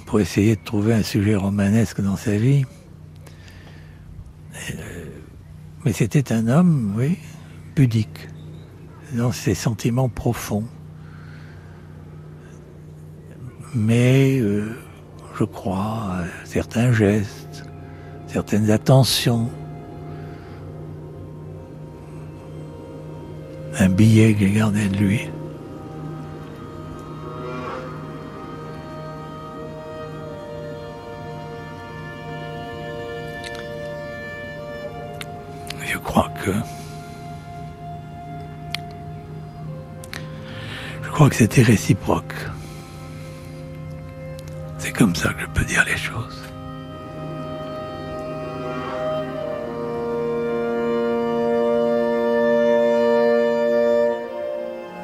Pour 0.07 0.19
essayer 0.19 0.55
de 0.55 0.63
trouver 0.63 0.95
un 0.95 1.03
sujet 1.03 1.35
romanesque 1.35 2.01
dans 2.01 2.17
sa 2.17 2.35
vie. 2.35 2.65
Euh, 4.71 5.05
mais 5.85 5.93
c'était 5.93 6.33
un 6.33 6.47
homme, 6.47 6.93
oui, 6.97 7.17
pudique, 7.75 8.27
dans 9.13 9.31
ses 9.31 9.55
sentiments 9.55 10.09
profonds. 10.09 10.65
Mais 13.73 14.39
euh, 14.39 14.75
je 15.37 15.43
crois 15.43 16.23
certains 16.43 16.91
gestes, 16.91 17.65
certaines 18.27 18.71
attentions. 18.71 19.49
un 23.79 23.89
billet 23.89 24.33
qu'il 24.33 24.53
gardait 24.53 24.89
de 24.89 24.97
lui. 24.97 25.21
Je 41.03 41.09
crois 41.09 41.29
que 41.29 41.35
c'était 41.35 41.61
réciproque. 41.61 42.33
C'est 44.77 44.91
comme 44.91 45.15
ça 45.15 45.33
que 45.33 45.41
je 45.41 45.47
peux 45.47 45.65
dire 45.65 45.83
les 45.85 45.97
choses. 45.97 46.49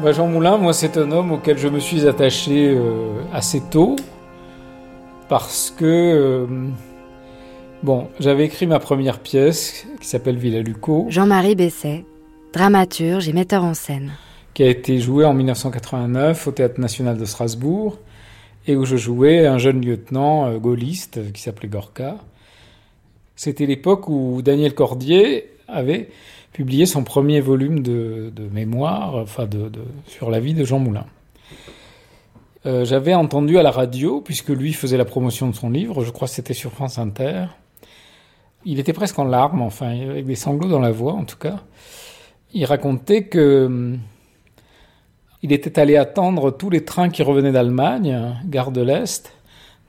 Bah, 0.06 0.12
Jean 0.12 0.28
Moulin, 0.28 0.58
moi, 0.58 0.72
c'est 0.72 0.98
un 0.98 1.12
homme 1.12 1.32
auquel 1.32 1.58
je 1.58 1.68
me 1.68 1.80
suis 1.80 2.08
attaché 2.08 2.76
euh, 2.78 3.24
assez 3.34 3.60
tôt 3.60 3.96
parce 5.28 5.74
que, 5.76 5.84
euh, 5.84 6.48
bon, 7.86 8.08
j'avais 8.20 8.46
écrit 8.46 8.68
ma 8.68 8.80
première 8.80 9.20
pièce 9.20 9.86
qui 10.02 10.08
s'appelle 10.08 10.38
Villa 10.38 10.62
Luco, 10.62 11.06
Jean-Marie 11.10 11.56
Besset, 11.56 12.04
dramaturge 12.54 13.28
et 13.30 13.34
metteur 13.34 13.64
en 13.64 13.74
scène. 13.74 14.12
qui 14.54 14.64
a 14.64 14.68
été 14.68 15.00
jouée 15.00 15.26
en 15.26 15.34
1989 15.34 16.48
au 16.48 16.52
Théâtre 16.52 16.80
National 16.80 17.18
de 17.18 17.26
Strasbourg 17.26 17.98
et 18.68 18.76
où 18.76 18.86
je 18.86 18.96
jouais 18.98 19.46
un 19.46 19.58
jeune 19.58 19.82
lieutenant 19.86 20.48
euh, 20.48 20.58
gaulliste 20.58 21.32
qui 21.34 21.42
s'appelait 21.42 21.68
Gorka. 21.70 22.18
C'était 23.36 23.66
l'époque 23.66 24.08
où 24.10 24.42
Daniel 24.42 24.74
Cordier 24.74 25.50
avait 25.68 26.10
publié 26.54 26.86
son 26.86 27.04
premier 27.04 27.42
volume 27.42 27.82
de, 27.82 28.32
de 28.34 28.44
mémoire, 28.48 29.16
enfin 29.16 29.46
de, 29.46 29.68
de- 29.70 29.82
sur 30.08 30.32
la 30.32 30.40
vie 30.40 30.54
de 30.54 30.64
Jean 30.64 30.80
Moulin. 30.80 31.06
Euh, 32.66 32.86
J'avais 32.86 33.14
entendu 33.14 33.58
à 33.60 33.64
la 33.64 33.72
radio, 33.72 34.22
puisque 34.22 34.50
lui 34.50 34.74
faisait 34.74 34.98
la 34.98 35.06
promotion 35.06 35.48
de 35.50 35.54
son 35.56 35.70
livre, 35.70 36.04
je 36.04 36.12
crois 36.12 36.28
que 36.28 36.34
c'était 36.34 36.54
sur 36.54 36.72
France 36.72 36.98
Inter. 36.98 37.46
Il 38.66 38.80
était 38.80 38.94
presque 38.94 39.20
en 39.20 39.26
larmes, 39.26 39.62
enfin, 39.62 39.90
avec 40.10 40.26
des 40.26 40.36
sanglots 40.36 40.70
dans 40.70 40.80
la 40.80 40.92
voix 40.92 41.14
en 41.14 41.24
tout 41.24 41.38
cas. 41.38 41.60
Il 42.54 42.66
racontait 42.66 43.26
que 43.26 43.98
il 45.46 45.52
était 45.54 45.78
allé 45.80 45.96
attendre 45.96 46.50
tous 46.50 46.72
les 46.72 46.84
trains 46.84 47.10
qui 47.10 47.22
revenaient 47.22 47.52
d'Allemagne, 47.52 48.36
gare 48.46 48.72
de 48.72 48.82
l'Est, 48.82 49.32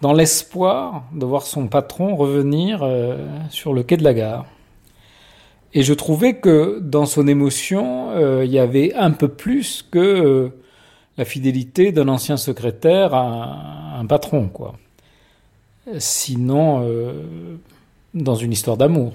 dans 0.02 0.12
l'espoir 0.12 1.04
de 1.14 1.24
voir 1.24 1.46
son 1.46 1.68
patron 1.68 2.14
revenir 2.14 2.82
euh, 2.82 3.26
sur 3.48 3.72
le 3.72 3.82
quai 3.82 3.96
de 3.96 4.04
la 4.04 4.12
gare. 4.12 4.44
Et 5.72 5.82
je 5.82 5.94
trouvais 5.94 6.34
que 6.34 6.78
dans 6.80 7.06
son 7.06 7.26
émotion, 7.26 8.10
euh, 8.10 8.44
il 8.44 8.50
y 8.50 8.58
avait 8.58 8.92
un 8.94 9.12
peu 9.12 9.28
plus 9.28 9.82
que 9.90 9.98
euh, 9.98 10.48
la 11.16 11.24
fidélité 11.24 11.92
d'un 11.92 12.08
ancien 12.08 12.36
secrétaire 12.36 13.14
à 13.14 13.98
un, 13.98 14.04
patron, 14.04 14.48
quoi. 14.48 14.74
Sinon, 15.98 16.84
dans 18.16 18.34
une 18.34 18.52
histoire 18.52 18.76
d'amour. 18.76 19.12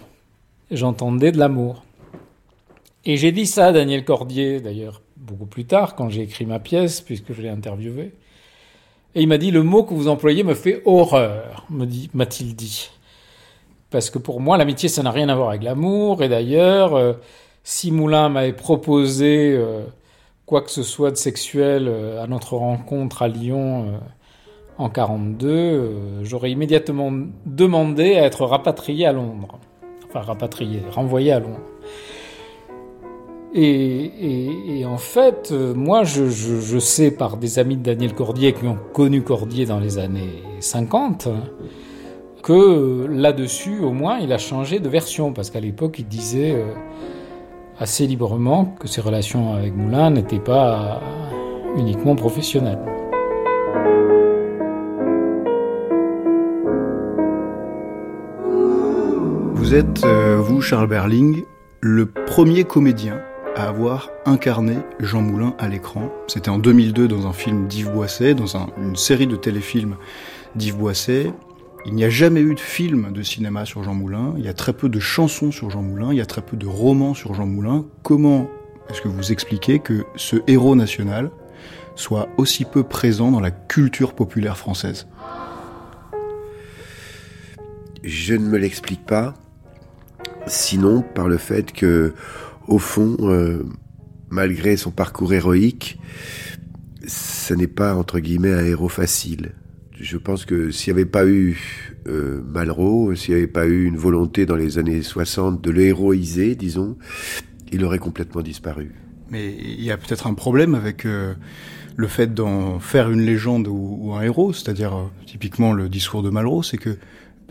J'entendais 0.69 1.31
de 1.31 1.39
l'amour. 1.39 1.83
Et 3.03 3.17
j'ai 3.17 3.31
dit 3.31 3.47
ça 3.47 3.67
à 3.67 3.71
Daniel 3.71 4.05
Cordier, 4.05 4.61
d'ailleurs, 4.61 5.01
beaucoup 5.17 5.47
plus 5.47 5.65
tard, 5.65 5.95
quand 5.95 6.09
j'ai 6.09 6.21
écrit 6.21 6.45
ma 6.45 6.59
pièce, 6.59 7.01
puisque 7.01 7.33
je 7.33 7.41
l'ai 7.41 7.49
interviewé. 7.49 8.13
Et 9.15 9.23
il 9.23 9.27
m'a 9.27 9.39
dit, 9.39 9.49
le 9.49 9.63
mot 9.63 9.83
que 9.83 9.95
vous 9.95 10.07
employez 10.07 10.43
me 10.43 10.53
fait 10.53 10.83
horreur, 10.85 11.65
me 11.69 11.85
dit, 11.85 12.11
m'a-t-il 12.13 12.55
dit. 12.55 12.91
Parce 13.89 14.11
que 14.11 14.19
pour 14.19 14.39
moi, 14.39 14.57
l'amitié, 14.57 14.87
ça 14.87 15.01
n'a 15.01 15.11
rien 15.11 15.29
à 15.29 15.35
voir 15.35 15.49
avec 15.49 15.63
l'amour. 15.63 16.21
Et 16.21 16.29
d'ailleurs, 16.29 16.93
euh, 16.93 17.13
si 17.63 17.91
Moulin 17.91 18.29
m'avait 18.29 18.53
proposé 18.53 19.53
euh, 19.57 19.83
quoi 20.45 20.61
que 20.61 20.69
ce 20.69 20.83
soit 20.83 21.09
de 21.09 21.17
sexuel 21.17 21.87
euh, 21.87 22.23
à 22.23 22.27
notre 22.27 22.55
rencontre 22.55 23.23
à 23.23 23.27
Lyon 23.27 23.99
en 24.81 24.89
42, 24.89 25.47
euh, 25.47 26.23
j'aurais 26.23 26.51
immédiatement 26.51 27.11
demandé 27.45 28.15
à 28.15 28.25
être 28.25 28.45
rapatrié 28.45 29.05
à 29.05 29.13
Londres. 29.13 29.59
enfin 30.07 30.21
rapatrié, 30.21 30.81
renvoyé 30.91 31.31
à 31.31 31.39
Londres. 31.39 31.59
Et, 33.53 34.83
en 34.85 34.97
fait, 34.97 35.51
moi, 35.51 36.03
je, 36.03 36.79
sais 36.79 37.11
par 37.11 37.35
des 37.35 37.59
amis 37.59 37.75
de 37.75 37.83
Daniel 37.83 38.13
Cordier 38.15 38.53
qui 38.53 38.65
ont 38.65 38.77
connu 38.93 39.23
Cordier 39.23 39.65
dans 39.65 39.79
les 39.79 39.97
années 39.97 40.41
50 40.61 41.27
que 42.41 43.05
là-dessus, 43.07 43.79
au 43.79 43.91
moins, 43.91 44.19
il 44.19 44.31
a 44.33 44.37
changé 44.37 44.79
de 44.79 44.89
version, 44.89 45.33
parce 45.33 45.49
qu'à 45.49 45.59
l'époque, 45.59 45.99
il 45.99 46.07
disait 46.07 46.53
euh, 46.53 46.73
assez 47.79 48.07
librement 48.07 48.73
que 48.79 48.87
ses 48.87 49.01
relations 49.01 49.53
avec 49.53 49.75
Moulin 49.75 50.11
n'étaient 50.11 50.39
pas 50.39 51.01
uniquement 51.77 52.15
professionnelles. 52.15 53.00
Vous 59.71 59.77
êtes, 59.77 60.03
euh, 60.03 60.35
vous, 60.35 60.61
Charles 60.61 60.89
Berling, 60.89 61.45
le 61.79 62.05
premier 62.05 62.65
comédien 62.65 63.21
à 63.55 63.69
avoir 63.69 64.09
incarné 64.25 64.75
Jean 64.99 65.21
Moulin 65.21 65.55
à 65.59 65.69
l'écran. 65.69 66.11
C'était 66.27 66.49
en 66.49 66.57
2002 66.57 67.07
dans 67.07 67.25
un 67.25 67.31
film 67.31 67.67
d'Yves 67.67 67.89
Boisset, 67.89 68.33
dans 68.33 68.57
une 68.77 68.97
série 68.97 69.27
de 69.27 69.37
téléfilms 69.37 69.95
d'Yves 70.57 70.75
Boisset. 70.75 71.31
Il 71.85 71.93
n'y 71.93 72.03
a 72.03 72.09
jamais 72.09 72.41
eu 72.41 72.53
de 72.53 72.59
film 72.59 73.13
de 73.13 73.21
cinéma 73.21 73.63
sur 73.63 73.81
Jean 73.81 73.93
Moulin, 73.93 74.33
il 74.37 74.43
y 74.43 74.49
a 74.49 74.53
très 74.53 74.73
peu 74.73 74.89
de 74.89 74.99
chansons 74.99 75.51
sur 75.51 75.69
Jean 75.69 75.83
Moulin, 75.83 76.11
il 76.11 76.17
y 76.17 76.21
a 76.21 76.25
très 76.25 76.41
peu 76.41 76.57
de 76.57 76.67
romans 76.67 77.13
sur 77.13 77.33
Jean 77.33 77.45
Moulin. 77.45 77.85
Comment 78.03 78.49
est-ce 78.89 78.99
que 78.99 79.07
vous 79.07 79.31
expliquez 79.31 79.79
que 79.79 80.03
ce 80.17 80.35
héros 80.47 80.75
national 80.75 81.31
soit 81.95 82.27
aussi 82.35 82.65
peu 82.65 82.83
présent 82.83 83.31
dans 83.31 83.39
la 83.39 83.51
culture 83.51 84.15
populaire 84.15 84.57
française? 84.57 85.07
Je 88.03 88.33
ne 88.33 88.47
me 88.47 88.57
l'explique 88.57 89.05
pas, 89.05 89.35
sinon 90.47 91.01
par 91.01 91.27
le 91.27 91.37
fait 91.37 91.71
que, 91.71 92.13
au 92.67 92.79
fond, 92.79 93.17
euh, 93.21 93.63
malgré 94.29 94.77
son 94.77 94.91
parcours 94.91 95.33
héroïque, 95.33 95.99
ce 97.07 97.53
n'est 97.53 97.67
pas 97.67 97.95
entre 97.95 98.19
guillemets 98.19 98.53
un 98.53 98.65
héros 98.65 98.89
facile 98.89 99.53
je 100.01 100.17
pense 100.17 100.45
que 100.45 100.71
s'il 100.71 100.93
n'y 100.93 100.99
avait 100.99 101.09
pas 101.09 101.25
eu 101.25 101.89
euh, 102.07 102.41
Malraux, 102.43 103.15
s'il 103.15 103.35
n'y 103.35 103.41
avait 103.41 103.51
pas 103.51 103.67
eu 103.67 103.85
une 103.85 103.97
volonté 103.97 104.45
dans 104.45 104.55
les 104.55 104.77
années 104.77 105.01
60 105.01 105.61
de 105.61 105.71
le 105.71 105.81
héroïser, 105.81 106.55
disons, 106.55 106.97
il 107.71 107.85
aurait 107.85 107.99
complètement 107.99 108.41
disparu. 108.41 108.91
Mais 109.29 109.55
il 109.55 109.81
y 109.81 109.91
a 109.91 109.97
peut-être 109.97 110.27
un 110.27 110.33
problème 110.33 110.75
avec 110.75 111.05
euh, 111.05 111.33
le 111.95 112.07
fait 112.07 112.33
d'en 112.33 112.79
faire 112.79 113.09
une 113.11 113.21
légende 113.21 113.67
ou, 113.69 114.13
un 114.13 114.23
héros, 114.23 114.53
c'est-à-dire 114.53 115.09
typiquement 115.25 115.71
le 115.71 115.87
discours 115.87 116.23
de 116.23 116.29
Malraux, 116.29 116.63
c'est 116.63 116.77
que 116.77 116.97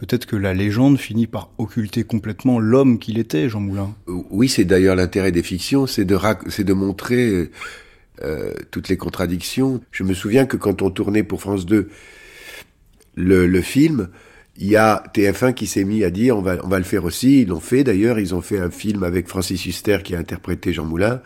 peut-être 0.00 0.24
que 0.24 0.34
la 0.34 0.54
légende 0.54 0.98
finit 0.98 1.26
par 1.26 1.50
occulter 1.58 2.04
complètement 2.04 2.58
l'homme 2.58 2.98
qu'il 2.98 3.18
était, 3.18 3.50
Jean 3.50 3.60
Moulin. 3.60 3.94
Oui, 4.06 4.48
c'est 4.48 4.64
d'ailleurs 4.64 4.96
l'intérêt 4.96 5.30
des 5.30 5.42
fictions, 5.42 5.86
c'est 5.86 6.06
de, 6.06 6.16
de 6.62 6.72
montrer 6.72 7.50
euh, 8.22 8.54
toutes 8.70 8.88
les 8.88 8.96
contradictions. 8.96 9.82
Je 9.92 10.02
me 10.02 10.14
souviens 10.14 10.46
que 10.46 10.56
quand 10.56 10.80
on 10.80 10.90
tournait 10.90 11.22
pour 11.22 11.42
France 11.42 11.66
2, 11.66 11.90
le, 13.16 13.60
film, 13.60 14.08
il 14.56 14.68
y 14.68 14.76
a 14.76 15.04
TF1 15.14 15.52
qui 15.52 15.66
s'est 15.66 15.84
mis 15.84 16.02
à 16.02 16.08
dire 16.08 16.38
on 16.38 16.40
va, 16.40 16.56
on 16.64 16.68
va 16.68 16.78
le 16.78 16.84
faire 16.84 17.04
aussi. 17.04 17.42
Ils 17.42 17.48
l'ont 17.48 17.60
fait 17.60 17.84
d'ailleurs. 17.84 18.18
Ils 18.18 18.34
ont 18.34 18.40
fait 18.40 18.58
un 18.58 18.70
film 18.70 19.02
avec 19.02 19.28
Francis 19.28 19.66
Huster 19.66 19.98
qui 20.02 20.14
a 20.14 20.18
interprété 20.18 20.72
Jean 20.72 20.86
Moulin. 20.86 21.20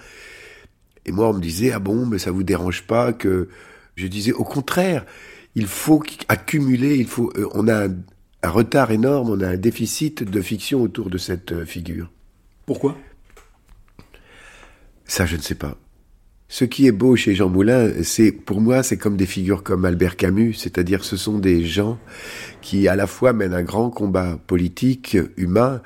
Et 1.07 1.13
moi, 1.13 1.29
on 1.29 1.35
me 1.35 1.41
disait 1.41 1.71
ah 1.71 1.79
bon, 1.79 2.07
mais 2.07 2.19
ça 2.19 2.33
vous 2.33 2.43
dérange 2.43 2.83
pas 2.83 3.13
que 3.13 3.49
je 3.95 4.09
disais 4.09 4.33
au 4.33 4.43
contraire. 4.43 5.07
Il 5.55 5.69
faut 5.69 6.03
accumuler. 6.27 6.97
Il 6.97 7.07
faut. 7.07 7.31
Euh, 7.37 7.49
on 7.55 7.69
a 7.69 7.87
un, 7.87 7.95
un, 8.45 8.51
retard 8.51 8.91
énorme. 8.91 9.31
On 9.31 9.41
a 9.41 9.49
un 9.49 9.57
déficit 9.57 10.23
de 10.23 10.41
fiction 10.41 10.83
autour 10.83 11.11
de 11.11 11.19
cette 11.19 11.53
euh, 11.53 11.65
figure. 11.65 12.11
Pourquoi? 12.67 12.97
Ça, 15.05 15.27
je 15.27 15.37
ne 15.37 15.43
sais 15.43 15.55
pas. 15.55 15.77
Ce 16.49 16.65
qui 16.65 16.87
est 16.87 16.93
beau 16.93 17.17
chez 17.17 17.35
Jean 17.35 17.49
Moulin, 17.49 17.91
c'est 18.03 18.31
pour 18.31 18.61
moi, 18.61 18.83
c'est 18.83 18.97
comme 18.97 19.17
des 19.17 19.27
figures 19.27 19.63
comme 19.63 19.85
Albert 19.85 20.17
Camus, 20.17 20.55
c'est-à-dire 20.55 21.05
ce 21.05 21.17
sont 21.17 21.39
des 21.39 21.65
gens 21.65 21.99
qui 22.61 22.87
à 22.87 22.97
la 22.97 23.07
fois 23.07 23.33
mènent 23.33 23.55
un 23.55 23.63
grand 23.63 23.91
combat 23.91 24.39
politique, 24.47 25.17
humain, 25.37 25.83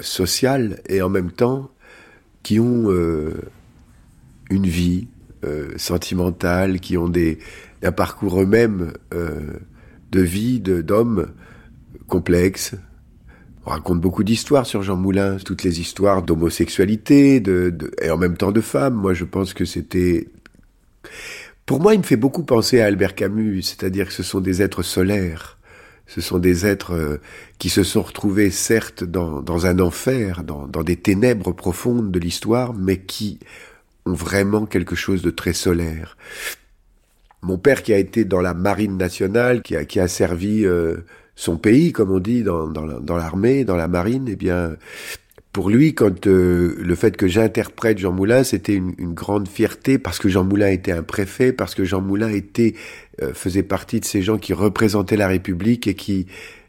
social, 0.00 0.80
et 0.88 1.02
en 1.02 1.10
même 1.10 1.30
temps 1.30 1.70
qui 2.42 2.58
ont 2.58 2.90
euh, 2.90 3.34
une 4.48 4.66
vie 4.66 5.08
euh, 5.44 5.72
sentimentale, 5.76 6.80
qui 6.80 6.96
ont 6.96 7.08
des, 7.08 7.38
un 7.82 7.92
parcours 7.92 8.40
eux-mêmes 8.40 8.92
euh, 9.12 9.58
de 10.12 10.20
vie, 10.20 10.60
d'hommes 10.60 11.28
complexes, 12.06 12.74
on 13.66 13.70
raconte 13.70 14.00
beaucoup 14.00 14.24
d'histoires 14.24 14.66
sur 14.66 14.82
Jean 14.82 14.96
Moulin, 14.96 15.36
toutes 15.36 15.62
les 15.62 15.80
histoires 15.80 16.22
d'homosexualité, 16.22 17.40
de, 17.40 17.90
et 18.00 18.10
en 18.10 18.16
même 18.16 18.36
temps 18.36 18.52
de 18.52 18.60
femmes. 18.60 18.94
Moi, 18.94 19.12
je 19.14 19.24
pense 19.24 19.52
que 19.52 19.64
c'était... 19.64 20.28
Pour 21.66 21.80
moi, 21.80 21.94
il 21.94 21.98
me 21.98 22.04
fait 22.04 22.16
beaucoup 22.16 22.42
penser 22.42 22.80
à 22.80 22.86
Albert 22.86 23.14
Camus, 23.14 23.62
c'est-à-dire 23.62 24.06
que 24.06 24.12
ce 24.12 24.22
sont 24.22 24.40
des 24.40 24.62
êtres 24.62 24.82
solaires. 24.82 25.58
Ce 26.06 26.20
sont 26.20 26.38
des 26.38 26.66
êtres 26.66 26.94
euh, 26.94 27.20
qui 27.58 27.68
se 27.68 27.84
sont 27.84 28.02
retrouvés, 28.02 28.50
certes, 28.50 29.04
dans, 29.04 29.42
dans 29.42 29.66
un 29.66 29.78
enfer, 29.78 30.42
dans, 30.42 30.66
dans 30.66 30.82
des 30.82 30.96
ténèbres 30.96 31.52
profondes 31.52 32.10
de 32.10 32.18
l'histoire, 32.18 32.74
mais 32.74 32.96
qui 32.98 33.38
ont 34.06 34.14
vraiment 34.14 34.66
quelque 34.66 34.96
chose 34.96 35.22
de 35.22 35.30
très 35.30 35.52
solaire. 35.52 36.16
Mon 37.42 37.58
père 37.58 37.82
qui 37.82 37.92
a 37.92 37.98
été 37.98 38.24
dans 38.24 38.40
la 38.40 38.54
marine 38.54 38.96
nationale, 38.96 39.62
qui 39.62 39.76
a, 39.76 39.84
qui 39.84 40.00
a 40.00 40.08
servi 40.08 40.64
euh, 40.64 40.96
son 41.40 41.56
pays, 41.56 41.90
comme 41.92 42.10
on 42.10 42.18
dit 42.18 42.42
dans, 42.42 42.68
l'armée, 43.16 43.64
dans 43.64 43.76
la 43.76 43.88
marine, 43.88 44.26
eh 44.28 44.36
bien, 44.36 44.76
pour 45.52 45.70
lui, 45.70 45.94
quand 45.94 46.26
euh, 46.26 46.76
le 46.78 46.94
fait 46.94 47.16
que 47.16 47.28
j'interprète 47.28 47.96
Jean 47.96 48.12
Moulin, 48.12 48.44
c'était 48.44 48.74
une, 48.74 49.14
grande 49.14 49.48
fierté 49.48 49.98
parce 49.98 50.18
que 50.18 50.28
Jean 50.28 50.44
Moulin 50.44 50.68
était 50.68 50.92
un 50.92 51.02
préfet, 51.02 51.54
parce 51.54 51.74
que 51.74 51.82
Jean 51.82 52.02
Moulin 52.02 52.28
était 52.28 52.74
euh, 53.22 53.32
faisait 53.32 53.62
partie 53.62 54.00
de 54.00 54.04
ces 54.04 54.20
gens 54.20 54.36
qui 54.36 54.52
représentaient 54.52 55.16
la 55.16 55.28
République 55.28 55.86
et 55.86 55.94
qui, 55.94 56.26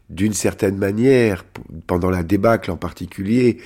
d'une 0.08 0.32
certaine 0.32 0.78
manière, 0.78 1.44
pendant 1.86 2.08
la 2.08 2.22
débâcle 2.22 2.70
en 2.70 2.78
particulier, 2.78 3.58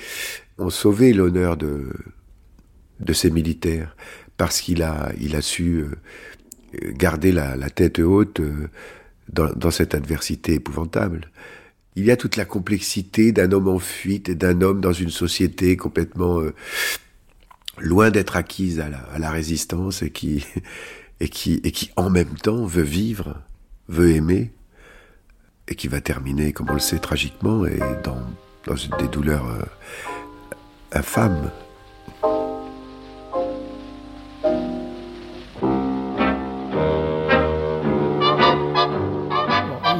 ont 0.57 0.69
sauvé 0.69 1.13
l'honneur 1.13 1.55
de 1.55 1.87
de 2.99 3.13
ces 3.13 3.29
militaires 3.29 3.95
parce 4.37 4.59
qu'il 4.59 4.81
a 4.81 5.11
il 5.21 5.37
a 5.37 5.41
su 5.41 5.77
euh, 5.77 6.91
garder 6.91 7.31
la 7.31 7.69
tête 7.69 7.99
haute 7.99 8.41
dans, 9.29 9.71
cette 9.71 9.95
adversité 9.95 10.53
épouvantable. 10.53 11.29
Il 11.95 12.05
y 12.05 12.11
a 12.11 12.17
toute 12.17 12.35
la 12.35 12.45
complexité 12.45 13.31
d'un 13.31 13.51
homme 13.51 13.67
en 13.67 13.79
fuite 13.79 14.29
et 14.29 14.35
d'un 14.35 14.61
homme 14.61 14.81
dans 14.81 14.93
une 14.93 15.09
société 15.09 15.77
complètement 15.77 16.39
euh, 16.39 16.53
loin 17.79 18.11
d'être 18.11 18.35
acquise 18.35 18.79
à 18.79 18.89
la, 19.17 19.31
résistance 19.31 20.03
et 20.03 20.11
qui, 20.11 20.45
et, 21.19 21.29
qui, 21.29 21.59
et 21.63 21.71
qui 21.71 21.91
en 21.95 22.09
même 22.09 22.35
temps 22.35 22.65
veut 22.65 22.83
vivre, 22.83 23.41
veut 23.87 24.11
aimer 24.11 24.51
et 25.67 25.75
qui 25.75 25.87
va 25.87 25.99
terminer, 25.99 26.53
comme 26.53 26.69
on 26.69 26.75
le 26.75 26.79
sait, 26.79 26.99
tragiquement 26.99 27.65
et 27.65 27.79
dans, 28.03 28.21
des 28.99 29.07
douleurs 29.07 29.47
euh, 29.47 29.63
infâmes. 30.93 31.51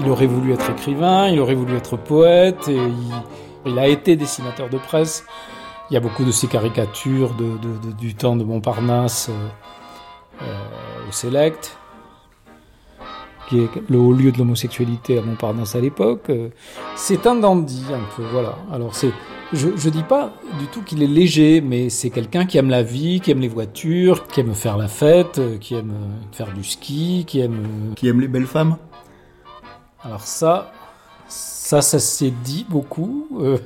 Il 0.08 0.10
aurait 0.10 0.26
voulu 0.26 0.54
être 0.54 0.70
écrivain, 0.70 1.28
il 1.28 1.38
aurait 1.42 1.54
voulu 1.54 1.76
être 1.76 1.98
poète, 1.98 2.70
et 2.70 2.80
il, 3.66 3.78
a 3.78 3.90
été 3.90 4.16
dessinateur 4.16 4.70
de 4.70 4.78
presse. 4.78 5.26
Il 5.90 5.96
y 5.96 5.98
a 5.98 6.00
beaucoup 6.00 6.24
de 6.24 6.32
ces 6.32 6.48
caricatures 6.48 7.36
du 8.00 8.16
temps 8.16 8.38
de 8.38 8.46
Montparnasse 8.46 9.30
euh, 9.30 10.44
euh, 10.44 11.10
au 11.10 11.12
Select, 11.12 11.78
qui 13.50 13.60
est 13.60 13.68
le 13.90 13.98
haut 13.98 14.14
lieu 14.14 14.32
de 14.32 14.38
l'homosexualité 14.38 15.20
à 15.20 15.22
Montparnasse 15.22 15.76
à 15.76 15.82
l'époque. 15.82 16.32
C'est 16.96 17.28
un 17.28 17.36
dandy 17.36 17.84
un 17.94 18.16
peu, 18.16 18.24
voilà. 18.32 18.56
Alors 18.72 18.96
c'est, 18.96 19.12
je, 19.52 19.68
je 19.76 19.90
dis 19.90 20.04
pas 20.04 20.32
du 20.58 20.68
tout 20.68 20.84
qu'il 20.84 21.04
est 21.04 21.08
léger, 21.08 21.60
mais 21.60 21.90
c'est 21.90 22.12
quelqu'un 22.12 22.46
qui 22.46 22.58
aime 22.58 22.70
la 22.70 22.82
vie, 22.82 23.20
qui 23.20 23.32
aime 23.32 23.42
les 23.42 23.50
voitures, 23.50 24.26
qui 24.28 24.40
aime 24.40 24.54
faire 24.54 24.78
la 24.78 24.88
fête, 24.88 25.42
qui 25.60 25.76
aime 25.76 25.96
faire 26.32 26.54
du 26.54 26.64
ski, 26.64 27.26
qui 27.28 27.42
aime... 27.42 27.94
Qui 27.98 28.08
aime 28.08 28.22
les 28.22 28.30
belles 28.30 28.48
femmes? 28.48 28.78
Alors 30.08 30.26
ça, 30.26 30.72
ça, 31.28 31.82
ça 31.82 32.00
s'est 32.00 32.32
dit 32.32 32.66
beaucoup 32.70 33.28
euh, 33.42 33.58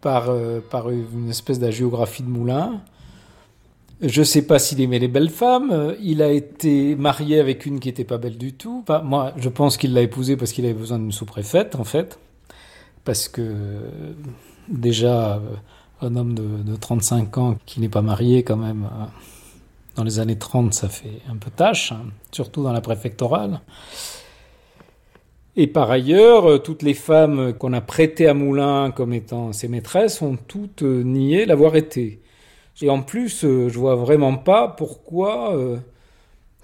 par, 0.00 0.28
euh, 0.28 0.58
par 0.58 0.90
une 0.90 1.30
espèce 1.30 1.60
d'agiographie 1.60 2.24
de 2.24 2.28
Moulin. 2.28 2.80
Je 4.02 4.20
ne 4.20 4.24
sais 4.24 4.42
pas 4.42 4.58
s'il 4.58 4.80
aimait 4.80 4.98
les 4.98 5.06
belles 5.06 5.30
femmes. 5.30 5.94
Il 6.00 6.22
a 6.22 6.32
été 6.32 6.96
marié 6.96 7.38
avec 7.38 7.66
une 7.66 7.78
qui 7.78 7.86
n'était 7.86 8.02
pas 8.02 8.18
belle 8.18 8.36
du 8.36 8.52
tout. 8.52 8.84
moi, 9.04 9.32
je 9.36 9.48
pense 9.48 9.76
qu'il 9.76 9.94
l'a 9.94 10.00
épousée 10.00 10.36
parce 10.36 10.50
qu'il 10.50 10.64
avait 10.64 10.74
besoin 10.74 10.98
d'une 10.98 11.12
sous-préfète, 11.12 11.76
en 11.76 11.84
fait. 11.84 12.18
Parce 13.04 13.28
que 13.28 13.54
déjà, 14.68 15.34
euh, 15.34 15.38
un 16.00 16.16
homme 16.16 16.34
de, 16.34 16.74
35 16.74 17.38
ans 17.38 17.56
qui 17.64 17.78
n'est 17.78 17.88
pas 17.88 18.02
marié, 18.02 18.42
quand 18.42 18.56
même, 18.56 18.88
dans 19.94 20.02
les 20.02 20.18
années 20.18 20.38
30, 20.38 20.74
ça 20.74 20.88
fait 20.88 21.20
un 21.28 21.36
peu 21.36 21.50
tâche, 21.50 21.92
hein, 21.92 22.06
surtout 22.32 22.64
dans 22.64 22.72
la 22.72 22.80
préfectorale. 22.80 23.60
Et 25.56 25.66
par 25.66 25.90
ailleurs, 25.90 26.48
euh, 26.48 26.58
toutes 26.58 26.82
les 26.82 26.94
femmes 26.94 27.52
qu'on 27.54 27.72
a 27.72 27.80
prêtées 27.80 28.28
à 28.28 28.34
Moulin 28.34 28.92
comme 28.92 29.12
étant 29.12 29.52
ses 29.52 29.68
maîtresses 29.68 30.22
ont 30.22 30.36
toutes 30.36 30.82
euh, 30.82 31.02
nié 31.02 31.44
l'avoir 31.44 31.76
été. 31.76 32.20
Et 32.82 32.88
en 32.88 33.02
plus, 33.02 33.44
euh, 33.44 33.68
je 33.68 33.78
vois 33.78 33.96
vraiment 33.96 34.36
pas 34.36 34.68
pourquoi 34.68 35.54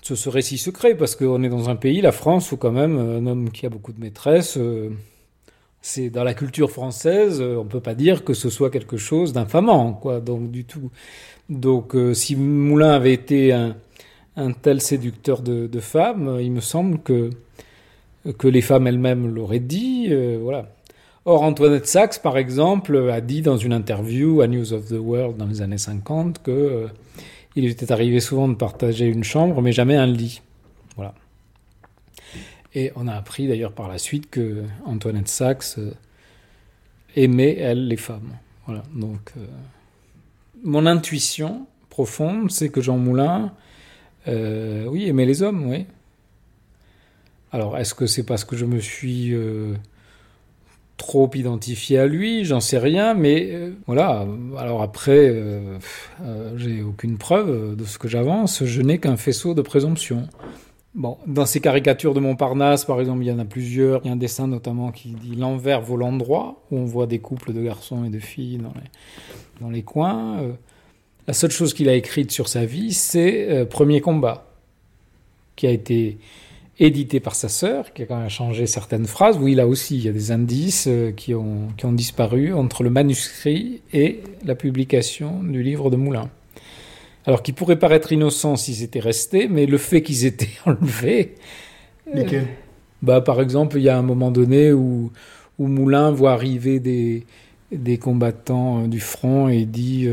ce 0.03 0.15
serait 0.15 0.41
si 0.41 0.57
secret, 0.57 0.95
parce 0.95 1.17
qu'on 1.17 1.43
est 1.43 1.49
dans 1.49 1.69
un 1.69 1.77
pays, 1.77 2.01
la 2.01 2.13
France, 2.13 2.53
où 2.53 2.57
quand 2.57 2.71
même 2.71 2.97
un 2.99 3.27
homme 3.27 3.51
qui 3.51 3.67
a 3.67 3.69
beaucoup 3.69 3.93
de 3.93 4.01
maîtresses, 4.01 4.59
c'est 5.83 6.11
dans 6.11 6.25
la 6.25 6.33
culture 6.33 6.71
française, 6.71 7.43
on 7.43 7.65
peut 7.65 7.81
pas 7.81 7.95
dire 7.95 8.25
que 8.25 8.33
ce 8.33 8.49
soit 8.49 8.71
quelque 8.71 8.97
chose 8.97 9.33
d'infamant, 9.33 9.93
quoi. 9.93 10.21
Donc 10.21 10.51
du 10.51 10.65
tout. 10.65 10.91
Donc 11.51 11.95
si 12.15 12.37
Moulin 12.37 12.93
avait 12.93 13.13
été 13.13 13.53
un, 13.53 14.53
tel 14.63 14.81
séducteur 14.81 15.43
de 15.43 15.81
femmes, 15.81 16.39
il 16.41 16.53
me 16.53 16.61
semble 16.61 17.01
que 17.01 17.31
que 18.33 18.49
les 18.49 18.61
femmes 18.61 18.87
elles-mêmes 18.87 19.33
l'auraient 19.35 19.59
dit. 19.59 20.09
Euh, 20.11 20.39
voilà. 20.41 20.69
Or, 21.25 21.43
Antoinette 21.43 21.87
Sachs, 21.87 22.21
par 22.23 22.39
exemple, 22.39 23.11
a 23.11 23.21
dit 23.21 23.43
dans 23.43 23.57
une 23.57 23.73
interview 23.73 24.41
à 24.41 24.47
News 24.47 24.73
of 24.73 24.87
the 24.87 24.99
World 24.99 25.37
dans 25.37 25.47
les 25.47 25.61
années 25.61 25.79
50 25.79 26.43
que 26.43 26.51
euh, 26.51 26.87
il 27.57 27.65
était 27.65 27.91
arrivé 27.91 28.21
souvent 28.21 28.49
de 28.49 28.55
partager 28.55 29.07
une 29.07 29.25
chambre, 29.25 29.61
mais 29.61 29.73
jamais 29.73 29.97
un 29.97 30.07
lit. 30.07 30.41
Voilà. 30.95 31.15
Et 32.75 32.93
on 32.95 33.09
a 33.09 33.15
appris 33.15 33.49
d'ailleurs 33.49 33.73
par 33.73 33.89
la 33.89 33.99
suite 33.99 34.31
que 34.31 34.65
Antoinette 34.85 35.29
Sachs 35.29 35.79
euh, 35.79 35.93
aimait, 37.17 37.57
elle, 37.57 37.89
les 37.89 37.97
femmes. 37.97 38.37
Voilà. 38.67 38.83
Donc, 38.95 39.33
mon 40.63 40.87
intuition 40.87 41.67
profonde, 41.89 42.51
c'est 42.51 42.69
que 42.69 42.81
Jean 42.81 42.99
Moulin, 42.99 43.53
oui, 44.27 45.09
aimait 45.09 45.25
les 45.25 45.43
hommes, 45.43 45.67
oui. 45.69 45.87
Alors, 47.57 47.79
est-ce 47.79 47.95
que 47.95 48.05
c'est 48.05 48.23
parce 48.23 48.45
que 48.45 48.55
je 48.55 48.67
me 48.67 48.81
suis 48.81 49.33
euh, 49.33 49.73
trop 50.99 51.31
identifié 51.33 51.99
à 51.99 52.07
lui? 52.07 52.45
J'en 52.45 52.61
sais 52.61 52.77
rien, 52.77 53.15
mais 53.15 53.49
euh, 53.51 53.71
voilà. 53.87 54.27
Alors 54.59 54.83
après, 54.83 55.31
euh, 55.31 55.79
j'ai 56.59 56.83
aucune 56.83 57.17
preuve 57.17 57.75
de 57.75 57.85
ce 57.87 57.97
que 57.97 58.09
j'avance. 58.09 58.63
Je 58.63 58.83
n'ai 58.83 58.99
qu'un 58.99 59.17
faisceau 59.17 59.55
de 59.55 59.63
présomption. 59.63 60.29
Bon, 60.95 61.17
dans 61.27 61.47
ces 61.47 61.61
caricatures 61.61 62.13
de 62.13 62.21
Montparnasse, 62.21 62.85
par 62.85 63.01
exemple, 63.01 63.25
il 63.25 63.29
y 63.29 63.33
en 63.33 63.39
a 63.39 63.47
plusieurs. 63.47 64.03
Il 64.05 64.09
y 64.09 64.11
a 64.11 64.13
un 64.13 64.17
dessin 64.17 64.47
notamment 64.47 64.93
qui 64.93 65.13
dit 65.13 65.35
l'envers 65.35 65.81
vaut 65.81 65.97
l'endroit, 65.97 66.63
où 66.71 66.77
on 66.77 66.85
voit 66.85 67.07
des 67.07 67.21
couples 67.21 67.55
de 67.55 67.63
garçons 67.63 68.05
et 68.05 68.11
de 68.11 68.19
filles 68.19 68.59
dans 68.59 68.75
dans 69.63 69.71
les 69.71 69.83
coins. 69.83 70.43
la 71.27 71.33
seule 71.33 71.53
chose 71.53 71.73
qu'il 71.73 71.89
a 71.89 71.95
écrite 71.95 72.31
sur 72.33 72.49
sa 72.49 72.67
vie, 72.67 72.93
c'est 72.93 73.67
Premier 73.71 74.03
combat, 74.03 74.47
qui 75.57 75.67
a 75.67 75.71
été 75.71 76.19
édité 76.79 77.21
par 77.21 77.35
sa 77.35 77.49
sœur, 77.49 77.93
qui 77.93 78.03
a 78.03 78.07
quand 78.07 78.19
même 78.19 78.29
changé 78.29 78.67
certaines 78.67 79.07
phrases. 79.07 79.39
Oui, 79.41 79.55
là 79.55 79.67
aussi, 79.67 79.97
il 79.97 80.05
y 80.05 80.09
a 80.09 80.13
des 80.13 80.31
indices 80.31 80.87
euh, 80.89 81.11
qui 81.11 81.35
ont, 81.35 81.69
qui 81.77 81.87
ont 81.87 81.93
disparu 81.93 82.53
entre 82.53 82.83
le 82.83 82.91
manuscrit 82.91 83.81
et 83.93 84.23
la 84.45 84.55
publication 84.55 85.43
du 85.43 85.63
livre 85.63 85.91
de 85.91 85.97
Moulin. 85.97 86.29
Alors, 87.25 87.43
qui 87.43 87.53
pourrait 87.53 87.79
paraître 87.79 88.13
innocent 88.13 88.57
s'ils 88.57 88.83
étaient 88.83 89.01
restés, 89.01 89.49
mais 89.49 89.67
le 89.67 89.79
fait 89.79 90.03
qu'ils 90.03 90.27
étaient 90.27 90.51
enlevés. 90.67 91.35
Euh, 92.15 92.43
bah, 93.03 93.21
par 93.21 93.41
exemple, 93.41 93.79
il 93.79 93.83
y 93.83 93.89
a 93.89 93.97
un 93.97 94.03
moment 94.03 94.31
donné 94.31 94.73
où, 94.73 95.11
où 95.59 95.67
Moulin 95.67 96.11
voit 96.11 96.33
arriver 96.33 96.79
des, 96.79 97.25
des 97.73 97.97
combattants 97.99 98.85
euh, 98.85 98.87
du 98.87 99.01
front 99.01 99.49
et 99.49 99.65
dit 99.65 100.09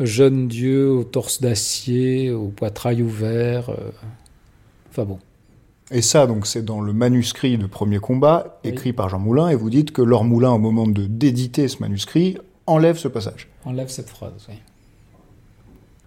Jeune 0.00 0.48
Dieu 0.48 0.90
au 0.90 1.04
torse 1.04 1.40
d'acier, 1.40 2.32
au 2.32 2.48
poitrail 2.48 3.00
ouvert. 3.00 3.70
Enfin 4.90 5.04
bon. 5.04 5.18
Et 5.92 6.00
ça, 6.00 6.26
donc, 6.26 6.46
c'est 6.46 6.64
dans 6.64 6.80
le 6.80 6.94
manuscrit 6.94 7.58
de 7.58 7.66
Premier 7.66 7.98
Combat, 7.98 8.58
écrit 8.64 8.94
par 8.94 9.10
Jean 9.10 9.18
Moulin, 9.18 9.48
et 9.50 9.54
vous 9.54 9.68
dites 9.68 9.92
que 9.92 10.00
Laure 10.00 10.24
Moulin, 10.24 10.50
au 10.50 10.58
moment 10.58 10.86
de 10.86 11.04
d'éditer 11.04 11.68
ce 11.68 11.80
manuscrit, 11.80 12.38
enlève 12.66 12.96
ce 12.96 13.08
passage. 13.08 13.48
Enlève 13.66 13.88
cette 13.88 14.08
phrase, 14.08 14.46
oui. 14.48 14.54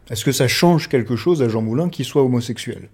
Est-ce 0.10 0.26
que 0.26 0.32
ça 0.32 0.48
change 0.48 0.90
quelque 0.90 1.16
chose 1.16 1.44
à 1.44 1.50
Jean 1.50 1.62
Moulin 1.62 1.90
qu'il 1.90 2.06
soit 2.06 2.24
homosexuel? 2.24 2.90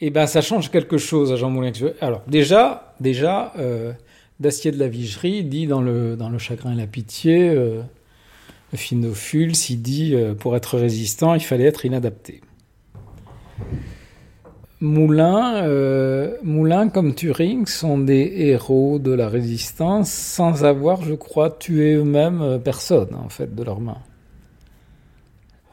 Eh 0.00 0.10
bien, 0.10 0.26
ça 0.26 0.42
change 0.42 0.70
quelque 0.70 0.98
chose 0.98 1.32
à 1.32 1.36
Jean 1.36 1.50
Moulin. 1.50 1.72
Alors, 2.02 2.22
déjà, 2.28 2.94
déjà 3.00 3.52
euh, 3.58 3.92
Dacier 4.40 4.70
de 4.70 4.78
la 4.78 4.88
Vigerie 4.88 5.42
dit 5.42 5.66
dans 5.66 5.80
le, 5.80 6.16
dans 6.16 6.28
le 6.28 6.38
Chagrin 6.38 6.72
et 6.72 6.76
la 6.76 6.86
Pitié, 6.86 7.48
euh, 7.48 7.82
Phinophule, 8.74 9.56
s'il 9.56 9.80
dit 9.80 10.14
euh, 10.14 10.34
pour 10.34 10.54
être 10.54 10.78
résistant, 10.78 11.34
il 11.34 11.40
fallait 11.40 11.64
être 11.64 11.84
inadapté. 11.84 12.42
Moulin, 14.80 15.64
euh, 15.64 16.36
Moulin 16.44 16.88
comme 16.88 17.14
Turing 17.14 17.66
sont 17.66 17.98
des 17.98 18.32
héros 18.36 19.00
de 19.00 19.10
la 19.10 19.28
résistance 19.28 20.08
sans 20.08 20.64
avoir, 20.64 21.02
je 21.02 21.14
crois, 21.14 21.50
tué 21.50 21.94
eux-mêmes 21.94 22.42
euh, 22.42 22.58
personne, 22.58 23.12
en 23.14 23.28
fait, 23.28 23.52
de 23.56 23.62
leurs 23.64 23.80
mains. 23.80 23.98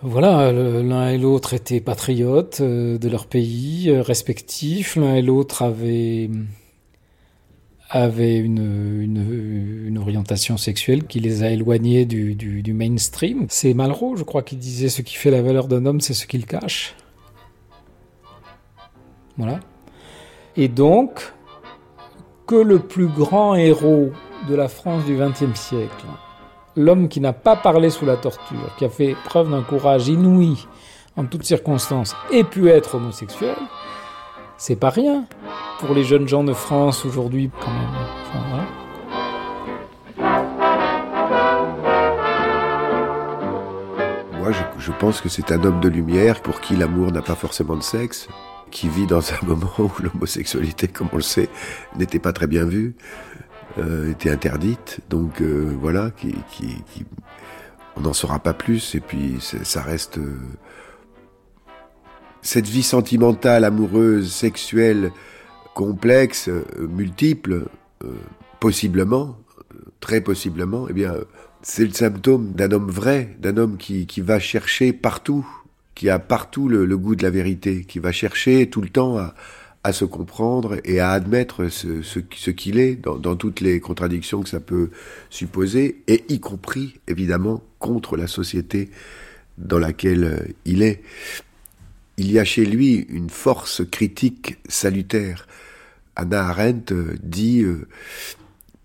Voilà, 0.02 0.52
l'un 0.52 1.10
et 1.10 1.20
l'autre 1.20 1.54
étaient 1.54 1.80
patriotes 1.82 2.62
euh, 2.62 2.98
de 2.98 3.08
leur 3.08 3.28
pays 3.28 3.92
respectifs. 3.92 4.96
L'un 4.96 5.16
et 5.16 5.22
l'autre 5.22 5.62
avaient, 5.62 6.32
avaient 7.92 8.38
une, 8.38 9.02
une, 9.02 9.86
une, 9.88 9.98
orientation 10.00 10.58
sexuelle 10.58 11.06
qui 11.06 11.20
les 11.20 11.44
a 11.44 11.52
éloignés 11.52 12.06
du, 12.06 12.34
du, 12.34 12.64
du 12.64 12.74
mainstream. 12.74 13.46
C'est 13.50 13.76
Malraux, 13.76 14.16
je 14.16 14.24
crois, 14.24 14.42
qui 14.42 14.56
disait 14.56 14.90
ce 14.90 15.04
qui 15.04 15.14
fait 15.14 15.32
la 15.32 15.44
valeur 15.44 15.68
d'un 15.68 15.86
homme, 15.86 16.02
c'est 16.02 16.16
ce 16.16 16.26
qu'il 16.26 16.48
cache. 16.48 16.96
Voilà. 19.38 19.60
Et 20.56 20.68
donc, 20.68 21.34
que 22.48 22.56
le 22.56 22.80
plus 22.80 23.08
grand 23.08 23.56
héros 23.56 24.12
de 24.48 24.56
la 24.56 24.68
France 24.68 25.04
du 25.06 25.18
XXe 25.18 25.60
siècle, 25.60 26.06
l'homme 26.76 27.10
qui 27.10 27.20
n'a 27.20 27.34
pas 27.34 27.56
parlé 27.56 27.90
sous 27.90 28.06
la 28.06 28.18
torture, 28.18 28.76
qui 28.78 28.86
a 28.86 28.90
fait 28.90 29.16
preuve 29.26 29.50
d'un 29.50 29.64
courage 29.64 30.08
inouï 30.08 30.68
en 31.18 31.26
toutes 31.26 31.44
circonstances, 31.44 32.16
ait 32.32 32.44
pu 32.44 32.70
être 32.70 32.96
homosexuel, 32.96 33.56
c'est 34.58 34.76
pas 34.76 34.90
rien 34.90 35.26
pour 35.80 35.94
les 35.94 36.04
jeunes 36.04 36.28
gens 36.28 36.44
de 36.44 36.54
France 36.54 37.06
aujourd'hui, 37.06 37.50
quand 37.60 37.72
même. 37.72 38.66
Moi, 44.40 44.52
je, 44.52 44.62
je 44.78 44.92
pense 44.92 45.22
que 45.22 45.30
c'est 45.30 45.52
un 45.52 45.64
homme 45.64 45.80
de 45.80 45.90
lumière 45.90 46.42
pour 46.42 46.62
qui 46.62 46.76
l'amour 46.76 47.12
n'a 47.12 47.22
pas 47.22 47.36
forcément 47.36 47.76
de 47.76 47.82
sexe 47.82 48.28
qui 48.76 48.90
vit 48.90 49.08
dans 49.08 49.32
un 49.32 49.40
moment 49.46 49.72
où 49.80 49.92
l'homosexualité, 50.04 50.90
comme 50.90 51.08
on 51.14 51.16
le 51.16 51.22
sait, 51.22 51.50
n'était 51.96 52.20
pas 52.20 52.34
très 52.34 52.46
bien 52.46 52.66
vue, 52.66 52.96
euh, 53.78 54.12
était 54.12 54.30
interdite. 54.30 55.00
Donc 55.10 55.42
euh, 55.42 55.74
voilà, 55.80 56.12
qui, 56.12 56.36
qui, 56.52 56.84
qui 56.92 57.06
on 57.96 58.02
n'en 58.02 58.12
saura 58.14 58.40
pas 58.40 58.54
plus. 58.54 58.94
Et 58.94 59.00
puis 59.00 59.38
ça 59.40 59.82
reste 59.82 60.18
euh, 60.18 60.38
cette 62.42 62.68
vie 62.68 62.84
sentimentale, 62.84 63.64
amoureuse, 63.64 64.32
sexuelle, 64.32 65.12
complexe, 65.74 66.50
euh, 66.50 66.66
multiple, 66.90 67.68
euh, 68.04 68.08
possiblement, 68.60 69.38
très 70.02 70.20
possiblement. 70.20 70.88
Eh 70.90 70.94
bien, 70.94 71.14
c'est 71.62 71.86
le 71.86 71.94
symptôme 71.94 72.52
d'un 72.52 72.72
homme 72.74 72.92
vrai, 72.92 73.38
d'un 73.40 73.56
homme 73.56 73.78
qui, 73.78 74.06
qui 74.06 74.20
va 74.20 74.38
chercher 74.38 74.92
partout 74.92 75.48
qui 75.96 76.10
a 76.10 76.20
partout 76.20 76.68
le, 76.68 76.98
goût 76.98 77.16
de 77.16 77.24
la 77.24 77.30
vérité, 77.30 77.84
qui 77.86 78.00
va 78.00 78.12
chercher 78.12 78.70
tout 78.70 78.82
le 78.82 78.90
temps 78.90 79.18
à, 79.18 79.34
se 79.94 80.04
comprendre 80.04 80.78
et 80.84 81.00
à 81.00 81.12
admettre 81.12 81.70
ce, 81.70 82.20
qu'il 82.50 82.80
est 82.80 82.96
dans, 82.96 83.18
dans, 83.18 83.36
toutes 83.36 83.62
les 83.62 83.80
contradictions 83.80 84.42
que 84.42 84.50
ça 84.50 84.60
peut 84.60 84.90
supposer, 85.30 86.02
et 86.08 86.26
y 86.28 86.40
compris 86.40 87.00
évidemment 87.08 87.62
contre 87.80 88.18
la 88.18 88.28
société 88.28 88.90
dans 89.58 89.80
laquelle 89.80 90.24
euh, 90.24 90.40
il 90.66 90.82
est. 90.82 91.02
Il 92.18 92.32
y 92.32 92.40
a 92.40 92.46
chez 92.46 92.66
lui 92.66 93.06
une 93.10 93.30
force 93.30 93.84
critique 93.90 94.58
salutaire. 94.68 95.48
Anna 96.16 96.48
Arendt 96.48 96.94
euh, 96.94 97.16
dit 97.22 97.62
euh, 97.62 97.88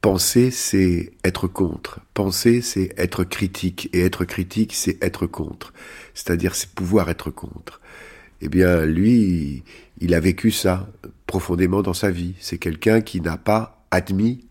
penser 0.00 0.50
c'est 0.50 1.12
être 1.24 1.46
contre, 1.46 2.00
penser 2.14 2.62
c'est 2.62 2.92
être 2.96 3.24
critique, 3.24 3.88
et 3.92 4.00
être 4.00 4.24
critique 4.24 4.74
c'est 4.74 5.02
être 5.02 5.26
contre 5.26 5.72
c'est-à-dire 6.14 6.54
c'est 6.54 6.70
pouvoir 6.70 7.08
être 7.08 7.30
contre. 7.30 7.80
Eh 8.42 8.48
bien, 8.48 8.84
lui, 8.86 9.62
il 10.00 10.14
a 10.14 10.20
vécu 10.20 10.50
ça 10.50 10.88
profondément 11.26 11.82
dans 11.82 11.94
sa 11.94 12.10
vie. 12.10 12.34
C'est 12.40 12.58
quelqu'un 12.58 13.00
qui 13.00 13.20
n'a 13.20 13.36
pas 13.36 13.84
admis 13.90 14.46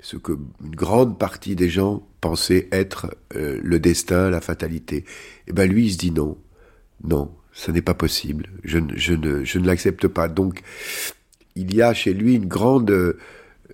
ce 0.00 0.16
que 0.16 0.32
une 0.64 0.76
grande 0.76 1.18
partie 1.18 1.56
des 1.56 1.68
gens 1.68 2.06
pensaient 2.20 2.68
être 2.72 3.14
euh, 3.34 3.60
le 3.62 3.80
destin, 3.80 4.30
la 4.30 4.40
fatalité. 4.40 5.04
Eh 5.46 5.52
bien, 5.52 5.66
lui, 5.66 5.86
il 5.86 5.92
se 5.92 5.98
dit 5.98 6.10
non, 6.10 6.38
non, 7.04 7.34
ce 7.52 7.70
n'est 7.70 7.82
pas 7.82 7.94
possible. 7.94 8.48
Je, 8.64 8.78
je 8.94 9.14
ne, 9.14 9.44
je 9.44 9.58
ne 9.58 9.66
l'accepte 9.66 10.08
pas. 10.08 10.28
Donc, 10.28 10.62
il 11.54 11.74
y 11.74 11.82
a 11.82 11.92
chez 11.92 12.14
lui 12.14 12.34
une 12.34 12.46
grande 12.46 13.16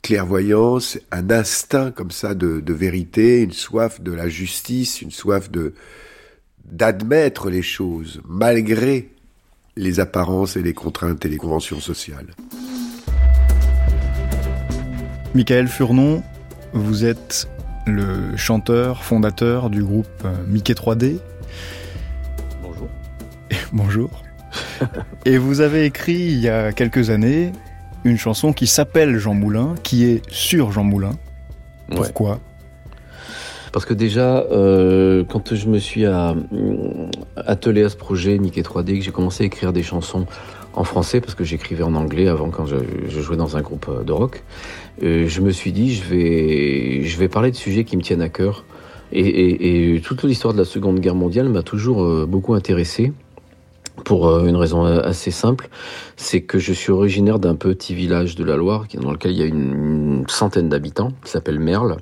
clairvoyance, 0.05 0.99
un 1.11 1.31
instinct 1.31 1.91
comme 1.91 2.11
ça 2.11 2.35
de, 2.35 2.61
de 2.61 2.73
vérité, 2.75 3.41
une 3.41 3.53
soif 3.53 4.03
de 4.03 4.13
la 4.13 4.29
justice, 4.29 5.01
une 5.01 5.11
soif 5.11 5.51
de, 5.51 5.73
d'admettre 6.67 7.49
les 7.49 7.63
choses 7.63 8.21
malgré 8.29 9.09
les 9.77 10.01
apparences 10.01 10.59
et 10.59 10.63
les 10.63 10.75
contraintes 10.75 11.25
et 11.25 11.31
les 11.31 11.39
conventions 11.39 11.81
sociales. 11.81 12.35
Michael 15.35 15.69
Furnon, 15.69 16.23
vous 16.75 17.07
êtes 17.07 17.49
le 17.87 18.37
chanteur 18.37 19.05
fondateur 19.05 19.71
du 19.71 19.83
groupe 19.83 20.07
euh, 20.27 20.35
Mickey 20.47 20.75
3D. 20.75 21.19
Bonjour. 22.63 22.89
Bonjour. 23.73 24.23
Et 25.25 25.39
vous 25.39 25.61
avez 25.63 25.87
écrit 25.87 26.13
il 26.13 26.41
y 26.41 26.49
a 26.51 26.73
quelques 26.73 27.09
années 27.09 27.53
une 28.05 28.19
chanson 28.19 28.53
qui 28.53 28.67
s'appelle 28.67 29.17
Jean 29.19 29.35
Moulin, 29.35 29.75
qui 29.83 30.05
est 30.05 30.23
sur 30.31 30.73
Jean 30.73 30.85
Moulin. 30.85 31.13
Pourquoi? 31.91 32.41
Parce 33.73 33.87
que 33.87 33.95
déjà, 33.95 34.45
euh, 34.53 35.25
quand 35.25 35.55
je 35.55 35.67
me 35.69 35.79
suis 35.79 36.07
à, 36.07 36.35
attelé 37.37 37.83
à 37.83 37.89
ce 37.89 37.97
projet 37.97 38.39
Mickey 38.39 38.61
3D, 38.61 38.99
que 38.99 39.05
j'ai 39.05 39.11
commencé 39.11 39.43
à 39.43 39.47
écrire 39.47 39.73
des 39.73 39.83
chansons 39.83 40.27
en 40.75 40.85
français, 40.85 41.21
parce 41.21 41.35
que 41.35 41.43
j'écrivais 41.43 41.83
en 41.83 41.95
anglais 41.95 42.29
avant 42.29 42.51
quand 42.51 42.67
je, 42.67 42.77
je, 43.09 43.21
jouais 43.21 43.37
dans 43.37 43.57
un 43.57 43.63
groupe 43.63 44.05
de 44.05 44.13
rock, 44.13 44.45
euh, 45.03 45.27
je 45.27 45.41
me 45.41 45.51
suis 45.51 45.73
dit, 45.73 45.93
je 45.95 46.05
vais, 46.05 47.03
je 47.03 47.19
vais 47.19 47.29
parler 47.29 47.51
de 47.51 47.57
sujets 47.57 47.85
qui 47.85 47.97
me 47.97 48.03
tiennent 48.03 48.23
à 48.23 48.29
cœur. 48.29 48.65
Et, 49.13 49.21
et, 49.21 49.97
et 49.97 50.01
toute 50.01 50.23
l'histoire 50.23 50.55
de 50.55 50.59
la 50.59 50.65
Seconde 50.65 51.01
Guerre 51.01 51.15
mondiale 51.15 51.49
m'a 51.49 51.63
toujours 51.63 52.05
euh, 52.05 52.27
beaucoup 52.29 52.55
intéressé 52.55 53.13
pour 54.05 54.29
euh, 54.29 54.47
une 54.47 54.57
raison 54.57 54.85
assez 54.85 55.31
simple, 55.31 55.69
c'est 56.17 56.43
que 56.43 56.59
je 56.59 56.73
suis 56.73 56.93
originaire 56.93 57.39
d'un 57.39 57.55
petit 57.55 57.95
village 57.95 58.35
de 58.35 58.45
la 58.45 58.57
Loire 58.57 58.87
dans 59.01 59.13
lequel 59.13 59.33
il 59.33 59.39
y 59.39 59.43
a 59.43 59.47
une, 59.47 60.25
centaine 60.29 60.69
d'habitants, 60.69 61.13
qui 61.25 61.31
s'appelle 61.31 61.61
Merle, 61.61 61.97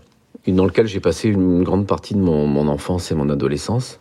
et 0.47 0.53
dans 0.53 0.64
lequel 0.64 0.86
j'ai 0.86 1.01
passé 1.01 1.28
une 1.28 1.62
grande 1.62 1.86
partie 1.86 2.14
de 2.14 2.20
mon, 2.20 2.68
enfance 2.68 3.12
et 3.12 3.14
mon 3.14 3.28
adolescence. 3.30 4.01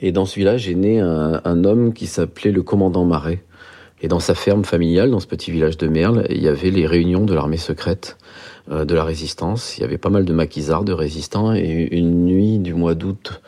Et 0.00 0.12
dans 0.12 0.24
ce 0.24 0.36
village 0.36 0.68
est 0.68 0.74
né 0.74 1.00
un, 1.00 1.40
un 1.44 1.64
homme 1.64 1.92
qui 1.92 2.06
s'appelait 2.06 2.52
le 2.52 2.62
commandant 2.62 3.04
Marais. 3.04 3.42
Et 4.02 4.08
dans 4.08 4.20
sa 4.20 4.34
ferme 4.34 4.64
familiale, 4.64 5.10
dans 5.10 5.20
ce 5.20 5.26
petit 5.26 5.50
village 5.50 5.76
de 5.76 5.86
Merle, 5.86 6.26
il 6.30 6.42
y 6.42 6.48
avait 6.48 6.70
les 6.70 6.86
réunions 6.86 7.24
de 7.24 7.34
l'armée 7.34 7.58
secrète 7.58 8.16
euh, 8.70 8.84
de 8.84 8.94
la 8.94 9.04
résistance. 9.04 9.76
Il 9.76 9.82
y 9.82 9.84
avait 9.84 9.98
pas 9.98 10.08
mal 10.08 10.24
de 10.24 10.32
maquisards, 10.32 10.84
de 10.84 10.92
résistants, 10.92 11.54
et 11.54 11.88
une 11.92 12.24
nuit 12.24 12.58
du 12.58 12.72
mois 12.72 12.94
d'août 12.94 13.42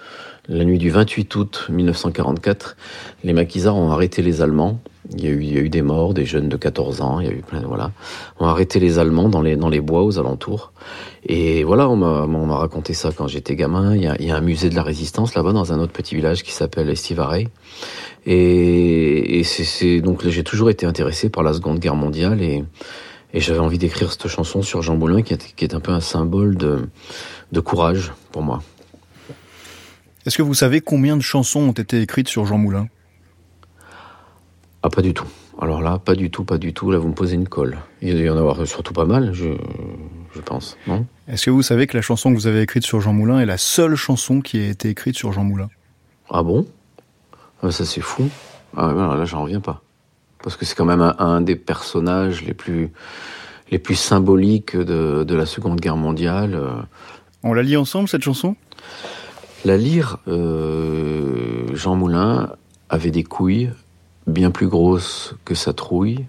la 0.49 0.65
nuit 0.65 0.79
du 0.79 0.91
28 0.91 1.35
août 1.37 1.67
1944, 1.71 2.77
les 3.23 3.33
maquisards 3.33 3.77
ont 3.77 3.91
arrêté 3.91 4.23
les 4.23 4.43
Allemands. 4.43 4.81
Il 5.15 5.25
y, 5.25 5.29
a 5.29 5.61
eu, 5.61 5.69
des 5.69 5.83
morts, 5.83 6.15
des 6.15 6.25
jeunes 6.25 6.49
de 6.49 6.57
14 6.57 7.01
ans, 7.01 7.21
il 7.21 7.27
y 7.27 7.29
a 7.29 7.33
eu 7.33 7.43
plein 7.43 7.61
de, 7.61 7.67
voilà. 7.67 7.91
On 8.39 8.47
a 8.47 8.51
arrêté 8.51 8.81
les 8.81 8.99
Allemands 8.99 9.29
dans 9.29 9.43
les, 9.43 9.57
dans 9.57 9.69
les 9.69 9.81
bois 9.81 10.05
aux 10.05 10.19
alentours. 10.19 10.73
Et 11.27 11.65
voilà, 11.65 11.89
on 11.89 11.97
m'a 11.97 12.57
raconté 12.57 12.95
ça 12.95 13.11
quand 13.15 13.27
j'étais 13.29 13.55
gamin. 13.55 13.95
Il 13.95 14.03
y, 14.03 14.31
a, 14.31 14.37
un 14.37 14.41
musée 14.41 14.71
de 14.71 14.75
la 14.75 14.83
résistance 14.83 15.35
là-bas 15.35 15.53
dans 15.53 15.73
un 15.73 15.81
autre 15.81 15.93
petit 15.93 16.15
village 16.15 16.43
qui 16.43 16.53
s'appelle 16.53 16.89
Estivarey. 16.89 17.49
Et, 18.27 19.43
c'est 19.45 20.01
donc 20.01 20.27
j'ai 20.27 20.45
toujours 20.45 20.71
été 20.71 20.87
intéressé 20.87 21.29
par 21.29 21.43
la 21.43 21.53
Seconde 21.53 21.79
Guerre 21.79 21.97
mondiale 21.97 22.41
et, 22.41 22.65
et 23.35 23.41
j'avais 23.41 23.59
envie 23.59 23.79
d'écrire 23.79 24.11
cette 24.13 24.29
chanson 24.29 24.63
sur 24.63 24.83
Jean 24.83 24.97
Boulin 24.97 25.23
qui 25.23 25.35
est, 25.35 25.55
qui 25.55 25.65
est 25.65 25.75
un 25.75 25.81
peu 25.81 25.93
un 25.93 26.01
symbole 26.01 26.57
de, 26.57 26.89
de 27.51 27.61
courage 27.61 28.13
pour 28.31 28.43
moi. 28.43 28.63
Est-ce 30.27 30.37
que 30.37 30.43
vous 30.43 30.55
savez 30.55 30.81
combien 30.81 31.17
de 31.17 31.23
chansons 31.23 31.61
ont 31.61 31.73
été 31.73 32.01
écrites 32.01 32.29
sur 32.29 32.47
Jean 32.47 32.59
Moulin? 32.59 32.89
Ah, 34.83 34.89
pas 34.91 35.03
du 35.03 35.15
tout. 35.15 35.27
Alors 35.61 35.81
là, 35.81 35.99
pas 35.99 36.15
du 36.15 36.31
tout, 36.31 36.45
pas 36.45 36.59
du 36.59 36.73
tout. 36.73 36.91
Là, 36.91 36.99
vous 36.99 37.09
me 37.09 37.15
posez 37.15 37.35
une 37.35 37.49
colle. 37.49 37.79
Il 38.01 38.15
doit 38.15 38.23
y 38.23 38.31
en 38.31 38.37
avoir 38.37 38.67
surtout 38.67 38.93
pas 38.93 39.05
mal, 39.05 39.33
je, 39.33 39.49
je 40.35 40.41
pense, 40.41 40.77
non? 40.87 41.07
Est-ce 41.29 41.47
que 41.47 41.51
vous 41.51 41.63
savez 41.63 41.87
que 41.87 41.97
la 41.97 42.03
chanson 42.03 42.31
que 42.31 42.37
vous 42.37 42.47
avez 42.47 42.63
écrite 42.63 42.85
sur 42.85 43.01
Jean 43.01 43.13
Moulin 43.13 43.39
est 43.41 43.47
la 43.47 43.59
seule 43.59 43.95
chanson 43.95 44.41
qui 44.41 44.59
a 44.59 44.69
été 44.69 44.89
écrite 44.89 45.17
sur 45.17 45.33
Jean 45.33 45.45
Moulin? 45.45 45.69
Ah 46.31 46.43
bon? 46.43 46.67
Ah, 47.63 47.71
Ça, 47.71 47.85
c'est 47.85 48.01
fou. 48.01 48.29
Ah, 48.77 48.93
là, 48.93 49.25
j'en 49.25 49.43
reviens 49.43 49.61
pas. 49.61 49.83
Parce 50.43 50.57
que 50.57 50.65
c'est 50.65 50.75
quand 50.75 50.85
même 50.85 51.01
un, 51.03 51.15
un, 51.19 51.41
des 51.41 51.55
personnages 51.55 52.43
les 52.43 52.55
plus, 52.55 52.91
les 53.71 53.79
plus 53.79 53.95
symboliques 53.95 54.77
de, 54.77 55.23
de 55.23 55.35
la 55.35 55.47
Seconde 55.47 55.81
Guerre 55.81 55.97
mondiale. 55.97 56.59
On 57.45 57.53
la 57.53 57.63
lit 57.63 57.77
ensemble, 57.77 58.09
cette 58.09 58.23
chanson? 58.23 58.57
La 59.65 59.77
lyre, 59.77 60.19
euh, 60.29 61.67
Jean 61.75 61.97
Moulin 61.97 62.57
avait 62.89 63.11
des 63.11 63.25
couilles 63.25 63.71
bien 64.27 64.51
plus 64.51 64.69
grosses 64.69 65.35
que 65.45 65.55
sa 65.55 65.73
trouille. 65.73 66.27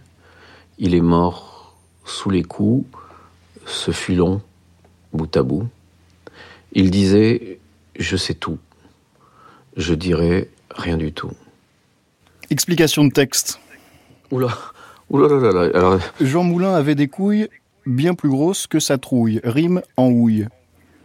Il 0.78 0.96
est 0.96 1.02
mort 1.02 1.76
sous 2.06 2.30
les 2.30 2.44
coups, 2.44 2.86
ce 3.66 3.92
fut 3.92 4.16
long, 4.16 4.42
bout 5.14 5.36
à 5.38 5.44
bout. 5.44 5.68
Il 6.74 6.92
disait 6.92 7.60
Je 7.98 8.18
sais 8.18 8.34
tout, 8.34 8.58
je 9.78 9.94
dirai 9.94 10.50
rien 10.72 10.98
du 10.98 11.12
tout. 11.12 11.32
Explication 12.50 13.06
de 13.06 13.12
texte. 13.12 13.60
Oula, 14.32 14.50
oula 15.10 15.28
là 15.28 15.40
là 15.40 15.52
là. 15.52 15.78
Alors... 15.78 16.00
Jean 16.20 16.44
Moulin 16.44 16.74
avait 16.74 16.96
des 16.96 17.08
couilles 17.08 17.48
bien 17.86 18.14
plus 18.16 18.30
grosses 18.30 18.68
que 18.68 18.80
sa 18.80 18.98
trouille. 18.98 19.40
Rime 19.44 19.82
en 19.98 20.08
houille. 20.08 20.48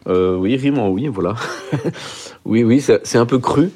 Euh, 0.09 0.37
oui, 0.37 0.57
rime 0.57 0.79
en 0.79 0.89
oui, 0.89 1.09
voilà. 1.09 1.35
oui, 2.45 2.65
oui, 2.65 2.81
c'est 2.81 3.19
un 3.19 3.27
peu 3.27 3.39
cru, 3.39 3.71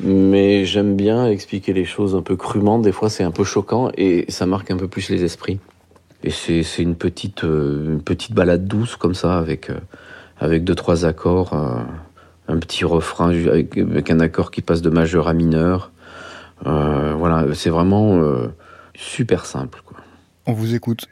mais 0.00 0.64
j'aime 0.64 0.96
bien 0.96 1.26
expliquer 1.26 1.72
les 1.72 1.84
choses 1.84 2.14
un 2.14 2.22
peu 2.22 2.36
crûment. 2.36 2.78
Des 2.78 2.92
fois, 2.92 3.10
c'est 3.10 3.24
un 3.24 3.30
peu 3.30 3.44
choquant 3.44 3.90
et 3.96 4.24
ça 4.28 4.46
marque 4.46 4.70
un 4.70 4.76
peu 4.76 4.88
plus 4.88 5.10
les 5.10 5.24
esprits. 5.24 5.58
Et 6.24 6.30
c'est 6.30 6.62
une 6.78 6.94
petite, 6.94 7.42
euh, 7.42 7.94
une 7.94 8.02
petite 8.02 8.32
balade 8.32 8.68
douce 8.68 8.94
comme 8.94 9.14
ça, 9.14 9.38
avec, 9.38 9.70
euh, 9.70 9.78
avec 10.38 10.62
deux, 10.62 10.76
trois 10.76 11.04
accords, 11.04 11.52
un 11.52 12.58
petit 12.58 12.84
refrain 12.84 13.30
avec, 13.30 14.10
un 14.10 14.20
accord 14.20 14.52
qui 14.52 14.62
passe 14.62 14.82
de 14.82 14.90
majeur 14.90 15.26
à 15.26 15.34
mineur. 15.34 15.90
Voilà, 16.64 17.46
c'est 17.54 17.70
vraiment 17.70 18.20
super 18.94 19.46
simple. 19.46 19.82
Quoi. 19.84 19.98
On 20.46 20.52
vous 20.52 20.74
écoute. 20.74 21.06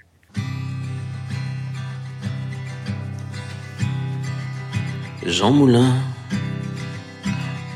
Jean 5.26 5.52
Moulin 5.52 5.94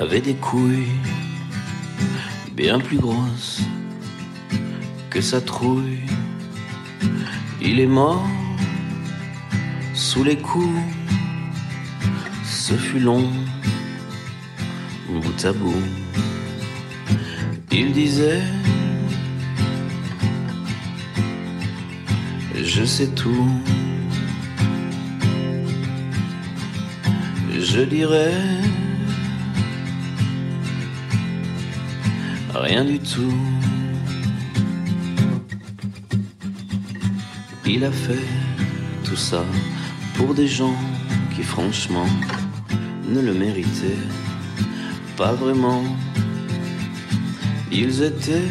avait 0.00 0.22
des 0.22 0.34
couilles 0.34 0.88
bien 2.52 2.78
plus 2.78 2.96
grosses 2.96 3.60
que 5.10 5.20
sa 5.20 5.42
trouille. 5.42 6.00
Il 7.60 7.80
est 7.80 7.86
mort 7.86 8.26
sous 9.92 10.24
les 10.24 10.38
coups, 10.38 10.80
ce 12.44 12.74
fut 12.74 13.00
long, 13.00 13.30
bout 15.10 15.44
à 15.44 15.52
bout. 15.52 15.84
Il 17.70 17.92
disait, 17.92 18.42
je 22.54 22.84
sais 22.84 23.08
tout. 23.08 23.50
Je 27.64 27.80
dirais 27.80 28.32
rien 32.54 32.84
du 32.84 32.98
tout. 32.98 33.34
Il 37.64 37.84
a 37.84 37.90
fait 37.90 38.26
tout 39.02 39.16
ça 39.16 39.44
pour 40.14 40.34
des 40.34 40.46
gens 40.46 40.76
qui 41.34 41.42
franchement 41.42 42.06
ne 43.08 43.20
le 43.20 43.32
méritaient 43.32 44.04
pas 45.16 45.32
vraiment. 45.32 45.82
Ils 47.72 48.02
étaient 48.02 48.50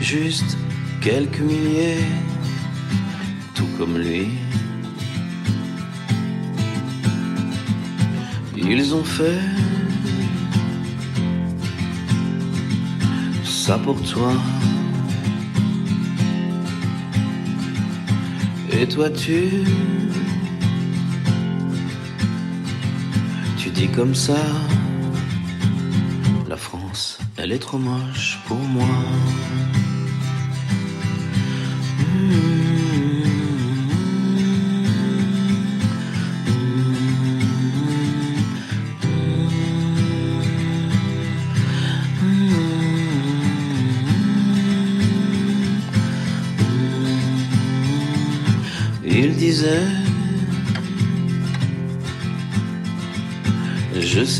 juste 0.00 0.58
quelques 1.00 1.40
milliers, 1.40 2.04
tout 3.54 3.68
comme 3.78 3.96
lui. 3.96 4.28
Ils 8.64 8.94
ont 8.94 9.04
fait 9.04 9.40
ça 13.44 13.78
pour 13.78 14.00
toi. 14.02 14.32
Et 18.72 18.86
toi 18.88 19.10
tu 19.10 19.64
tu 23.58 23.70
dis 23.70 23.88
comme 23.88 24.14
ça 24.14 24.38
la 26.48 26.56
France, 26.56 27.18
elle 27.36 27.52
est 27.52 27.58
trop 27.58 27.78
moche 27.78 28.38
pour 28.46 28.58
moi. 28.58 28.88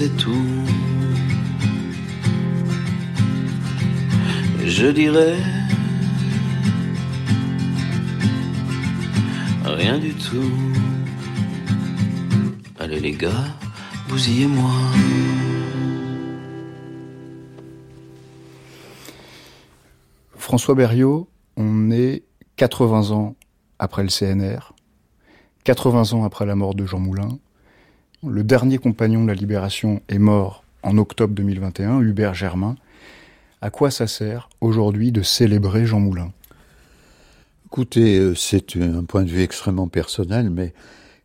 Sais 0.02 0.08
tout. 0.18 0.64
Je 4.64 4.88
dirais 4.88 5.36
rien 9.64 10.00
du 10.00 10.12
tout. 10.14 10.50
Allez 12.80 12.98
les 12.98 13.12
gars, 13.12 13.46
bousillez-moi. 14.08 14.72
François 20.34 20.74
Berriot, 20.74 21.28
on 21.56 21.92
est 21.92 22.24
80 22.56 23.12
ans 23.12 23.36
après 23.78 24.02
le 24.02 24.08
CNR, 24.08 24.72
80 25.62 26.14
ans 26.14 26.24
après 26.24 26.44
la 26.44 26.56
mort 26.56 26.74
de 26.74 26.86
Jean 26.86 26.98
Moulin. 26.98 27.38
Le 28.24 28.44
dernier 28.44 28.78
compagnon 28.78 29.24
de 29.24 29.26
la 29.26 29.34
Libération 29.34 30.00
est 30.08 30.20
mort 30.20 30.62
en 30.84 30.96
octobre 30.96 31.34
2021, 31.34 32.02
Hubert 32.02 32.34
Germain. 32.34 32.76
À 33.60 33.70
quoi 33.70 33.90
ça 33.90 34.06
sert 34.06 34.48
aujourd'hui 34.60 35.10
de 35.10 35.22
célébrer 35.22 35.86
Jean 35.86 35.98
Moulin? 35.98 36.32
Écoutez, 37.66 38.20
euh, 38.20 38.36
c'est 38.36 38.76
un 38.76 39.02
point 39.02 39.24
de 39.24 39.28
vue 39.28 39.42
extrêmement 39.42 39.88
personnel, 39.88 40.50
mais 40.50 40.72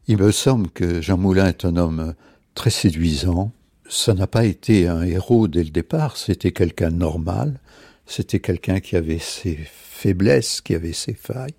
il 0.08 0.18
me 0.18 0.32
semble 0.32 0.72
que 0.72 1.00
Jean 1.00 1.20
Moulin 1.20 1.46
est 1.46 1.66
un 1.66 1.78
homme 1.78 2.16
très 2.56 2.72
séduisant. 2.72 3.52
Ça 3.88 4.16
n'a 4.16 4.26
pas 4.26 4.46
été 4.46 4.88
un 4.88 5.04
héros 5.04 5.48
dès 5.48 5.64
le 5.64 5.70
départ, 5.70 6.18
c'était 6.18 6.52
quelqu'un 6.52 6.90
normal, 6.90 7.60
c'était 8.08 8.40
quelqu'un 8.40 8.80
qui 8.80 8.96
avait 8.96 9.20
ses 9.20 9.60
faiblesses, 9.72 10.62
qui 10.62 10.74
avait 10.74 10.94
ses 10.94 11.14
failles. 11.14 11.54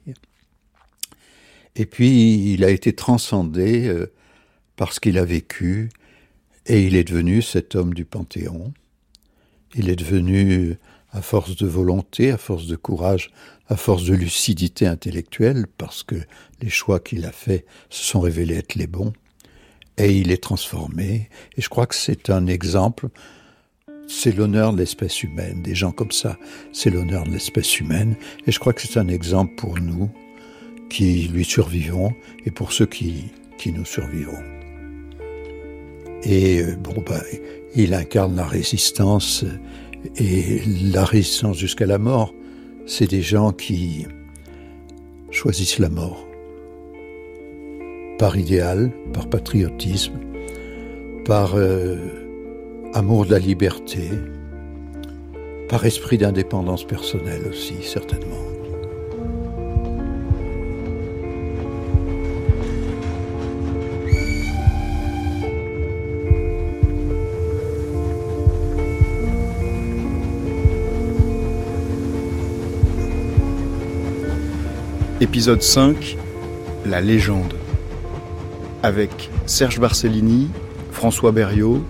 Et 1.76 1.86
puis, 1.86 2.52
il 2.54 2.64
a 2.64 2.70
été 2.70 2.92
transcendé 2.92 4.08
euh, 4.78 4.84
par 4.84 4.92
ce 4.92 5.00
qu'il 5.00 5.18
a 5.18 5.24
vécu, 5.24 5.90
et 6.66 6.86
il 6.86 6.94
est 6.94 7.04
devenu 7.04 7.42
cet 7.42 7.74
homme 7.74 7.94
du 7.94 8.04
Panthéon. 8.04 8.72
Il 9.74 9.88
est 9.88 9.96
devenu, 9.96 10.76
à 11.10 11.22
force 11.22 11.56
de 11.56 11.66
volonté, 11.66 12.30
à 12.30 12.38
force 12.38 12.66
de 12.66 12.76
courage, 12.76 13.30
à 13.68 13.76
force 13.76 14.04
de 14.04 14.14
lucidité 14.14 14.86
intellectuelle, 14.86 15.66
parce 15.78 16.02
que 16.02 16.16
les 16.60 16.70
choix 16.70 17.00
qu'il 17.00 17.24
a 17.24 17.32
faits 17.32 17.66
se 17.90 18.04
sont 18.04 18.20
révélés 18.20 18.56
être 18.56 18.76
les 18.76 18.86
bons, 18.86 19.12
et 19.96 20.16
il 20.16 20.30
est 20.30 20.42
transformé. 20.42 21.28
Et 21.56 21.62
je 21.62 21.68
crois 21.68 21.86
que 21.86 21.94
c'est 21.94 22.30
un 22.30 22.46
exemple, 22.46 23.08
c'est 24.06 24.34
l'honneur 24.34 24.72
de 24.72 24.78
l'espèce 24.78 25.22
humaine, 25.22 25.62
des 25.62 25.74
gens 25.74 25.92
comme 25.92 26.12
ça, 26.12 26.38
c'est 26.72 26.90
l'honneur 26.90 27.24
de 27.24 27.30
l'espèce 27.30 27.80
humaine, 27.80 28.16
et 28.46 28.52
je 28.52 28.58
crois 28.58 28.72
que 28.72 28.82
c'est 28.82 28.98
un 28.98 29.08
exemple 29.08 29.54
pour 29.56 29.78
nous 29.78 30.10
qui 30.88 31.28
lui 31.28 31.44
survivons, 31.44 32.14
et 32.46 32.50
pour 32.50 32.72
ceux 32.72 32.86
qui, 32.86 33.26
qui 33.58 33.72
nous 33.72 33.84
survivront. 33.84 34.57
Et 36.24 36.60
euh, 36.60 36.76
bon, 36.76 37.02
bah, 37.06 37.20
il 37.74 37.94
incarne 37.94 38.36
la 38.36 38.44
résistance 38.44 39.44
et 40.16 40.60
la 40.92 41.04
résistance 41.04 41.58
jusqu'à 41.58 41.86
la 41.86 41.98
mort. 41.98 42.34
C'est 42.86 43.08
des 43.08 43.22
gens 43.22 43.52
qui 43.52 44.06
choisissent 45.30 45.78
la 45.78 45.90
mort 45.90 46.26
par 48.18 48.36
idéal, 48.36 48.90
par 49.12 49.28
patriotisme, 49.28 50.18
par 51.24 51.54
euh, 51.54 51.96
amour 52.94 53.26
de 53.26 53.30
la 53.30 53.38
liberté, 53.38 54.10
par 55.68 55.84
esprit 55.84 56.18
d'indépendance 56.18 56.84
personnelle 56.84 57.42
aussi, 57.48 57.74
certainement. 57.82 58.57
Épisode 75.20 75.62
5 75.62 76.16
La 76.86 77.00
légende. 77.00 77.54
Avec 78.84 79.30
Serge 79.46 79.80
Barcellini, 79.80 80.46
François 80.92 81.32
Berriot, 81.32 81.82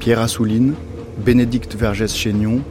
Pierre 0.00 0.18
Assouline, 0.18 0.74
Bénédicte 1.24 1.76
Vergès-Chénion, 1.76 2.62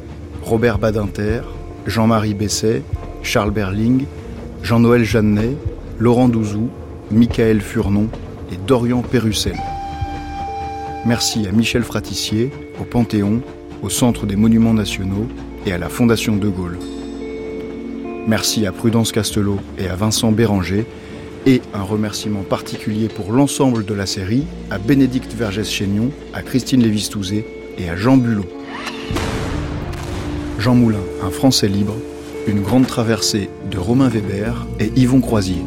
Robert 0.42 0.78
Badinter, 0.78 1.40
Jean-Marie 1.88 2.34
Besset, 2.34 2.82
Charles 3.22 3.52
Berling, 3.52 4.06
Jean-Noël 4.62 5.06
Jeannet, 5.06 5.56
Laurent 6.00 6.28
Douzou, 6.28 6.70
Michael 7.10 7.62
Furnon 7.62 8.10
et 8.52 8.58
Dorian 8.68 9.04
Pérussel. 9.04 9.56
Merci 11.06 11.48
à 11.48 11.54
Michel 11.54 11.84
Fratissier, 11.84 12.52
au 12.82 12.84
Panthéon, 12.84 13.40
au 13.82 13.90
Centre 13.90 14.26
des 14.26 14.36
Monuments 14.36 14.74
Nationaux 14.74 15.28
et 15.66 15.72
à 15.72 15.78
la 15.78 15.88
Fondation 15.88 16.36
De 16.36 16.50
Gaulle. 16.50 16.78
Merci 18.28 18.66
à 18.66 18.72
Prudence 18.72 19.12
Castelot 19.12 19.60
et 19.78 19.88
à 19.88 19.96
Vincent 19.96 20.32
Béranger. 20.32 20.86
Et 21.46 21.62
un 21.74 21.82
remerciement 21.82 22.44
particulier 22.44 23.10
pour 23.10 23.34
l'ensemble 23.34 23.84
de 23.84 23.94
la 23.94 24.06
série 24.06 24.46
à 24.72 24.78
Bénédicte 24.78 25.34
Vergès-Chénion, 25.34 26.10
à 26.34 26.42
Christine 26.42 26.82
Lévis-Touzé 26.82 27.46
et 27.78 27.90
à 27.90 27.98
Jean 27.98 28.16
Bulot. 28.16 28.46
Jean 30.58 30.76
Moulin, 30.76 31.04
un 31.22 31.32
Français 31.32 31.68
libre, 31.68 31.96
une 32.48 32.62
grande 32.62 32.88
traversée 32.88 33.50
de 33.70 33.78
Romain 33.78 34.08
Weber 34.08 34.68
et 34.80 34.90
Yvon 34.96 35.20
Croisier. 35.20 35.62